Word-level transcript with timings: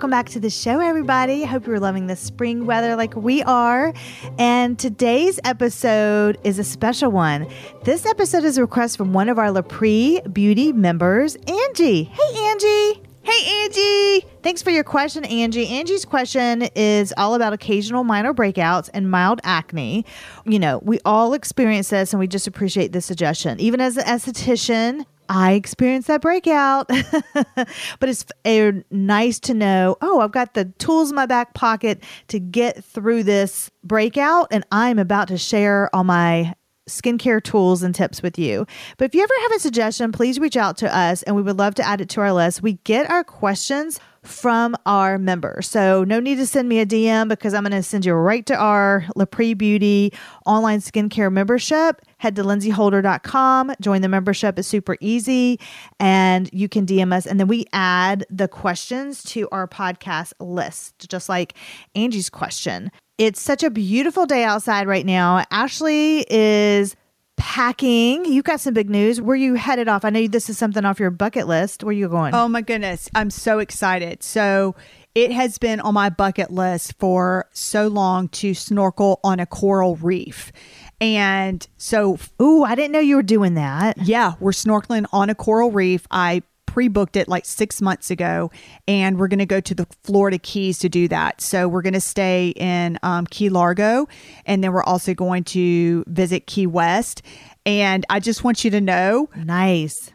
welcome 0.00 0.10
back 0.12 0.30
to 0.30 0.40
the 0.40 0.48
show, 0.48 0.80
everybody. 0.80 1.44
Hope 1.44 1.66
you're 1.66 1.78
loving 1.78 2.06
the 2.06 2.16
spring 2.16 2.64
weather 2.64 2.96
like 2.96 3.14
we 3.14 3.42
are. 3.42 3.92
And 4.38 4.78
today's 4.78 5.38
episode 5.44 6.38
is 6.42 6.58
a 6.58 6.64
special 6.64 7.10
one. 7.10 7.46
This 7.84 8.06
episode 8.06 8.44
is 8.44 8.56
a 8.56 8.62
request 8.62 8.96
from 8.96 9.12
one 9.12 9.28
of 9.28 9.38
our 9.38 9.48
LaPree 9.48 10.32
Beauty 10.32 10.72
members, 10.72 11.36
Angie. 11.46 12.04
Hey, 12.04 12.46
Angie. 12.46 13.02
Hey, 13.24 13.62
Angie. 13.62 14.26
Thanks 14.42 14.62
for 14.62 14.70
your 14.70 14.84
question, 14.84 15.26
Angie. 15.26 15.66
Angie's 15.66 16.06
question 16.06 16.62
is 16.74 17.12
all 17.18 17.34
about 17.34 17.52
occasional 17.52 18.02
minor 18.02 18.32
breakouts 18.32 18.88
and 18.94 19.10
mild 19.10 19.42
acne. 19.44 20.06
You 20.46 20.58
know, 20.60 20.80
we 20.82 21.00
all 21.04 21.34
experience 21.34 21.90
this 21.90 22.14
and 22.14 22.20
we 22.20 22.26
just 22.26 22.46
appreciate 22.46 22.92
the 22.92 23.02
suggestion. 23.02 23.60
Even 23.60 23.82
as 23.82 23.98
an 23.98 24.04
esthetician, 24.04 25.04
I 25.30 25.52
experienced 25.52 26.08
that 26.08 26.20
breakout. 26.20 26.88
but 27.34 28.08
it's 28.08 28.26
uh, 28.44 28.72
nice 28.90 29.38
to 29.40 29.54
know, 29.54 29.96
oh, 30.02 30.20
I've 30.20 30.32
got 30.32 30.54
the 30.54 30.64
tools 30.78 31.10
in 31.10 31.16
my 31.16 31.26
back 31.26 31.54
pocket 31.54 32.02
to 32.28 32.40
get 32.40 32.82
through 32.84 33.22
this 33.22 33.70
breakout, 33.84 34.48
and 34.50 34.66
I'm 34.72 34.98
about 34.98 35.28
to 35.28 35.38
share 35.38 35.88
all 35.94 36.02
my 36.02 36.54
skincare 36.90 37.42
tools 37.42 37.82
and 37.82 37.94
tips 37.94 38.22
with 38.22 38.38
you. 38.38 38.66
But 38.98 39.06
if 39.06 39.14
you 39.14 39.22
ever 39.22 39.34
have 39.42 39.52
a 39.52 39.60
suggestion, 39.60 40.12
please 40.12 40.38
reach 40.38 40.56
out 40.56 40.76
to 40.78 40.94
us 40.94 41.22
and 41.22 41.36
we 41.36 41.42
would 41.42 41.58
love 41.58 41.74
to 41.76 41.82
add 41.82 42.00
it 42.00 42.08
to 42.10 42.20
our 42.20 42.32
list. 42.32 42.62
We 42.62 42.74
get 42.84 43.10
our 43.10 43.24
questions 43.24 44.00
from 44.22 44.76
our 44.84 45.18
members. 45.18 45.66
So 45.68 46.04
no 46.04 46.20
need 46.20 46.36
to 46.36 46.46
send 46.46 46.68
me 46.68 46.80
a 46.80 46.86
DM 46.86 47.28
because 47.28 47.54
I'm 47.54 47.62
going 47.62 47.72
to 47.72 47.82
send 47.82 48.04
you 48.04 48.12
right 48.12 48.44
to 48.46 48.54
our 48.54 49.06
LaPree 49.16 49.56
Beauty 49.56 50.12
online 50.44 50.80
skincare 50.80 51.32
membership. 51.32 52.02
Head 52.18 52.36
to 52.36 52.42
lindseyholder.com, 52.42 53.72
join 53.80 54.02
the 54.02 54.08
membership. 54.08 54.58
It's 54.58 54.68
super 54.68 54.96
easy 55.00 55.58
and 55.98 56.50
you 56.52 56.68
can 56.68 56.84
DM 56.84 57.14
us. 57.14 57.26
And 57.26 57.40
then 57.40 57.48
we 57.48 57.64
add 57.72 58.26
the 58.28 58.48
questions 58.48 59.22
to 59.24 59.48
our 59.52 59.66
podcast 59.66 60.34
list, 60.38 61.08
just 61.08 61.28
like 61.28 61.54
Angie's 61.94 62.28
question. 62.28 62.90
It's 63.20 63.38
such 63.38 63.62
a 63.62 63.68
beautiful 63.68 64.24
day 64.24 64.44
outside 64.44 64.86
right 64.86 65.04
now. 65.04 65.44
Ashley 65.50 66.24
is 66.30 66.96
packing. 67.36 68.24
You 68.24 68.42
got 68.42 68.60
some 68.60 68.72
big 68.72 68.88
news. 68.88 69.20
Where 69.20 69.36
you 69.36 69.56
headed 69.56 69.88
off? 69.88 70.06
I 70.06 70.10
know 70.10 70.26
this 70.26 70.48
is 70.48 70.56
something 70.56 70.86
off 70.86 70.98
your 70.98 71.10
bucket 71.10 71.46
list. 71.46 71.84
Where 71.84 71.90
are 71.90 71.92
you 71.92 72.08
going? 72.08 72.34
Oh 72.34 72.48
my 72.48 72.62
goodness. 72.62 73.10
I'm 73.14 73.28
so 73.28 73.58
excited. 73.58 74.22
So 74.22 74.74
it 75.14 75.32
has 75.32 75.58
been 75.58 75.80
on 75.80 75.92
my 75.92 76.08
bucket 76.08 76.50
list 76.50 76.98
for 76.98 77.46
so 77.52 77.88
long 77.88 78.28
to 78.28 78.54
snorkel 78.54 79.20
on 79.22 79.38
a 79.38 79.44
coral 79.44 79.96
reef. 79.96 80.50
And 80.98 81.68
so, 81.76 82.16
ooh, 82.40 82.64
I 82.64 82.74
didn't 82.74 82.92
know 82.92 83.00
you 83.00 83.16
were 83.16 83.22
doing 83.22 83.52
that. 83.52 83.98
Yeah, 83.98 84.32
we're 84.40 84.52
snorkeling 84.52 85.04
on 85.12 85.28
a 85.28 85.34
coral 85.34 85.70
reef. 85.70 86.06
I 86.10 86.42
pre-booked 86.70 87.16
it 87.16 87.26
like 87.26 87.44
six 87.44 87.82
months 87.82 88.12
ago 88.12 88.48
and 88.86 89.18
we're 89.18 89.26
going 89.26 89.40
to 89.40 89.44
go 89.44 89.58
to 89.58 89.74
the 89.74 89.84
florida 90.04 90.38
keys 90.38 90.78
to 90.78 90.88
do 90.88 91.08
that 91.08 91.40
so 91.40 91.66
we're 91.66 91.82
going 91.82 91.92
to 91.92 92.00
stay 92.00 92.50
in 92.50 92.96
um, 93.02 93.26
key 93.26 93.48
largo 93.48 94.06
and 94.46 94.62
then 94.62 94.72
we're 94.72 94.84
also 94.84 95.12
going 95.12 95.42
to 95.42 96.04
visit 96.06 96.46
key 96.46 96.68
west 96.68 97.22
and 97.66 98.06
i 98.08 98.20
just 98.20 98.44
want 98.44 98.62
you 98.62 98.70
to 98.70 98.80
know 98.80 99.28
nice 99.34 100.12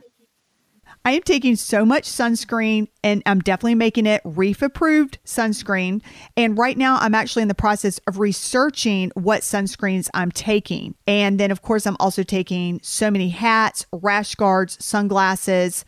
I 1.07 1.11
am 1.11 1.21
taking 1.21 1.55
so 1.55 1.85
much 1.85 2.05
sunscreen 2.05 2.87
and 3.03 3.21
I'm 3.27 3.39
definitely 3.39 3.75
making 3.75 4.07
it 4.07 4.23
reef 4.23 4.63
approved 4.63 5.19
sunscreen. 5.23 6.01
And 6.35 6.57
right 6.57 6.75
now, 6.75 6.97
I'm 6.99 7.13
actually 7.13 7.43
in 7.43 7.47
the 7.47 7.53
process 7.53 7.99
of 8.07 8.17
researching 8.17 9.11
what 9.13 9.41
sunscreens 9.41 10.09
I'm 10.15 10.31
taking. 10.31 10.95
And 11.05 11.39
then, 11.39 11.51
of 11.51 11.61
course, 11.61 11.85
I'm 11.85 11.95
also 11.99 12.23
taking 12.23 12.79
so 12.81 13.11
many 13.11 13.29
hats, 13.29 13.85
rash 13.91 14.33
guards, 14.33 14.83
sunglasses, 14.83 15.85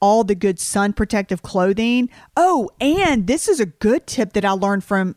all 0.00 0.24
the 0.24 0.34
good 0.34 0.58
sun 0.58 0.92
protective 0.92 1.42
clothing. 1.42 2.10
Oh, 2.36 2.70
and 2.80 3.26
this 3.26 3.48
is 3.48 3.60
a 3.60 3.66
good 3.66 4.06
tip 4.06 4.32
that 4.34 4.44
I 4.44 4.52
learned 4.52 4.84
from 4.84 5.16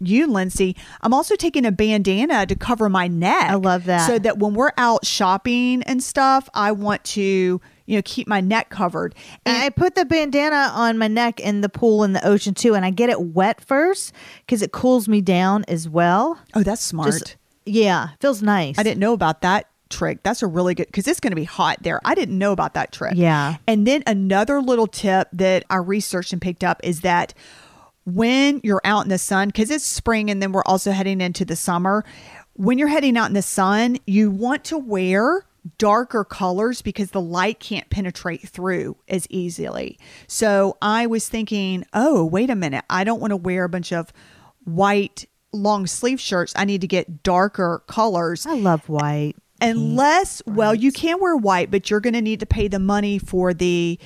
you, 0.00 0.26
Lindsey. 0.26 0.76
I'm 1.02 1.12
also 1.12 1.36
taking 1.36 1.66
a 1.66 1.72
bandana 1.72 2.46
to 2.46 2.56
cover 2.56 2.88
my 2.88 3.06
neck. 3.06 3.50
I 3.50 3.54
love 3.54 3.84
that. 3.84 4.06
So 4.06 4.18
that 4.18 4.38
when 4.38 4.54
we're 4.54 4.72
out 4.76 5.04
shopping 5.04 5.82
and 5.82 6.02
stuff, 6.02 6.48
I 6.54 6.72
want 6.72 7.04
to, 7.04 7.60
you 7.86 7.96
know, 7.96 8.02
keep 8.04 8.26
my 8.26 8.40
neck 8.40 8.70
covered. 8.70 9.14
And, 9.44 9.56
and 9.56 9.64
I 9.64 9.68
put 9.68 9.94
the 9.94 10.06
bandana 10.06 10.70
on 10.72 10.96
my 10.96 11.08
neck 11.08 11.38
in 11.38 11.60
the 11.60 11.68
pool 11.68 12.02
in 12.02 12.14
the 12.14 12.26
ocean 12.26 12.54
too, 12.54 12.74
and 12.74 12.84
I 12.84 12.90
get 12.90 13.10
it 13.10 13.20
wet 13.20 13.60
first 13.60 14.12
because 14.46 14.62
it 14.62 14.72
cools 14.72 15.06
me 15.06 15.20
down 15.20 15.64
as 15.68 15.88
well. 15.88 16.38
Oh, 16.54 16.62
that's 16.62 16.82
smart. 16.82 17.12
Just, 17.12 17.36
yeah, 17.66 18.10
feels 18.20 18.42
nice. 18.42 18.78
I 18.78 18.82
didn't 18.82 19.00
know 19.00 19.12
about 19.12 19.42
that 19.42 19.69
trick. 19.90 20.22
That's 20.22 20.42
a 20.42 20.46
really 20.46 20.74
good 20.74 20.86
because 20.86 21.06
it's 21.06 21.20
going 21.20 21.32
to 21.32 21.36
be 21.36 21.44
hot 21.44 21.82
there. 21.82 22.00
I 22.04 22.14
didn't 22.14 22.38
know 22.38 22.52
about 22.52 22.74
that 22.74 22.92
trick. 22.92 23.14
Yeah. 23.16 23.56
And 23.66 23.86
then 23.86 24.02
another 24.06 24.62
little 24.62 24.86
tip 24.86 25.28
that 25.32 25.64
I 25.68 25.76
researched 25.76 26.32
and 26.32 26.40
picked 26.40 26.64
up 26.64 26.80
is 26.82 27.02
that 27.02 27.34
when 28.06 28.60
you're 28.64 28.80
out 28.84 29.04
in 29.04 29.10
the 29.10 29.18
sun, 29.18 29.48
because 29.48 29.70
it's 29.70 29.84
spring 29.84 30.30
and 30.30 30.42
then 30.42 30.52
we're 30.52 30.64
also 30.64 30.92
heading 30.92 31.20
into 31.20 31.44
the 31.44 31.56
summer, 31.56 32.04
when 32.54 32.78
you're 32.78 32.88
heading 32.88 33.16
out 33.16 33.28
in 33.28 33.34
the 33.34 33.42
sun, 33.42 33.98
you 34.06 34.30
want 34.30 34.64
to 34.64 34.78
wear 34.78 35.44
darker 35.78 36.24
colors 36.24 36.82
because 36.82 37.10
the 37.10 37.20
light 37.20 37.60
can't 37.60 37.88
penetrate 37.90 38.48
through 38.48 38.96
as 39.08 39.26
easily. 39.30 39.98
So 40.26 40.76
I 40.80 41.06
was 41.06 41.28
thinking, 41.28 41.84
oh, 41.92 42.24
wait 42.24 42.50
a 42.50 42.56
minute. 42.56 42.84
I 42.88 43.04
don't 43.04 43.20
want 43.20 43.32
to 43.32 43.36
wear 43.36 43.64
a 43.64 43.68
bunch 43.68 43.92
of 43.92 44.12
white 44.64 45.26
long 45.52 45.86
sleeve 45.86 46.20
shirts. 46.20 46.52
I 46.56 46.64
need 46.64 46.80
to 46.80 46.86
get 46.86 47.22
darker 47.22 47.82
colors. 47.86 48.46
I 48.46 48.54
love 48.54 48.88
white. 48.88 49.36
Unless, 49.60 50.42
well, 50.46 50.74
you 50.74 50.92
can 50.92 51.20
wear 51.20 51.36
white, 51.36 51.70
but 51.70 51.90
you're 51.90 52.00
going 52.00 52.14
to 52.14 52.20
need 52.20 52.40
to 52.40 52.46
pay 52.46 52.68
the 52.68 52.78
money 52.78 53.18
for 53.18 53.52
the 53.52 53.98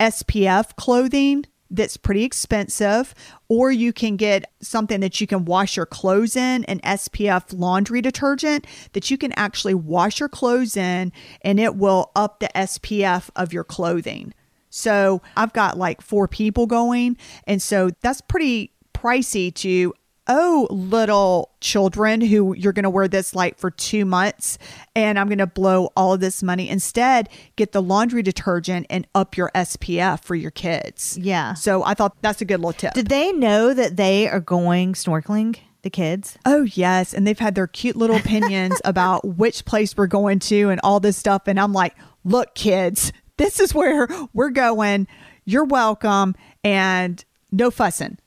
SPF 0.00 0.76
clothing 0.76 1.44
that's 1.72 1.96
pretty 1.96 2.22
expensive, 2.22 3.14
or 3.48 3.72
you 3.72 3.92
can 3.92 4.16
get 4.16 4.44
something 4.60 5.00
that 5.00 5.20
you 5.20 5.26
can 5.26 5.44
wash 5.44 5.76
your 5.76 5.86
clothes 5.86 6.36
in, 6.36 6.64
an 6.64 6.80
SPF 6.80 7.58
laundry 7.58 8.02
detergent 8.02 8.66
that 8.92 9.10
you 9.10 9.16
can 9.16 9.32
actually 9.32 9.74
wash 9.74 10.20
your 10.20 10.28
clothes 10.28 10.76
in 10.76 11.12
and 11.40 11.58
it 11.58 11.76
will 11.76 12.12
up 12.14 12.40
the 12.40 12.50
SPF 12.54 13.30
of 13.34 13.52
your 13.52 13.64
clothing. 13.64 14.34
So 14.68 15.22
I've 15.36 15.52
got 15.52 15.78
like 15.78 16.02
four 16.02 16.28
people 16.28 16.66
going, 16.66 17.16
and 17.46 17.60
so 17.60 17.90
that's 18.00 18.20
pretty 18.20 18.72
pricey 18.94 19.52
to 19.56 19.94
oh, 20.28 20.68
little 20.70 21.50
children 21.60 22.20
who 22.20 22.54
you're 22.54 22.72
going 22.72 22.84
to 22.84 22.90
wear 22.90 23.08
this 23.08 23.34
light 23.34 23.58
for 23.58 23.70
two 23.70 24.04
months 24.04 24.58
and 24.94 25.18
I'm 25.18 25.28
going 25.28 25.38
to 25.38 25.46
blow 25.46 25.90
all 25.96 26.12
of 26.14 26.20
this 26.20 26.42
money. 26.42 26.68
Instead, 26.68 27.28
get 27.56 27.72
the 27.72 27.82
laundry 27.82 28.22
detergent 28.22 28.86
and 28.88 29.06
up 29.14 29.36
your 29.36 29.50
SPF 29.54 30.22
for 30.22 30.34
your 30.34 30.50
kids. 30.50 31.18
Yeah. 31.20 31.54
So 31.54 31.84
I 31.84 31.94
thought 31.94 32.16
that's 32.22 32.40
a 32.40 32.44
good 32.44 32.60
little 32.60 32.72
tip. 32.72 32.94
Did 32.94 33.08
they 33.08 33.32
know 33.32 33.74
that 33.74 33.96
they 33.96 34.28
are 34.28 34.40
going 34.40 34.92
snorkeling? 34.94 35.58
The 35.82 35.90
kids? 35.90 36.38
Oh, 36.46 36.62
yes. 36.62 37.12
And 37.12 37.26
they've 37.26 37.38
had 37.38 37.56
their 37.56 37.66
cute 37.66 37.96
little 37.96 38.14
opinions 38.16 38.80
about 38.84 39.26
which 39.26 39.64
place 39.64 39.96
we're 39.96 40.06
going 40.06 40.38
to 40.40 40.70
and 40.70 40.80
all 40.84 41.00
this 41.00 41.16
stuff. 41.16 41.48
And 41.48 41.58
I'm 41.58 41.72
like, 41.72 41.96
look, 42.24 42.54
kids, 42.54 43.12
this 43.36 43.58
is 43.58 43.74
where 43.74 44.08
we're 44.32 44.50
going. 44.50 45.08
You're 45.44 45.64
welcome. 45.64 46.36
And 46.62 47.24
no 47.50 47.72
fussing. 47.72 48.18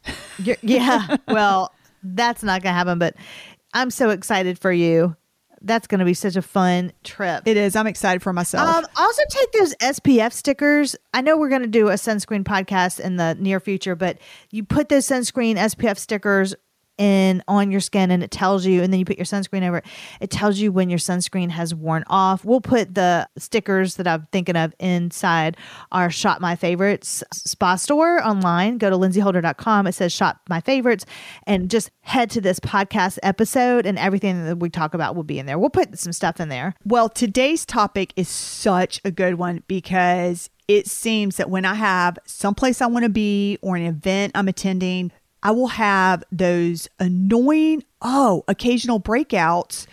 yeah. 0.62 1.16
Well, 1.30 1.72
that's 2.14 2.44
not 2.44 2.62
going 2.62 2.72
to 2.74 2.78
happen, 2.78 3.00
but 3.00 3.16
I'm 3.74 3.90
so 3.90 4.10
excited 4.10 4.60
for 4.60 4.72
you. 4.72 5.16
That's 5.62 5.88
going 5.88 6.00
to 6.00 6.06
be 6.06 6.14
such 6.14 6.36
a 6.36 6.42
fun 6.44 6.92
trip. 7.04 7.44
It 7.48 7.58
is. 7.58 7.76
I'm 7.76 7.88
excited 7.88 8.22
for 8.22 8.32
myself. 8.34 8.70
Um, 8.70 8.86
also, 8.98 9.24
take 9.30 9.52
those 9.54 9.76
SPF 9.76 10.32
stickers. 10.32 10.96
I 11.14 11.22
know 11.22 11.38
we're 11.38 11.50
going 11.50 11.64
to 11.64 11.68
do 11.68 11.88
a 11.88 11.94
sunscreen 11.94 12.44
podcast 12.44 13.00
in 13.00 13.16
the 13.16 13.36
near 13.40 13.60
future, 13.60 13.96
but 13.96 14.20
you 14.52 14.64
put 14.64 14.90
those 14.90 15.08
sunscreen 15.08 15.56
SPF 15.56 15.98
stickers 15.98 16.54
in 16.98 17.44
on 17.48 17.72
your 17.72 17.82
skin 17.82 18.12
and 18.12 18.24
it 18.24 18.32
tells 18.32 18.66
you 18.66 18.82
and 18.82 18.92
then 18.92 19.00
you 19.00 19.06
put 19.06 19.18
your 19.18 19.26
sunscreen 19.26 19.68
over 19.68 19.78
it 19.78 19.86
it 20.22 20.30
tells 20.30 20.58
you 20.60 20.72
when 20.72 20.90
your 20.90 21.00
sunscreen 21.00 21.50
has 21.50 21.76
worn 21.76 22.04
off. 22.08 22.46
We'll 22.46 22.62
put 22.62 22.96
the 22.96 23.28
stickers 23.38 23.96
that 23.96 24.08
i'm 24.08 24.28
thinking 24.32 24.56
of 24.56 24.74
inside 24.80 25.58
our 25.92 26.10
shop 26.10 26.42
my 26.42 26.56
favorites 26.56 27.24
spa 27.34 27.76
store 27.76 28.26
online. 28.26 28.78
Go 28.78 28.90
to 28.90 28.98
lindseyholder.com 28.98 29.88
it 29.88 29.94
says 29.94 30.14
shop 30.14 30.42
my 30.50 30.62
favorites 30.62 31.06
and 31.46 31.70
just 31.70 31.92
head 32.02 32.30
to 32.32 32.42
this 32.42 32.60
podcast 32.60 33.20
episode 33.24 33.86
and 33.86 33.98
everything 33.98 34.46
that 34.46 34.58
we 34.58 34.70
talk 34.70 34.94
about 34.94 35.16
will 35.16 35.24
be 35.24 35.40
in 35.40 35.46
there. 35.46 35.60
We'll 35.60 35.70
put 35.70 35.98
some 35.98 36.14
stuff 36.14 36.40
in 36.40 36.50
there. 36.50 36.76
Well 36.86 37.10
today's 37.10 37.66
topic 37.66 38.14
is 38.16 38.30
such 38.30 39.02
a 39.04 39.12
good 39.12 39.36
one 39.36 39.64
because 39.68 40.50
it 40.68 40.88
seems 40.88 41.38
that 41.38 41.50
when 41.50 41.66
i 41.66 41.76
have 41.76 42.18
someplace 42.26 42.82
i 42.82 42.88
want 42.88 43.04
to 43.04 43.10
be 43.10 43.58
or 43.62 43.76
an 43.76 43.84
event 43.84 44.32
i'm 44.36 44.48
attending 44.48 45.12
I 45.46 45.52
will 45.52 45.68
have 45.68 46.24
those 46.32 46.90
annoying, 47.00 47.84
oh, 48.02 48.44
occasional 48.48 49.00
breakouts 49.00 49.86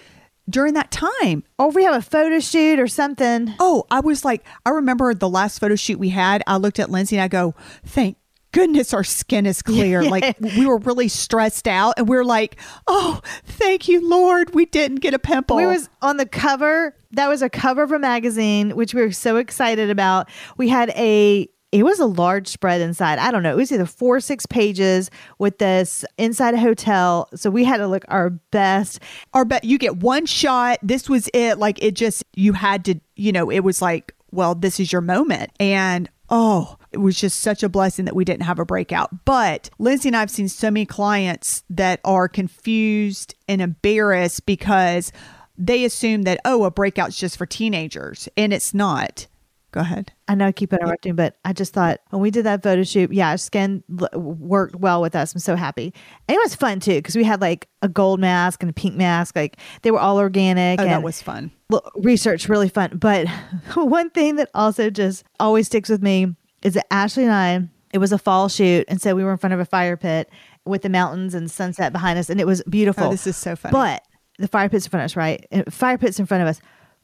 during 0.49 0.73
that 0.73 0.91
time. 0.91 1.45
Or 1.59 1.69
if 1.69 1.75
we 1.75 1.85
have 1.85 1.95
a 1.95 2.01
photo 2.01 2.41
shoot 2.41 2.79
or 2.79 2.87
something. 2.87 3.53
Oh, 3.61 3.85
I 3.91 4.01
was 4.01 4.25
like, 4.25 4.47
I 4.65 4.71
remember 4.71 5.13
the 5.13 5.29
last 5.29 5.59
photo 5.59 5.77
shoot 5.77 5.99
we 5.99 6.09
had. 6.09 6.43
I 6.47 6.57
looked 6.57 6.79
at 6.79 6.89
Lindsey 6.89 7.17
and 7.17 7.23
I 7.23 7.29
go, 7.29 7.55
thank 7.85 8.17
goodness 8.53 8.95
our 8.95 9.05
skin 9.05 9.45
is 9.45 9.61
clear. 9.61 10.03
like 10.11 10.41
we 10.41 10.65
were 10.65 10.79
really 10.79 11.09
stressed 11.09 11.69
out 11.69 11.95
and 11.99 12.09
we 12.09 12.17
are 12.17 12.25
like, 12.25 12.57
oh, 12.87 13.21
thank 13.45 13.89
you, 13.89 14.09
Lord. 14.09 14.55
We 14.55 14.65
didn't 14.65 15.01
get 15.01 15.13
a 15.13 15.19
pimple. 15.19 15.59
We 15.59 15.67
was 15.67 15.91
on 16.01 16.17
the 16.17 16.25
cover. 16.25 16.97
That 17.11 17.29
was 17.29 17.43
a 17.43 17.51
cover 17.51 17.83
of 17.83 17.93
a 17.93 17.99
magazine, 17.99 18.75
which 18.75 18.95
we 18.95 19.03
were 19.03 19.13
so 19.13 19.37
excited 19.37 19.91
about. 19.91 20.31
We 20.57 20.71
had 20.71 20.89
a 20.97 21.51
it 21.73 21.85
was 21.85 21.99
a 21.99 22.07
large 22.07 22.49
spread 22.49 22.83
inside. 22.83 23.19
I 23.19 23.31
don't 23.31 23.43
know. 23.43 23.53
It 23.53 23.57
was 23.57 23.73
either 23.73 23.87
four 23.87 24.17
or 24.17 24.21
six 24.21 24.45
pages 24.45 25.11
with 25.39 25.59
this 25.59 26.05
inside 26.19 26.55
a 26.55 26.61
hotel. 26.61 27.29
So 27.35 27.51
we 27.51 27.65
had 27.65 27.79
to 27.79 27.87
look 27.87 28.05
our 28.09 28.31
best. 28.31 29.01
Our 29.33 29.47
bet 29.47 29.65
you 29.65 29.79
get 29.79 29.97
one 29.97 30.27
shot. 30.27 30.79
This 30.83 31.09
was 31.09 31.31
it. 31.33 31.59
Like 31.59 31.83
it 31.83 31.95
just, 31.95 32.25
you 32.35 32.53
had 32.53 32.85
to, 32.85 33.01
you 33.17 33.33
know, 33.33 33.51
it 33.51 33.61
was 33.61 33.81
like, 33.81 34.15
well, 34.31 34.55
this 34.55 34.79
is 34.79 34.93
your 34.93 35.01
moment. 35.01 35.51
And 35.59 36.11
oh, 36.29 36.77
it 36.93 36.99
was 36.99 37.19
just 37.19 37.41
such 37.41 37.63
a 37.63 37.69
blessing 37.69 38.05
that 38.05 38.17
we 38.17 38.25
didn't 38.25 38.43
have 38.43 38.59
a 38.59 38.65
breakout. 38.67 39.25
But 39.25 39.71
Lindsey 39.79 40.11
and 40.11 40.17
I 40.17 40.21
have 40.21 40.31
seen 40.31 40.49
so 40.49 40.71
many 40.71 40.87
clients 40.87 41.65
that 41.71 42.01
are 42.05 42.29
confused 42.29 43.35
and 43.49 43.63
embarrassed 43.63 44.45
because 44.45 45.11
they 45.57 45.85
assume 45.85 46.23
that, 46.23 46.41
oh, 46.45 46.65
a 46.65 46.71
breakout's 46.71 47.19
just 47.19 47.37
for 47.37 47.47
teenagers, 47.47 48.29
and 48.37 48.53
it's 48.53 48.73
not. 48.73 49.27
Go 49.73 49.81
ahead. 49.81 50.13
I 50.29 50.35
know 50.35 50.47
I 50.47 50.53
keep 50.53 50.73
interrupting, 50.73 51.15
but 51.17 51.39
I 51.45 51.53
just 51.53 51.73
thought 51.73 52.01
when 52.11 52.21
we 52.23 52.31
did 52.31 52.45
that 52.45 52.63
photo 52.63 52.83
shoot, 52.85 53.13
yeah, 53.13 53.35
skin 53.37 53.83
l- 54.01 54.21
worked 54.21 54.77
well 54.77 55.01
with 55.01 55.17
us. 55.17 55.35
I'm 55.35 55.41
so 55.41 55.57
happy. 55.57 55.93
And 56.29 56.37
it 56.37 56.41
was 56.45 56.55
fun 56.55 56.79
too 56.79 56.97
because 56.97 57.17
we 57.17 57.25
had 57.25 57.41
like 57.41 57.69
a 57.81 57.89
gold 57.89 58.21
mask 58.21 58.63
and 58.63 58.69
a 58.71 58.73
pink 58.75 58.95
mask. 58.97 59.35
Like 59.35 59.57
they 59.81 59.91
were 59.91 59.99
all 59.99 60.19
organic. 60.19 60.79
Oh, 60.79 60.83
and 60.85 60.93
that 60.93 61.03
was 61.03 61.21
fun. 61.23 61.51
l- 61.73 61.91
research 61.97 62.49
really 62.49 62.69
fun. 62.69 62.99
But 62.99 63.27
one 63.75 64.11
thing 64.11 64.37
that 64.37 64.51
also 64.55 64.91
just 64.91 65.25
always 65.41 65.67
sticks 65.67 65.89
with 65.89 66.03
me 66.03 66.37
is 66.63 66.75
that 66.75 66.87
Ashley 66.93 67.25
and 67.25 67.33
I, 67.33 67.69
it 67.93 67.99
was 67.99 68.13
a 68.13 68.19
fall 68.19 68.49
shoot, 68.49 68.85
and 68.89 69.01
so 69.03 69.15
we 69.15 69.25
were 69.25 69.33
in 69.33 69.39
front 69.39 69.53
of 69.55 69.61
a 69.61 69.65
fire 69.65 69.97
pit 69.97 70.31
with 70.65 70.83
the 70.83 70.89
mountains 70.89 71.35
and 71.35 71.51
sunset 71.51 71.93
behind 71.93 72.19
us, 72.19 72.31
and 72.31 72.41
it 72.41 72.47
was 72.47 72.63
beautiful. 72.65 73.07
Oh, 73.07 73.11
this 73.11 73.27
is 73.27 73.37
so 73.37 73.57
fun. 73.57 73.73
But 73.73 74.03
the 74.39 74.49
fire 74.49 74.69
pit's 74.69 74.87
in 74.87 74.91
front 74.91 75.03
of 75.03 75.05
us, 75.07 75.17
right? 75.17 75.47
And 75.51 75.73
Fire 75.73 75.99
pit's 75.99 76.21
in 76.21 76.27
front 76.27 76.43
of 76.43 76.49
us. 76.49 76.61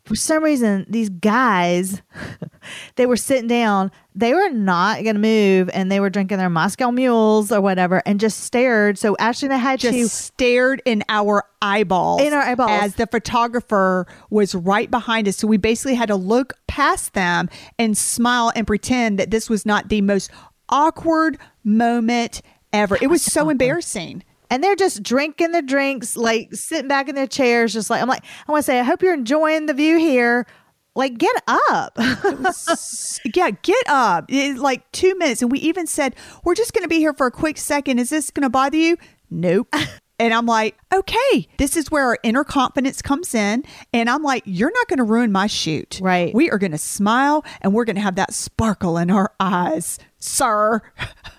For 0.09 0.17
some 0.17 0.43
reason, 0.43 0.87
these 0.89 1.11
guys, 1.11 2.01
they 2.97 3.05
were 3.05 3.19
sitting 3.19 3.47
down. 3.47 3.91
They 4.15 4.33
were 4.33 4.49
not 4.49 5.03
going 5.05 5.17
to 5.17 5.21
move, 5.21 5.69
and 5.75 5.93
they 5.93 6.01
were 6.01 6.09
drinking 6.09 6.39
their 6.39 6.49
Moscow 6.49 6.91
mules 6.91 7.53
or 7.53 7.61
whatever, 7.61 8.03
and 8.07 8.19
just 8.19 8.41
stared. 8.41 8.99
So 8.99 9.17
Ashley 9.19 9.47
and 9.49 9.55
I 9.55 9.59
had 9.59 9.81
just 9.81 9.99
to 9.99 10.09
stared 10.09 10.81
in 10.87 11.05
our 11.11 11.45
eyeballs 11.61 12.23
In 12.23 12.33
our 12.33 12.41
eyeballs. 12.41 12.71
as 12.71 12.95
the 12.95 13.07
photographer 13.07 14.07
was 14.31 14.55
right 14.55 14.91
behind 14.91 15.29
us 15.29 15.37
so 15.37 15.47
we 15.47 15.57
basically 15.57 15.95
had 15.95 16.07
to 16.09 16.17
look 16.17 16.55
past 16.69 17.15
them 17.15 17.51
and 17.79 17.99
smile 17.99 18.53
and 18.55 18.67
pretend 18.67 19.19
that 19.19 19.31
this 19.31 19.51
was 19.51 19.67
not 19.67 19.89
the 19.89 20.01
most 20.01 20.31
awkward 20.69 21.37
moment 21.65 22.43
ever 22.73 22.97
it 23.03 23.09
was 23.09 23.23
so 23.23 23.49
embarrassing 23.51 24.23
and 24.51 24.63
they're 24.63 24.77
just 24.77 25.03
drinking 25.03 25.53
their 25.53 25.63
drinks, 25.63 26.17
like 26.17 26.55
sitting 26.55 26.89
back 26.89 27.09
in 27.09 27.15
their 27.15 27.27
chairs, 27.27 27.73
just 27.73 27.91
like 27.91 28.03
I'm 28.03 28.09
like, 28.09 28.25
I 28.47 28.53
want 28.53 28.65
to 28.65 28.67
say, 28.67 28.81
I 28.81 28.83
hope 28.83 29.03
you're 29.03 29.15
enjoying 29.15 29.67
the 29.67 29.75
view 29.75 29.99
here. 29.99 30.47
Like, 30.95 31.17
get 31.17 31.43
up. 31.47 31.97
yeah 33.35 33.51
get 33.63 33.85
up 33.89 34.25
it's 34.29 34.59
like 34.59 34.91
two 34.93 35.17
minutes 35.17 35.43
and 35.43 35.51
we 35.51 35.59
even 35.61 35.87
said 35.87 36.15
we're 36.45 36.55
just 36.55 36.73
going 36.73 36.83
to 36.83 36.89
be 36.89 36.99
here 36.99 37.13
for 37.13 37.27
a 37.27 37.31
quick 37.31 37.59
second 37.59 37.99
is 37.99 38.11
this 38.11 38.31
going 38.31 38.43
to 38.43 38.51
bother 38.51 38.77
you 38.77 38.97
nope 39.31 39.73
And 40.21 40.35
I'm 40.35 40.47
like, 40.47 40.77
okay, 40.93 41.47
this 41.59 41.77
is 41.77 41.93
where 41.93 42.07
our 42.07 42.19
inner 42.25 42.43
confidence 42.43 43.01
comes 43.01 43.35
in. 43.35 43.65
And 43.93 44.11
I'm 44.11 44.23
like, 44.25 44.43
you're 44.47 44.73
not 44.73 44.89
going 44.89 44.99
to 44.99 45.05
ruin 45.05 45.31
my 45.31 45.47
shoot. 45.47 46.01
Right. 46.03 46.35
We 46.35 46.51
are 46.51 46.59
going 46.59 46.73
to 46.73 46.79
smile 46.79 47.45
and 47.61 47.73
we're 47.73 47.85
going 47.85 47.97
to 47.97 48.03
have 48.03 48.17
that 48.17 48.35
sparkle 48.35 48.99
in 48.99 49.11
our 49.11 49.33
eyes, 49.39 49.99
sir. 50.19 50.83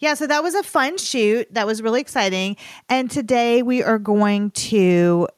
yeah, 0.00 0.14
so 0.14 0.26
that 0.26 0.42
was 0.42 0.54
a 0.54 0.62
fun 0.62 0.98
shoot. 0.98 1.46
That 1.52 1.66
was 1.66 1.82
really 1.82 2.00
exciting. 2.00 2.56
And 2.88 3.10
today 3.10 3.62
we 3.62 3.82
are 3.82 3.98
going 3.98 4.50
to 4.52 5.28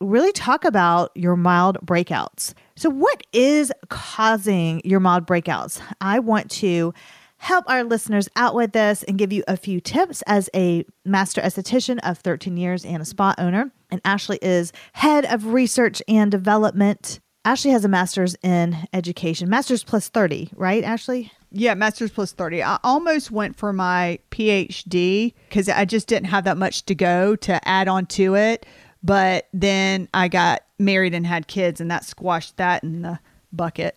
really 0.00 0.32
talk 0.32 0.64
about 0.64 1.10
your 1.14 1.36
mild 1.36 1.78
breakouts. 1.84 2.54
So, 2.76 2.88
what 2.88 3.22
is 3.32 3.70
causing 3.88 4.80
your 4.84 5.00
mild 5.00 5.26
breakouts? 5.26 5.80
I 6.00 6.20
want 6.20 6.50
to 6.52 6.94
help 7.36 7.68
our 7.68 7.84
listeners 7.84 8.28
out 8.34 8.54
with 8.54 8.72
this 8.72 9.02
and 9.04 9.18
give 9.18 9.32
you 9.32 9.44
a 9.46 9.56
few 9.56 9.80
tips 9.80 10.22
as 10.26 10.48
a 10.54 10.84
master 11.04 11.40
esthetician 11.40 11.98
of 12.02 12.18
13 12.18 12.56
years 12.56 12.84
and 12.84 13.02
a 13.02 13.04
spa 13.04 13.34
owner. 13.38 13.70
And 13.90 14.00
Ashley 14.04 14.38
is 14.42 14.72
head 14.92 15.24
of 15.26 15.46
research 15.46 16.02
and 16.08 16.30
development. 16.30 17.20
Ashley 17.44 17.70
has 17.70 17.84
a 17.84 17.88
master's 17.88 18.36
in 18.42 18.76
education, 18.92 19.48
master's 19.48 19.84
plus 19.84 20.08
30, 20.08 20.50
right, 20.56 20.82
Ashley? 20.82 21.30
Yeah, 21.50 21.74
master's 21.74 22.10
plus 22.10 22.32
30. 22.32 22.62
I 22.62 22.78
almost 22.84 23.30
went 23.30 23.56
for 23.56 23.72
my 23.72 24.18
PhD 24.30 25.32
because 25.48 25.68
I 25.68 25.84
just 25.84 26.06
didn't 26.06 26.26
have 26.26 26.44
that 26.44 26.56
much 26.56 26.84
to 26.86 26.94
go 26.94 27.36
to 27.36 27.68
add 27.68 27.88
on 27.88 28.06
to 28.06 28.34
it. 28.34 28.66
But 29.02 29.48
then 29.52 30.08
I 30.12 30.28
got 30.28 30.62
married 30.78 31.14
and 31.14 31.26
had 31.26 31.46
kids, 31.46 31.80
and 31.80 31.90
that 31.90 32.04
squashed 32.04 32.56
that 32.56 32.82
in 32.82 33.02
the 33.02 33.18
bucket. 33.52 33.96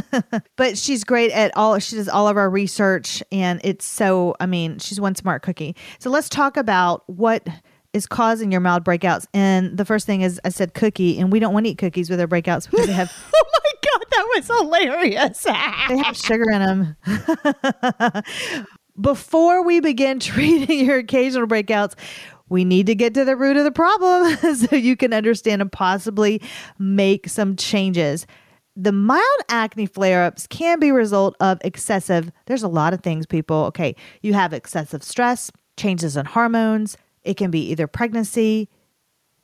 but 0.56 0.76
she's 0.76 1.04
great 1.04 1.30
at 1.30 1.56
all 1.56 1.78
she 1.78 1.96
does 1.96 2.08
all 2.08 2.28
of 2.28 2.36
our 2.36 2.50
research 2.50 3.22
and 3.32 3.60
it's 3.64 3.86
so 3.86 4.34
i 4.40 4.44
mean 4.44 4.78
she's 4.78 5.00
one 5.00 5.14
smart 5.14 5.42
cookie 5.42 5.74
so 5.98 6.10
let's 6.10 6.28
talk 6.28 6.56
about 6.56 7.08
what 7.08 7.46
is 7.92 8.06
causing 8.06 8.50
your 8.50 8.60
mild 8.60 8.84
breakouts 8.84 9.26
and 9.32 9.76
the 9.78 9.84
first 9.84 10.04
thing 10.04 10.20
is 10.20 10.40
i 10.44 10.48
said 10.48 10.74
cookie 10.74 11.18
and 11.18 11.32
we 11.32 11.38
don't 11.38 11.54
want 11.54 11.64
to 11.64 11.70
eat 11.70 11.78
cookies 11.78 12.10
with 12.10 12.20
our 12.20 12.26
breakouts 12.26 12.68
because 12.68 12.86
they 12.86 12.92
have 12.92 13.10
oh 13.34 13.61
that 14.34 14.46
was 14.48 14.60
hilarious 14.60 15.42
they 15.88 15.98
have 15.98 16.16
sugar 16.16 16.50
in 16.50 16.60
them 16.60 18.22
before 19.00 19.64
we 19.64 19.80
begin 19.80 20.20
treating 20.20 20.84
your 20.84 20.98
occasional 20.98 21.46
breakouts 21.46 21.94
we 22.48 22.64
need 22.64 22.86
to 22.86 22.94
get 22.94 23.14
to 23.14 23.24
the 23.24 23.36
root 23.36 23.56
of 23.56 23.64
the 23.64 23.72
problem 23.72 24.36
so 24.56 24.76
you 24.76 24.96
can 24.96 25.12
understand 25.12 25.62
and 25.62 25.72
possibly 25.72 26.40
make 26.78 27.28
some 27.28 27.56
changes 27.56 28.26
the 28.76 28.92
mild 28.92 29.40
acne 29.48 29.86
flare 29.86 30.24
ups 30.24 30.46
can 30.46 30.78
be 30.78 30.88
a 30.88 30.94
result 30.94 31.36
of 31.40 31.58
excessive, 31.62 32.32
there's 32.46 32.62
a 32.62 32.68
lot 32.68 32.94
of 32.94 33.02
things, 33.02 33.26
people. 33.26 33.64
Okay, 33.66 33.94
you 34.22 34.32
have 34.32 34.52
excessive 34.52 35.02
stress, 35.02 35.50
changes 35.76 36.16
in 36.16 36.24
hormones. 36.24 36.96
It 37.22 37.36
can 37.36 37.50
be 37.50 37.70
either 37.70 37.86
pregnancy, 37.86 38.70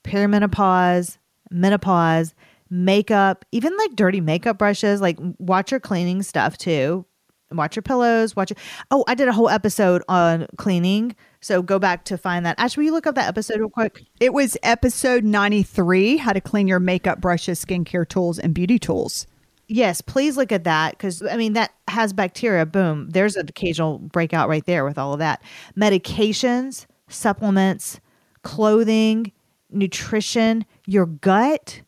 perimenopause, 0.02 1.18
menopause, 1.50 2.34
makeup, 2.70 3.44
even 3.52 3.76
like 3.76 3.96
dirty 3.96 4.20
makeup 4.20 4.58
brushes. 4.58 5.00
Like, 5.00 5.18
watch 5.38 5.70
your 5.70 5.80
cleaning 5.80 6.22
stuff 6.22 6.58
too. 6.58 7.04
Watch 7.50 7.76
your 7.76 7.82
pillows. 7.82 8.36
Watch 8.36 8.50
your. 8.50 8.58
Oh, 8.90 9.04
I 9.08 9.14
did 9.14 9.28
a 9.28 9.32
whole 9.32 9.48
episode 9.48 10.02
on 10.08 10.46
cleaning. 10.56 11.16
So 11.40 11.62
go 11.62 11.78
back 11.78 12.04
to 12.06 12.18
find 12.18 12.44
that. 12.44 12.58
Ash, 12.58 12.76
will 12.76 12.84
you 12.84 12.92
look 12.92 13.06
up 13.06 13.14
that 13.14 13.28
episode 13.28 13.58
real 13.58 13.70
quick? 13.70 14.02
It 14.20 14.34
was 14.34 14.56
episode 14.62 15.24
93 15.24 16.18
How 16.18 16.32
to 16.32 16.40
Clean 16.40 16.68
Your 16.68 16.80
Makeup 16.80 17.20
Brushes, 17.20 17.64
Skincare 17.64 18.06
Tools, 18.06 18.38
and 18.38 18.52
Beauty 18.52 18.78
Tools. 18.78 19.26
Yes, 19.66 20.00
please 20.00 20.36
look 20.36 20.50
at 20.50 20.64
that 20.64 20.92
because 20.92 21.22
I 21.22 21.36
mean, 21.36 21.54
that 21.54 21.72
has 21.88 22.12
bacteria. 22.12 22.66
Boom. 22.66 23.08
There's 23.10 23.36
an 23.36 23.48
occasional 23.48 23.98
breakout 23.98 24.48
right 24.48 24.64
there 24.66 24.84
with 24.84 24.98
all 24.98 25.14
of 25.14 25.18
that. 25.20 25.42
Medications, 25.76 26.86
supplements, 27.08 28.00
clothing, 28.42 29.32
nutrition, 29.70 30.64
your 30.86 31.06
gut, 31.06 31.82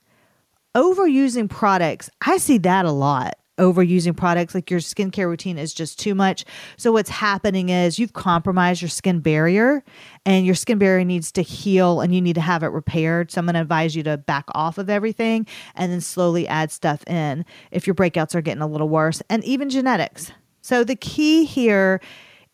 overusing 0.75 1.49
products. 1.49 2.11
I 2.25 2.39
see 2.39 2.59
that 2.59 2.85
a 2.85 2.93
lot. 2.93 3.35
Overusing 3.59 4.17
products 4.17 4.55
like 4.55 4.71
your 4.71 4.81
skincare 4.81 5.29
routine 5.29 5.59
is 5.59 5.75
just 5.75 5.99
too 5.99 6.15
much. 6.15 6.47
So 6.79 6.93
what's 6.93 7.11
happening 7.11 7.69
is 7.69 7.99
you've 7.99 8.15
compromised 8.15 8.81
your 8.81 8.89
skin 8.89 9.21
barrier 9.21 9.85
and 10.25 10.47
your 10.47 10.55
skin 10.55 10.79
barrier 10.79 11.05
needs 11.05 11.31
to 11.33 11.43
heal 11.43 12.01
and 12.01 12.15
you 12.15 12.23
need 12.23 12.37
to 12.37 12.41
have 12.41 12.63
it 12.63 12.69
repaired. 12.69 13.31
So 13.31 13.39
i'm 13.39 13.45
going 13.45 13.55
to 13.55 13.61
advise 13.61 13.95
you 13.95 14.03
to 14.05 14.17
back 14.17 14.47
off 14.55 14.79
of 14.79 14.89
everything 14.89 15.47
and 15.75 15.93
then 15.93 16.01
slowly 16.01 16.49
add 16.49 16.73
stuff 16.73 17.07
in 17.07 17.45
if 17.71 17.87
your 17.87 17.95
breakouts 17.95 18.35
are 18.35 18.41
getting 18.41 18.63
a 18.63 18.67
little 18.67 18.89
worse 18.89 19.23
and 19.29 19.45
even 19.45 19.69
genetics. 19.69 20.33
So 20.63 20.83
the 20.83 20.97
key 20.97 21.45
here 21.45 22.01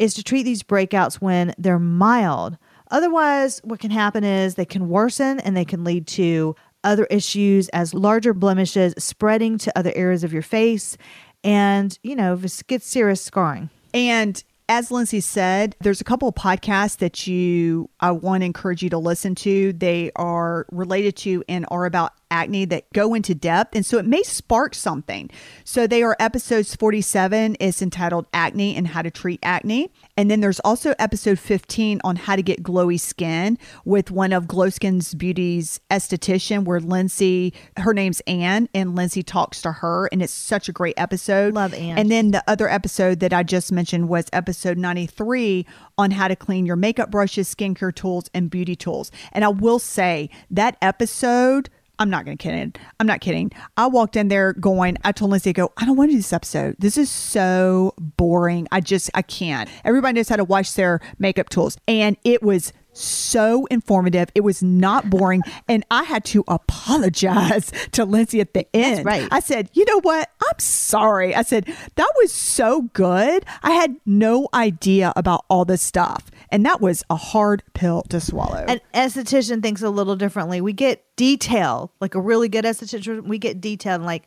is 0.01 0.13
to 0.15 0.25
treat 0.25 0.43
these 0.43 0.65
breakouts 0.65 1.17
when 1.17 1.55
they're 1.57 1.79
mild. 1.79 2.59
Otherwise 2.91 3.61
what 3.63 3.79
can 3.79 3.93
happen 3.93 4.25
is 4.25 4.57
they 4.57 4.65
can 4.65 4.89
worsen 4.89 5.39
and 5.41 5.57
they 5.57 5.65
can 5.65 5.85
lead 5.85 6.09
to 6.09 6.57
other 6.87 7.05
issues 7.11 7.69
as 7.71 7.93
larger 7.93 8.33
blemishes 8.33 8.95
spreading 8.97 9.59
to 9.59 9.79
other 9.79 9.93
areas 9.95 10.25
of 10.25 10.33
your 10.33 10.43
face 10.43 10.97
and, 11.45 11.99
you 12.03 12.17
know, 12.17 12.41
gets 12.67 12.87
serious 12.87 13.21
scarring. 13.21 13.69
And 13.93 14.43
as 14.69 14.91
Lindsey 14.91 15.21
said, 15.21 15.77
there's 15.81 16.01
a 16.01 16.05
couple 16.05 16.29
of 16.29 16.35
podcasts 16.35 16.97
that 16.99 17.27
you 17.27 17.89
I 18.01 18.11
want 18.11 18.41
to 18.41 18.47
encourage 18.47 18.83
you 18.83 18.91
to 18.91 18.99
listen 18.99 19.35
to. 19.37 19.73
They 19.73 20.11
are 20.17 20.67
related 20.73 21.17
to 21.19 21.45
and 21.49 21.67
are 21.71 21.87
about 21.87 22.13
acne 22.31 22.65
that 22.67 22.93
go 22.93 23.15
into 23.15 23.35
depth 23.35 23.75
and 23.75 23.85
so 23.85 23.99
it 23.99 24.07
may 24.07 24.23
spark 24.23 24.75
something. 24.75 25.31
So 25.65 25.87
they 25.87 26.03
are 26.03 26.17
episodes 26.19 26.75
47 26.75 27.57
is 27.57 27.83
entitled 27.83 28.27
Acne 28.33 28.77
and 28.77 28.89
How 28.89 29.03
to 29.03 29.11
Treat 29.11 29.41
Acne. 29.43 29.91
And 30.17 30.31
then 30.31 30.41
there's 30.41 30.61
also 30.61 30.95
episode 30.99 31.39
15 31.39 32.01
on 32.05 32.17
how 32.17 32.37
to 32.37 32.43
get 32.43 32.63
glowy 32.63 32.99
skin 32.99 33.59
with 33.85 34.11
one 34.11 34.33
of 34.33 34.49
Glow 34.49 34.71
Skin's 34.71 35.15
Beauty's 35.15 35.81
esthetician 35.91 36.65
where 36.65 36.81
Lindsey 36.81 37.53
her 37.77 37.95
name's 37.95 38.21
Anne 38.27 38.69
and 38.75 38.95
Lindsey 38.97 39.23
talks 39.23 39.63
to 39.63 39.73
her 39.73 40.07
and 40.13 40.23
it's 40.23 40.33
such 40.33 40.69
a 40.69 40.73
great 40.73 40.95
episode. 40.97 41.55
Love 41.55 41.75
Anne. 41.75 41.99
And 41.99 42.11
then 42.11 42.31
the 42.31 42.43
other 42.47 42.69
episode 42.69 43.21
that 43.21 43.33
I 43.33 43.43
just 43.43 43.73
mentioned 43.73 44.09
was 44.09 44.27
episode 44.33 44.79
93 44.79 45.67
on 45.99 46.11
how 46.11 46.29
to 46.29 46.37
clean 46.37 46.67
your 46.67 46.77
makeup 46.77 47.11
brushes, 47.11 47.53
skincare 47.53 47.95
tools, 47.95 48.31
and 48.35 48.51
beauty 48.51 48.77
tools. 48.77 49.11
And 49.33 49.45
I 49.45 49.49
will 49.49 49.79
say 49.79 50.31
that 50.51 50.77
episode 50.83 51.69
I'm 51.99 52.11
not 52.11 52.25
going 52.25 52.37
to 52.37 52.43
kid. 52.43 52.79
I'm 53.01 53.07
not 53.07 53.21
kidding. 53.21 53.53
I 53.77 53.87
walked 53.87 54.17
in 54.17 54.29
there 54.29 54.53
going, 54.53 54.97
I 55.05 55.13
told 55.13 55.31
Lindsey, 55.31 55.51
I 55.51 55.53
go, 55.53 55.73
I 55.77 55.87
don't 55.87 55.97
want 55.97 56.11
to 56.11 56.13
do 56.13 56.19
this 56.19 56.33
episode. 56.33 56.77
This 56.79 56.99
is 56.99 57.11
so 57.11 57.95
boring. 57.99 58.69
I 58.71 58.81
just, 58.81 59.11
I 59.15 59.23
can't. 59.23 59.69
Everybody 59.85 60.15
knows 60.17 60.29
how 60.29 60.37
to 60.37 60.45
wash 60.45 60.73
their 60.73 61.01
makeup 61.19 61.49
tools. 61.49 61.79
And 61.89 62.17
it 62.25 62.43
was 62.43 62.73
so 62.97 63.67
informative. 63.67 64.31
It 64.35 64.43
was 64.43 64.63
not 64.63 65.11
boring. 65.11 65.43
And 65.69 65.85
I 65.91 66.05
had 66.05 66.25
to 66.27 66.45
apologize 66.49 67.73
to 67.93 68.05
Lindsey 68.05 68.41
at 68.41 68.55
the 68.55 68.67
end. 68.75 69.05
right. 69.05 69.29
I 69.31 69.41
said, 69.41 69.71
you 69.73 69.85
know 69.85 70.01
what? 70.01 70.31
I'm 70.43 70.59
sorry. 70.59 71.35
I 71.35 71.43
said, 71.43 71.67
that 71.95 72.13
was 72.17 72.33
so 72.33 72.83
good. 72.93 73.45
I 73.63 73.73
had 73.73 73.97
no 74.07 74.49
idea 74.55 75.13
about 75.17 75.45
all 75.49 75.65
this 75.65 75.83
stuff. 75.83 76.31
And 76.51 76.65
that 76.65 76.81
was 76.81 77.03
a 77.11 77.17
hard 77.17 77.63
pill 77.75 78.03
to 78.05 78.21
swallow. 78.21 78.65
An 78.69 78.81
esthetician 78.95 79.63
thinks 79.63 79.83
a 79.83 79.91
little 79.91 80.17
differently. 80.17 80.61
We 80.61 80.73
get 80.73 81.05
detail, 81.17 81.93
like 82.01 82.15
a 82.15 82.21
really 82.21 82.49
good 82.49 82.65
esthetician. 82.65 83.25
We 83.25 83.39
get 83.39 83.61
detail, 83.61 83.97
and 83.97 84.05
like, 84.05 84.27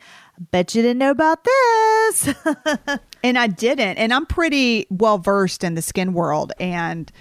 bet 0.52 0.76
you 0.76 0.82
didn't 0.82 0.98
know 0.98 1.12
about 1.12 1.44
this. 1.44 2.34
And 3.24 3.38
I 3.38 3.48
didn't. 3.48 3.98
And 3.98 4.14
I'm 4.14 4.26
pretty 4.26 4.88
well 4.90 5.18
versed 5.18 5.64
in 5.64 5.76
the 5.76 5.82
skin 5.82 6.14
world 6.14 6.54
and 6.60 7.12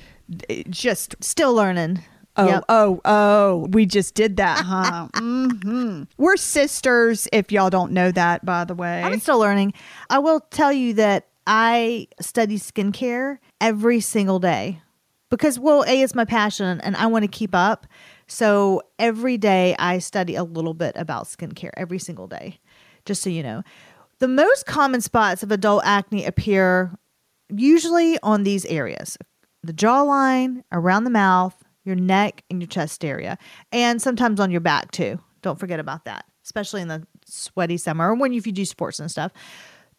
just 0.71 1.17
Still 1.23 1.55
learning. 1.55 2.03
Oh, 2.37 2.47
Yep. 2.47 2.65
oh, 2.69 3.01
oh, 3.05 3.67
we 3.73 3.85
just 3.85 4.15
did 4.15 4.37
that, 4.37 4.59
huh? 4.65 5.09
hmm 5.17 6.05
We're 6.19 6.37
sisters, 6.37 7.27
if 7.33 7.51
y'all 7.51 7.71
don't 7.71 7.91
know 7.93 8.13
that, 8.13 8.45
by 8.45 8.65
the 8.65 8.75
way. 8.75 9.03
I'm 9.03 9.19
still 9.19 9.41
learning. 9.41 9.73
I 10.09 10.21
will 10.21 10.41
tell 10.51 10.73
you 10.73 10.95
that 10.95 11.27
I 11.49 12.07
study 12.21 12.59
skincare 12.59 13.39
every 13.61 13.99
single 14.01 14.39
day 14.39 14.81
because, 15.31 15.59
well, 15.59 15.83
A, 15.89 16.01
it's 16.03 16.15
my 16.15 16.25
passion 16.25 16.81
and 16.83 16.95
I 16.97 17.07
want 17.07 17.25
to 17.25 17.29
keep 17.29 17.55
up. 17.55 17.87
So 18.29 18.83
every 18.99 19.37
day 19.39 19.75
I 19.79 19.99
study 19.99 20.37
a 20.37 20.45
little 20.45 20.75
bit 20.75 20.93
about 20.95 21.25
skincare 21.25 21.71
every 21.77 21.99
single 21.99 22.29
day, 22.29 22.61
just 23.05 23.23
so 23.23 23.31
you 23.31 23.43
know. 23.43 23.63
The 24.21 24.29
most 24.29 24.67
common 24.67 25.01
spots 25.01 25.43
of 25.43 25.51
adult 25.51 25.83
acne 25.85 26.25
appear 26.25 26.97
usually 27.51 28.19
on 28.23 28.43
these 28.43 28.65
areas 28.67 29.17
the 29.69 29.75
jawline, 29.75 30.63
around 30.73 31.05
the 31.05 31.11
mouth, 31.11 31.55
your 31.85 31.95
neck, 31.95 32.43
and 32.51 32.61
your 32.61 32.67
chest 32.67 33.05
area, 33.05 33.39
and 33.71 34.01
sometimes 34.01 34.41
on 34.41 34.51
your 34.51 34.63
back 34.63 34.91
too. 34.91 35.21
Don't 35.43 35.61
forget 35.61 35.79
about 35.79 36.07
that, 36.07 36.25
especially 36.45 36.81
in 36.81 36.89
the 36.89 37.07
sweaty 37.27 37.77
summer 37.77 38.11
or 38.11 38.15
when 38.15 38.33
you, 38.33 38.39
if 38.39 38.47
you 38.47 38.53
do 38.53 38.65
sports 38.65 38.99
and 38.99 39.11
stuff. 39.11 39.31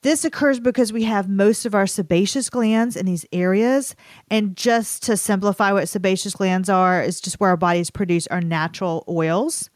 This 0.01 0.25
occurs 0.25 0.59
because 0.59 0.91
we 0.91 1.03
have 1.03 1.29
most 1.29 1.65
of 1.65 1.75
our 1.75 1.85
sebaceous 1.85 2.49
glands 2.49 2.95
in 2.95 3.05
these 3.05 3.25
areas. 3.31 3.95
And 4.31 4.55
just 4.55 5.03
to 5.03 5.17
simplify 5.17 5.71
what 5.71 5.89
sebaceous 5.89 6.33
glands 6.33 6.69
are, 6.69 7.03
is 7.03 7.19
just 7.19 7.39
where 7.39 7.49
our 7.49 7.57
bodies 7.57 7.91
produce 7.91 8.25
our 8.27 8.41
natural 8.41 9.03
oils. 9.09 9.69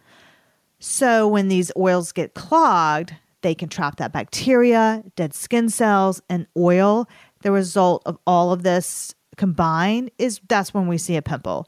So 0.79 1.27
when 1.27 1.49
these 1.49 1.71
oils 1.77 2.13
get 2.13 2.33
clogged, 2.33 3.13
they 3.41 3.53
can 3.53 3.69
trap 3.69 3.97
that 3.97 4.13
bacteria, 4.13 5.03
dead 5.15 5.33
skin 5.33 5.69
cells, 5.69 6.21
and 6.29 6.47
oil. 6.57 7.07
The 7.41 7.51
result 7.51 8.01
of 8.05 8.17
all 8.25 8.53
of 8.53 8.63
this 8.63 9.13
combined 9.37 10.11
is 10.17 10.39
that's 10.47 10.73
when 10.73 10.87
we 10.87 10.97
see 10.97 11.15
a 11.15 11.21
pimple. 11.21 11.67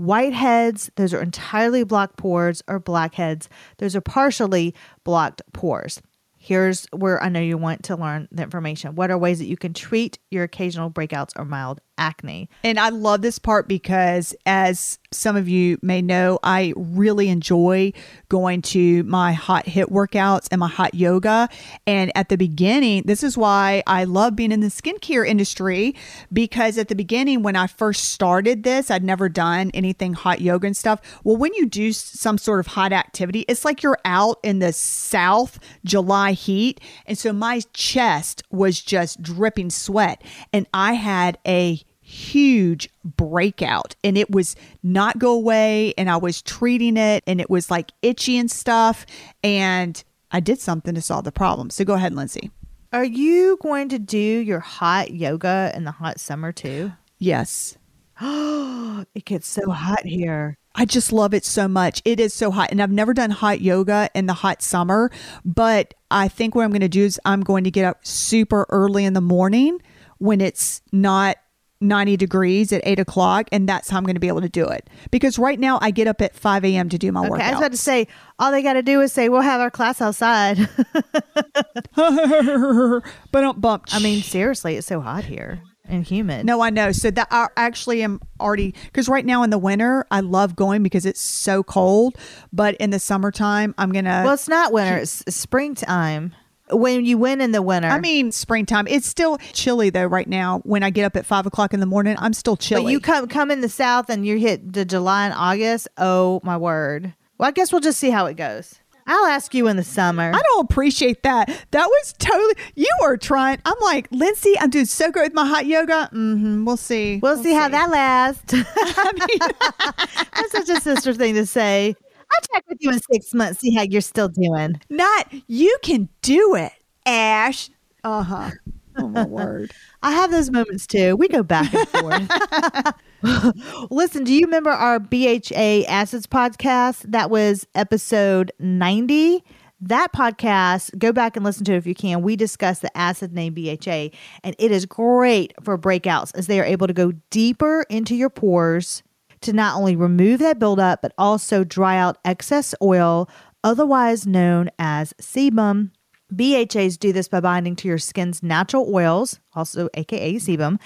Whiteheads, 0.00 0.90
those 0.96 1.14
are 1.14 1.22
entirely 1.22 1.82
blocked 1.84 2.16
pores, 2.16 2.62
or 2.68 2.78
blackheads, 2.78 3.48
those 3.78 3.96
are 3.96 4.00
partially 4.00 4.74
blocked 5.04 5.42
pores. 5.52 6.02
Here's 6.36 6.86
where 6.92 7.22
I 7.22 7.28
know 7.28 7.40
you 7.40 7.58
want 7.58 7.82
to 7.84 7.96
learn 7.96 8.28
the 8.30 8.42
information. 8.42 8.94
What 8.94 9.10
are 9.10 9.18
ways 9.18 9.38
that 9.38 9.46
you 9.46 9.56
can 9.56 9.72
treat 9.72 10.18
your 10.30 10.44
occasional 10.44 10.90
breakouts 10.90 11.32
or 11.36 11.44
mild 11.44 11.80
acne? 11.98 12.48
And 12.62 12.78
I 12.78 12.90
love 12.90 13.22
this 13.22 13.38
part 13.38 13.68
because, 13.68 14.34
as 14.44 14.98
some 15.10 15.36
of 15.36 15.48
you 15.48 15.78
may 15.82 16.02
know, 16.02 16.38
I 16.42 16.72
really 16.76 17.28
enjoy 17.28 17.92
going 18.28 18.62
to 18.62 19.02
my 19.04 19.32
hot 19.32 19.66
hit 19.66 19.88
workouts 19.88 20.48
and 20.50 20.60
my 20.60 20.68
hot 20.68 20.94
yoga. 20.94 21.48
And 21.86 22.12
at 22.14 22.28
the 22.28 22.36
beginning, 22.36 23.04
this 23.06 23.22
is 23.22 23.36
why 23.36 23.82
I 23.86 24.04
love 24.04 24.36
being 24.36 24.52
in 24.52 24.60
the 24.60 24.66
skincare 24.68 25.26
industry 25.26 25.94
because 26.32 26.78
at 26.78 26.88
the 26.88 26.94
beginning, 26.94 27.42
when 27.42 27.56
I 27.56 27.66
first 27.66 28.06
started 28.06 28.62
this, 28.62 28.90
I'd 28.90 29.04
never 29.04 29.28
done 29.28 29.70
anything 29.74 30.12
hot 30.14 30.40
yoga 30.40 30.66
and 30.66 30.76
stuff. 30.76 31.00
Well, 31.24 31.36
when 31.36 31.54
you 31.54 31.66
do 31.66 31.92
some 31.92 32.38
sort 32.38 32.60
of 32.60 32.68
hot 32.68 32.92
activity, 32.92 33.44
it's 33.48 33.64
like 33.64 33.82
you're 33.82 33.98
out 34.04 34.38
in 34.42 34.58
the 34.58 34.72
South 34.72 35.58
July 35.84 36.32
heat. 36.32 36.80
And 37.06 37.16
so 37.16 37.32
my 37.32 37.60
chest 37.72 38.42
was 38.50 38.80
just 38.80 39.22
dripping 39.22 39.70
sweat. 39.70 40.22
And 40.52 40.66
I 40.74 40.94
had 40.94 41.38
a 41.46 41.80
huge 42.06 42.88
breakout 43.04 43.96
and 44.04 44.16
it 44.16 44.30
was 44.30 44.54
not 44.84 45.18
go 45.18 45.32
away 45.32 45.92
and 45.98 46.08
I 46.08 46.16
was 46.16 46.40
treating 46.40 46.96
it 46.96 47.24
and 47.26 47.40
it 47.40 47.50
was 47.50 47.68
like 47.68 47.90
itchy 48.00 48.38
and 48.38 48.48
stuff 48.48 49.04
and 49.42 50.02
I 50.30 50.38
did 50.38 50.60
something 50.60 50.94
to 50.94 51.02
solve 51.02 51.24
the 51.24 51.32
problem. 51.32 51.68
So 51.70 51.84
go 51.84 51.94
ahead, 51.94 52.14
Lindsey. 52.14 52.52
Are 52.92 53.04
you 53.04 53.58
going 53.60 53.88
to 53.88 53.98
do 53.98 54.18
your 54.18 54.60
hot 54.60 55.10
yoga 55.10 55.72
in 55.74 55.82
the 55.82 55.90
hot 55.90 56.20
summer 56.20 56.52
too? 56.52 56.92
Yes. 57.18 57.76
Oh, 58.20 59.04
it 59.16 59.24
gets 59.24 59.48
so 59.48 59.68
hot 59.70 60.06
here. 60.06 60.56
I 60.76 60.84
just 60.84 61.12
love 61.12 61.34
it 61.34 61.44
so 61.44 61.66
much. 61.66 62.02
It 62.04 62.20
is 62.20 62.32
so 62.32 62.52
hot. 62.52 62.70
And 62.70 62.80
I've 62.80 62.92
never 62.92 63.14
done 63.14 63.30
hot 63.30 63.60
yoga 63.60 64.10
in 64.14 64.26
the 64.26 64.34
hot 64.34 64.62
summer, 64.62 65.10
but 65.44 65.94
I 66.12 66.28
think 66.28 66.54
what 66.54 66.62
I'm 66.62 66.70
going 66.70 66.82
to 66.82 66.88
do 66.88 67.04
is 67.04 67.18
I'm 67.24 67.40
going 67.40 67.64
to 67.64 67.70
get 67.70 67.84
up 67.84 68.06
super 68.06 68.64
early 68.68 69.04
in 69.04 69.14
the 69.14 69.20
morning 69.20 69.80
when 70.18 70.40
it's 70.40 70.82
not 70.92 71.38
90 71.80 72.16
degrees 72.16 72.72
at 72.72 72.80
8 72.84 72.98
o'clock. 72.98 73.48
And 73.52 73.68
that's 73.68 73.90
how 73.90 73.98
I'm 73.98 74.04
going 74.04 74.14
to 74.14 74.20
be 74.20 74.28
able 74.28 74.40
to 74.40 74.48
do 74.48 74.66
it. 74.66 74.88
Because 75.10 75.38
right 75.38 75.58
now 75.58 75.78
I 75.80 75.90
get 75.90 76.06
up 76.06 76.20
at 76.22 76.34
5 76.34 76.64
a.m. 76.64 76.88
to 76.88 76.98
do 76.98 77.12
my 77.12 77.26
Okay, 77.26 77.42
I 77.42 77.50
was 77.50 77.58
about 77.58 77.72
to 77.72 77.78
say, 77.78 78.08
all 78.38 78.50
they 78.50 78.62
got 78.62 78.74
to 78.74 78.82
do 78.82 79.00
is 79.00 79.12
say, 79.12 79.28
we'll 79.28 79.40
have 79.40 79.60
our 79.60 79.70
class 79.70 80.00
outside. 80.00 80.56
but 81.96 83.02
don't 83.32 83.60
bump. 83.60 83.84
I 83.92 83.98
mean, 83.98 84.22
seriously, 84.22 84.76
it's 84.76 84.86
so 84.86 85.00
hot 85.00 85.24
here 85.24 85.60
and 85.88 86.04
humid. 86.04 86.46
No, 86.46 86.60
I 86.60 86.70
know. 86.70 86.92
So 86.92 87.10
that 87.10 87.28
I 87.30 87.48
actually 87.56 88.02
am 88.02 88.20
already 88.40 88.74
because 88.86 89.08
right 89.08 89.24
now 89.24 89.42
in 89.42 89.50
the 89.50 89.58
winter 89.58 90.04
I 90.10 90.20
love 90.20 90.56
going 90.56 90.82
because 90.82 91.06
it's 91.06 91.20
so 91.20 91.62
cold. 91.62 92.16
But 92.52 92.74
in 92.76 92.90
the 92.90 92.98
summertime, 92.98 93.74
I'm 93.78 93.92
gonna. 93.92 94.22
Well, 94.24 94.34
it's 94.34 94.48
not 94.48 94.72
winter, 94.72 94.98
it's 94.98 95.24
springtime. 95.34 96.34
When 96.70 97.04
you 97.04 97.16
win 97.18 97.40
in 97.40 97.52
the 97.52 97.62
winter. 97.62 97.88
I 97.88 98.00
mean, 98.00 98.32
springtime. 98.32 98.88
It's 98.88 99.06
still 99.06 99.38
chilly 99.52 99.90
though. 99.90 100.06
Right 100.06 100.28
now, 100.28 100.60
when 100.64 100.82
I 100.82 100.90
get 100.90 101.04
up 101.04 101.16
at 101.16 101.24
five 101.24 101.46
o'clock 101.46 101.72
in 101.72 101.80
the 101.80 101.86
morning, 101.86 102.16
I'm 102.18 102.32
still 102.32 102.56
chilly. 102.56 102.84
but 102.84 102.90
you 102.90 103.00
come 103.00 103.28
come 103.28 103.50
in 103.50 103.60
the 103.60 103.68
south 103.68 104.10
and 104.10 104.26
you 104.26 104.38
hit 104.38 104.72
the 104.72 104.84
July 104.84 105.26
and 105.26 105.34
August. 105.34 105.88
Oh 105.96 106.40
my 106.42 106.56
word. 106.56 107.14
Well, 107.38 107.48
I 107.48 107.52
guess 107.52 107.70
we'll 107.70 107.82
just 107.82 107.98
see 107.98 108.10
how 108.10 108.26
it 108.26 108.36
goes. 108.36 108.80
I'll 109.08 109.26
ask 109.26 109.54
you 109.54 109.68
in 109.68 109.76
the 109.76 109.84
summer. 109.84 110.32
I 110.34 110.40
don't 110.42 110.64
appreciate 110.64 111.22
that. 111.22 111.48
That 111.70 111.86
was 111.86 112.14
totally. 112.18 112.54
You 112.74 112.90
were 113.02 113.16
trying. 113.16 113.58
I'm 113.64 113.76
like 113.80 114.08
Lindsey. 114.10 114.58
I'm 114.58 114.70
doing 114.70 114.86
so 114.86 115.12
good 115.12 115.22
with 115.22 115.34
my 115.34 115.46
hot 115.46 115.66
yoga. 115.66 116.10
Mm-hmm. 116.12 116.64
We'll 116.64 116.76
see. 116.76 117.20
We'll, 117.22 117.40
see, 117.40 117.52
how 117.52 117.68
that 117.68 117.90
lasts. 117.90 118.52
That's 120.34 120.52
such 120.52 120.68
a 120.76 120.80
sister 120.80 121.14
thing 121.14 121.34
to 121.34 121.46
say. 121.46 121.94
I'll 122.32 122.40
check 122.52 122.64
with 122.68 122.78
you 122.80 122.90
in 122.90 123.00
six 123.00 123.32
months, 123.34 123.60
see 123.60 123.74
how 123.74 123.82
you're 123.82 124.00
still 124.00 124.28
doing. 124.28 124.80
Not 124.90 125.32
you 125.46 125.76
can 125.82 126.08
do 126.22 126.54
it, 126.54 126.72
Ash. 127.04 127.70
Uh 128.04 128.22
huh. 128.22 128.50
Oh 128.98 129.08
my 129.08 129.26
word. 129.26 129.72
I 130.02 130.12
have 130.12 130.30
those 130.30 130.50
moments 130.50 130.86
too. 130.86 131.16
We 131.16 131.28
go 131.28 131.42
back 131.42 131.72
and 131.74 131.88
forth. 131.88 132.94
Listen, 133.90 134.24
do 134.24 134.32
you 134.32 134.42
remember 134.42 134.70
our 134.70 134.98
BHA 134.98 135.84
Acids 135.88 136.26
podcast? 136.26 137.10
That 137.10 137.30
was 137.30 137.66
episode 137.74 138.52
90. 138.58 139.44
That 139.80 140.12
podcast, 140.12 140.96
go 140.98 141.12
back 141.12 141.36
and 141.36 141.44
listen 141.44 141.64
to 141.66 141.74
it 141.74 141.76
if 141.76 141.86
you 141.86 141.94
can. 141.94 142.22
We 142.22 142.34
discussed 142.34 142.80
the 142.80 142.96
acid 142.96 143.34
name 143.34 143.52
BHA, 143.52 144.08
and 144.42 144.56
it 144.58 144.70
is 144.70 144.86
great 144.86 145.52
for 145.62 145.76
breakouts 145.76 146.32
as 146.34 146.46
they 146.46 146.58
are 146.60 146.64
able 146.64 146.86
to 146.86 146.94
go 146.94 147.12
deeper 147.28 147.84
into 147.90 148.14
your 148.14 148.30
pores 148.30 149.02
to 149.42 149.52
not 149.52 149.76
only 149.76 149.96
remove 149.96 150.40
that 150.40 150.58
buildup, 150.58 151.02
but 151.02 151.12
also 151.18 151.64
dry 151.64 151.96
out 151.96 152.18
excess 152.24 152.74
oil, 152.82 153.28
otherwise 153.64 154.26
known 154.26 154.70
as 154.78 155.12
sebum. 155.20 155.90
BHAs 156.34 156.98
do 156.98 157.12
this 157.12 157.28
by 157.28 157.40
binding 157.40 157.76
to 157.76 157.88
your 157.88 157.98
skin's 157.98 158.42
natural 158.42 158.92
oils, 158.92 159.38
also 159.54 159.88
aka 159.94 160.34
sebum, 160.34 160.80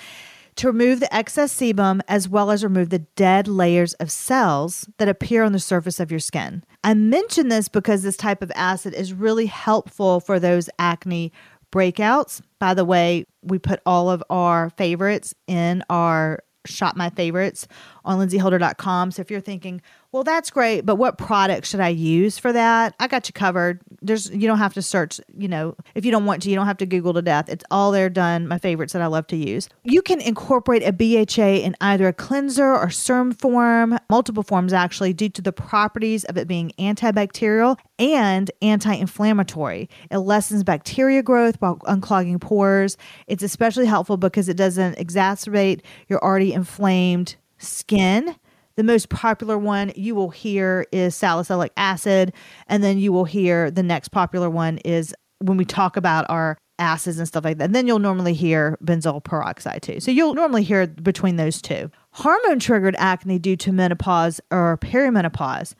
to 0.56 0.66
remove 0.66 1.00
the 1.00 1.14
excess 1.14 1.54
sebum 1.54 2.00
as 2.08 2.28
well 2.28 2.50
as 2.50 2.62
remove 2.62 2.90
the 2.90 2.98
dead 2.98 3.48
layers 3.48 3.94
of 3.94 4.10
cells 4.10 4.88
that 4.98 5.08
appear 5.08 5.42
on 5.42 5.52
the 5.52 5.58
surface 5.58 6.00
of 6.00 6.10
your 6.10 6.20
skin. 6.20 6.62
I 6.84 6.92
mention 6.94 7.48
this 7.48 7.68
because 7.68 8.02
this 8.02 8.16
type 8.16 8.42
of 8.42 8.52
acid 8.54 8.92
is 8.92 9.14
really 9.14 9.46
helpful 9.46 10.20
for 10.20 10.38
those 10.38 10.68
acne 10.78 11.32
breakouts. 11.72 12.42
By 12.58 12.74
the 12.74 12.84
way, 12.84 13.24
we 13.42 13.58
put 13.58 13.80
all 13.86 14.10
of 14.10 14.22
our 14.28 14.70
favorites 14.70 15.34
in 15.46 15.82
our 15.88 16.40
shop 16.66 16.94
my 16.94 17.08
favorites 17.08 17.66
on 18.04 18.18
lindseyholder.com. 18.18 19.10
So 19.12 19.20
if 19.20 19.30
you're 19.30 19.40
thinking, 19.40 19.82
well, 20.12 20.24
that's 20.24 20.50
great, 20.50 20.84
but 20.84 20.96
what 20.96 21.18
product 21.18 21.66
should 21.66 21.78
I 21.78 21.88
use 21.88 22.36
for 22.36 22.52
that? 22.52 22.94
I 22.98 23.06
got 23.06 23.28
you 23.28 23.32
covered. 23.32 23.80
There's 24.02 24.28
you 24.30 24.48
don't 24.48 24.58
have 24.58 24.74
to 24.74 24.82
search, 24.82 25.20
you 25.36 25.46
know, 25.46 25.76
if 25.94 26.04
you 26.04 26.10
don't 26.10 26.24
want 26.24 26.42
to, 26.42 26.50
you 26.50 26.56
don't 26.56 26.66
have 26.66 26.78
to 26.78 26.86
Google 26.86 27.14
to 27.14 27.22
death. 27.22 27.48
It's 27.48 27.64
all 27.70 27.92
there 27.92 28.10
done. 28.10 28.48
My 28.48 28.58
favorites 28.58 28.92
that 28.92 29.02
I 29.02 29.06
love 29.06 29.28
to 29.28 29.36
use. 29.36 29.68
You 29.84 30.02
can 30.02 30.20
incorporate 30.20 30.82
a 30.82 30.92
BHA 30.92 31.64
in 31.64 31.76
either 31.80 32.08
a 32.08 32.12
cleanser 32.12 32.74
or 32.74 32.90
serum 32.90 33.32
form, 33.32 33.98
multiple 34.10 34.42
forms 34.42 34.72
actually, 34.72 35.12
due 35.12 35.28
to 35.28 35.42
the 35.42 35.52
properties 35.52 36.24
of 36.24 36.36
it 36.36 36.48
being 36.48 36.72
antibacterial 36.78 37.78
and 38.00 38.50
anti-inflammatory. 38.62 39.88
It 40.10 40.18
lessens 40.18 40.64
bacteria 40.64 41.22
growth 41.22 41.56
while 41.60 41.76
unclogging 41.80 42.40
pores. 42.40 42.96
It's 43.28 43.44
especially 43.44 43.86
helpful 43.86 44.16
because 44.16 44.48
it 44.48 44.56
doesn't 44.56 44.96
exacerbate 44.96 45.82
your 46.08 46.22
already 46.24 46.52
inflamed 46.52 47.36
skin. 47.60 48.34
The 48.76 48.82
most 48.82 49.08
popular 49.10 49.58
one 49.58 49.92
you 49.94 50.14
will 50.14 50.30
hear 50.30 50.86
is 50.90 51.14
salicylic 51.14 51.72
acid, 51.76 52.32
and 52.66 52.82
then 52.82 52.98
you 52.98 53.12
will 53.12 53.24
hear 53.24 53.70
the 53.70 53.82
next 53.82 54.08
popular 54.08 54.48
one 54.48 54.78
is 54.78 55.14
when 55.38 55.56
we 55.56 55.64
talk 55.64 55.96
about 55.96 56.26
our 56.28 56.56
acids 56.78 57.18
and 57.18 57.28
stuff 57.28 57.44
like 57.44 57.58
that. 57.58 57.64
And 57.64 57.74
then 57.74 57.86
you'll 57.86 57.98
normally 57.98 58.32
hear 58.32 58.78
benzoyl 58.82 59.22
peroxide 59.22 59.82
too. 59.82 60.00
So 60.00 60.10
you'll 60.10 60.34
normally 60.34 60.62
hear 60.62 60.86
between 60.86 61.36
those 61.36 61.60
two. 61.60 61.90
Hormone 62.12 62.58
triggered 62.58 62.96
acne 62.98 63.38
due 63.38 63.56
to 63.56 63.72
menopause 63.72 64.40
or 64.50 64.78
perimenopause. 64.78 65.74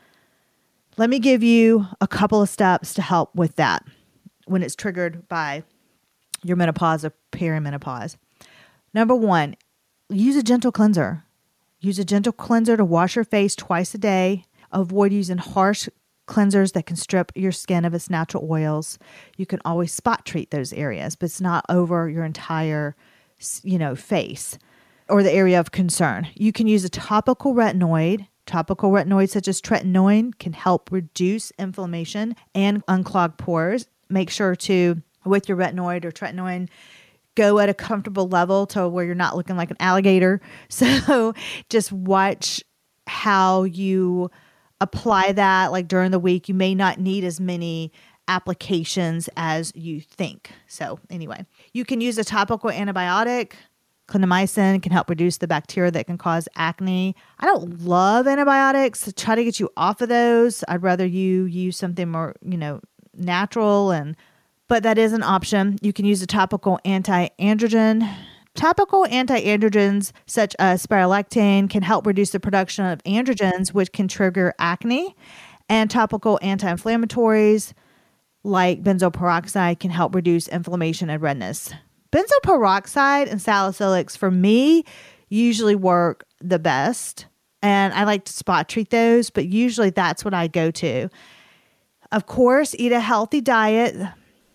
Let 0.97 1.09
me 1.09 1.19
give 1.19 1.43
you 1.43 1.87
a 2.01 2.07
couple 2.07 2.43
of 2.43 2.49
steps 2.49 2.93
to 2.95 3.03
help 3.03 3.35
with 3.35 3.57
that 3.57 3.85
when 4.45 4.63
it's 4.63 4.77
triggered 4.77 5.27
by 5.29 5.65
your 6.43 6.57
menopause 6.57 7.05
or 7.05 7.15
perimenopause. 7.33 8.17
Number 8.93 9.15
one, 9.15 9.57
use 10.11 10.37
a 10.37 10.43
gentle 10.43 10.73
cleanser. 10.73 11.25
Use 11.81 11.99
a 11.99 12.05
gentle 12.05 12.33
cleanser 12.33 12.77
to 12.77 12.85
wash 12.85 13.17
your 13.17 13.25
face 13.25 13.57
twice 13.57 13.95
a 13.95 13.99
day. 13.99 14.45
Avoid 14.71 15.13
using 15.13 15.39
harsh 15.39 15.89
cleansers 16.27 16.75
that 16.75 16.87
can 16.87 16.97
strip 16.97 17.33
your 17.35 17.53
skin 17.53 17.85
of 17.85 17.95
its 17.95 18.11
natural 18.11 18.47
oils. 18.51 18.99
You 19.37 19.47
can 19.47 19.61
always 19.65 19.93
spot 19.93 20.27
treat 20.27 20.51
those 20.51 20.73
areas, 20.75 21.17
but 21.17 21.27
it's 21.27 21.41
not 21.41 21.65
over 21.69 22.09
your 22.09 22.25
entire, 22.25 22.95
you 23.63 23.79
know, 23.79 23.97
face 23.97 24.59
or 25.09 25.23
the 25.23 25.33
area 25.33 25.59
of 25.59 25.73
concern. 25.73 26.29
You 26.35 26.53
can 26.53 26.67
use 26.69 26.85
a 26.85 26.91
topical 26.91 27.55
retinoid. 27.55 28.27
Topical 28.47 28.91
retinoids 28.91 29.31
such 29.31 29.49
as 29.49 29.61
tretinoin 29.61 30.39
can 30.39 30.53
help 30.53 30.91
reduce 30.93 31.51
inflammation 31.53 32.37
and 32.55 32.85
unclog 32.87 33.39
pores. 33.39 33.87
Make 34.09 34.29
sure 34.29 34.55
to 34.57 35.03
with 35.25 35.49
your 35.49 35.59
retinoid 35.59 36.05
or 36.05 36.11
tretinoin 36.11 36.69
go 37.37 37.59
at 37.59 37.69
a 37.69 37.75
comfortable 37.75 38.29
level 38.29 38.67
to 38.67 38.89
where 38.89 39.05
you're 39.05 39.15
not 39.15 39.37
looking 39.37 39.57
like 39.57 39.71
an 39.71 39.77
alligator. 39.81 40.41
So 40.71 41.35
just 41.69 41.93
watch 41.93 42.63
how 43.07 43.65
you 43.65 44.31
apply 44.81 45.33
that 45.33 45.73
like 45.73 45.89
during 45.89 46.11
the 46.11 46.19
week. 46.19 46.49
You 46.49 46.55
may 46.55 46.75
not 46.75 46.99
need 46.99 47.25
as 47.25 47.41
many 47.41 47.93
applications 48.29 49.29
as 49.37 49.73
you 49.75 50.01
think. 50.01 50.51
So, 50.69 51.01
anyway, 51.11 51.45
you 51.75 51.85
can 51.85 52.01
use 52.01 52.17
a 52.17 52.25
topical 52.25 52.71
antibiotic. 52.71 53.53
Clindamycin 54.09 54.83
can 54.83 54.93
help 54.93 55.11
reduce 55.11 55.39
the 55.39 55.47
bacteria 55.47 55.91
that 55.91 56.07
can 56.07 56.19
cause 56.19 56.49
acne. 56.57 57.15
I 57.39 57.47
don't 57.47 57.81
love 57.81 58.27
antibiotics. 58.27 59.01
So 59.01 59.11
try 59.13 59.35
to 59.35 59.45
get 59.45 59.61
you 59.61 59.69
off 59.77 60.01
of 60.01 60.09
those. 60.09 60.65
I'd 60.69 60.83
rather 60.83 61.07
you 61.07 61.45
use 61.45 61.77
something 61.77 62.11
more, 62.11 62.35
you 62.43 62.57
know, 62.57 62.81
natural 63.15 63.91
and 63.91 64.17
but 64.71 64.85
that 64.85 64.99
is 64.99 65.13
an 65.13 65.25
option. 65.25 65.77
You 65.83 65.93
can 65.93 66.05
use 66.05 66.23
a 66.23 66.29
topical 66.29 66.79
anti-androgen. 66.85 68.09
Topical 68.55 69.05
anti-androgens 69.07 70.13
such 70.27 70.55
as 70.61 70.87
spironolactone 70.87 71.69
can 71.69 71.83
help 71.83 72.07
reduce 72.07 72.31
the 72.31 72.39
production 72.39 72.85
of 72.87 73.03
androgens, 73.03 73.75
which 73.75 73.91
can 73.91 74.07
trigger 74.07 74.55
acne. 74.61 75.17
And 75.69 75.91
topical 75.91 76.39
anti-inflammatories 76.41 77.73
like 78.45 78.85
benzoyl 78.85 79.13
peroxide 79.13 79.81
can 79.81 79.91
help 79.91 80.15
reduce 80.15 80.47
inflammation 80.47 81.11
and 81.11 81.21
redness. 81.21 81.75
Benzoyl 82.13 82.43
peroxide 82.45 83.27
and 83.27 83.41
salicylics 83.41 84.17
for 84.17 84.31
me 84.31 84.85
usually 85.29 85.75
work 85.75 86.25
the 86.41 86.61
best. 86.61 87.27
And 87.61 87.93
I 87.93 88.05
like 88.05 88.25
to 88.27 88.33
spot 88.33 88.69
treat 88.69 88.91
those, 88.91 89.31
but 89.31 89.47
usually 89.47 89.91
that's 89.91 90.25
what 90.25 90.33
I 90.33 90.47
go 90.47 90.71
to. 90.71 91.09
Of 92.13 92.27
course, 92.27 92.77
eat 92.79 92.93
a 92.93 93.01
healthy 93.01 93.41
diet. 93.41 93.97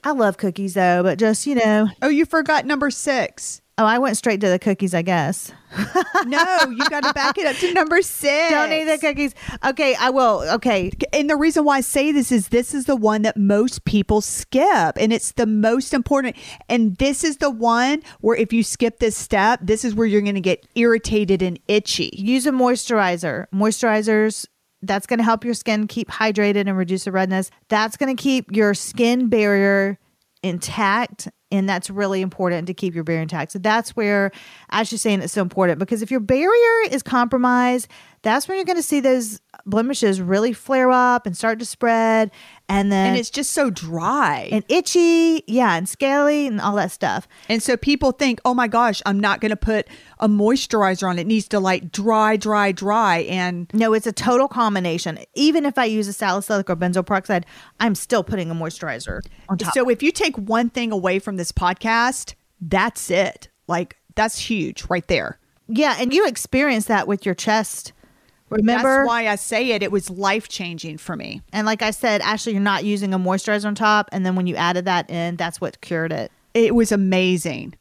I 0.05 0.11
love 0.11 0.37
cookies 0.37 0.75
though, 0.75 1.01
but 1.01 1.17
just, 1.17 1.47
you 1.47 1.55
know. 1.55 1.89
Oh, 2.03 2.09
you 2.09 2.25
forgot 2.25 2.65
number 2.65 2.91
six. 2.91 3.61
Oh, 3.77 3.85
I 3.85 3.97
went 3.97 4.15
straight 4.15 4.39
to 4.41 4.47
the 4.47 4.59
cookies, 4.59 4.93
I 4.93 5.01
guess. 5.01 5.51
no, 6.25 6.69
you 6.69 6.87
got 6.89 7.03
to 7.03 7.11
back 7.13 7.37
it 7.37 7.45
up 7.45 7.57
to 7.57 7.73
number 7.73 8.01
six. 8.01 8.51
Don't 8.51 8.71
eat 8.71 8.85
the 8.85 8.97
cookies. 8.99 9.33
Okay, 9.65 9.95
I 9.95 10.11
will. 10.11 10.43
Okay. 10.53 10.91
And 11.11 11.29
the 11.29 11.35
reason 11.35 11.65
why 11.65 11.77
I 11.77 11.81
say 11.81 12.13
this 12.13 12.31
is 12.31 12.49
this 12.49 12.73
is 12.73 12.85
the 12.85 12.95
one 12.95 13.23
that 13.23 13.35
most 13.35 13.83
people 13.83 14.21
skip, 14.21 14.95
and 14.97 15.11
it's 15.11 15.33
the 15.33 15.45
most 15.45 15.93
important. 15.93 16.37
And 16.69 16.95
this 16.97 17.25
is 17.25 17.37
the 17.37 17.49
one 17.49 18.01
where 18.21 18.37
if 18.37 18.53
you 18.53 18.63
skip 18.63 18.99
this 18.99 19.17
step, 19.17 19.59
this 19.61 19.83
is 19.83 19.93
where 19.93 20.07
you're 20.07 20.21
going 20.21 20.35
to 20.35 20.41
get 20.41 20.65
irritated 20.75 21.41
and 21.41 21.59
itchy. 21.67 22.11
Use 22.13 22.45
a 22.45 22.51
moisturizer. 22.51 23.47
Moisturizers 23.53 24.45
that's 24.87 25.05
going 25.05 25.19
to 25.19 25.23
help 25.23 25.43
your 25.43 25.53
skin 25.53 25.87
keep 25.87 26.09
hydrated 26.09 26.67
and 26.67 26.77
reduce 26.77 27.05
the 27.05 27.11
redness. 27.11 27.51
That's 27.69 27.97
going 27.97 28.15
to 28.15 28.21
keep 28.21 28.51
your 28.51 28.73
skin 28.73 29.27
barrier 29.27 29.97
intact. 30.43 31.27
And 31.51 31.67
that's 31.69 31.89
really 31.89 32.21
important 32.21 32.67
to 32.67 32.73
keep 32.73 32.93
your 32.93 33.03
barrier 33.03 33.21
intact. 33.21 33.51
So 33.51 33.59
that's 33.59 33.91
where, 33.91 34.31
as 34.69 34.91
you're 34.91 34.99
saying, 34.99 35.21
it's 35.21 35.33
so 35.33 35.41
important 35.41 35.79
because 35.79 36.01
if 36.01 36.11
your 36.11 36.19
barrier 36.19 36.89
is 36.91 37.01
compromised, 37.01 37.87
that's 38.25 38.47
when 38.47 38.57
you're 38.57 38.65
going 38.65 38.75
to 38.75 38.83
see 38.83 38.99
those 38.99 39.39
blemishes 39.67 40.19
really 40.19 40.51
flare 40.51 40.91
up 40.91 41.25
and 41.25 41.37
start 41.37 41.59
to 41.59 41.65
spread 41.65 42.31
and 42.67 42.91
then 42.91 43.09
and 43.09 43.17
it's 43.17 43.29
just 43.29 43.51
so 43.51 43.69
dry. 43.69 44.49
And 44.51 44.65
itchy 44.67 45.43
yeah 45.47 45.75
and 45.75 45.87
scaly 45.87 46.47
and 46.47 46.59
all 46.59 46.75
that 46.75 46.91
stuff. 46.91 47.27
And 47.49 47.61
so 47.61 47.77
people 47.77 48.11
think 48.11 48.41
oh 48.43 48.53
my 48.53 48.67
gosh 48.67 49.01
i'm 49.05 49.19
not 49.19 49.41
going 49.41 49.51
to 49.51 49.55
put 49.55 49.87
a 50.19 50.27
moisturizer 50.27 51.07
on. 51.07 51.19
It 51.19 51.27
needs 51.27 51.47
to 51.49 51.59
like 51.59 51.91
dry 51.91 52.35
dry 52.35 52.71
dry 52.71 53.19
and 53.29 53.69
no 53.73 53.93
it's 53.93 54.07
a 54.07 54.11
total 54.11 54.47
combination. 54.47 55.19
Even 55.35 55.65
if 55.65 55.77
i 55.77 55.85
use 55.85 56.07
a 56.07 56.13
salicylic 56.13 56.69
or 56.69 56.75
benzoyl 56.75 57.05
peroxide 57.05 57.45
i'm 57.79 57.95
still 57.95 58.23
putting 58.23 58.49
a 58.49 58.55
moisturizer 58.55 59.21
on 59.49 59.57
top. 59.57 59.73
So 59.73 59.89
if 59.89 60.01
you 60.03 60.11
take 60.11 60.35
one 60.35 60.69
thing 60.69 60.91
away 60.91 61.19
from 61.19 61.37
this 61.37 61.51
podcast 61.51 62.33
that's 62.61 63.11
it. 63.11 63.49
Like 63.67 63.97
that's 64.15 64.39
huge 64.39 64.85
right 64.89 65.07
there. 65.07 65.39
Yeah 65.67 65.95
and 65.99 66.13
you 66.13 66.27
experience 66.27 66.85
that 66.85 67.07
with 67.07 67.25
your 67.25 67.35
chest 67.35 67.93
Remember 68.49 68.97
That's 68.97 69.07
why 69.07 69.27
I 69.27 69.35
say 69.35 69.71
it. 69.71 69.81
It 69.81 69.91
was 69.91 70.09
life 70.09 70.47
changing 70.47 70.97
for 70.97 71.15
me. 71.15 71.41
And 71.51 71.65
like 71.65 71.81
I 71.81 71.91
said, 71.91 72.21
actually, 72.21 72.53
you're 72.53 72.61
not 72.61 72.83
using 72.83 73.13
a 73.13 73.19
moisturizer 73.19 73.65
on 73.65 73.75
top. 73.75 74.09
And 74.11 74.25
then 74.25 74.35
when 74.35 74.45
you 74.47 74.55
added 74.55 74.85
that 74.85 75.09
in, 75.09 75.35
that's 75.35 75.59
what 75.59 75.81
cured 75.81 76.11
it. 76.11 76.31
It 76.53 76.75
was 76.75 76.91
amazing. 76.91 77.75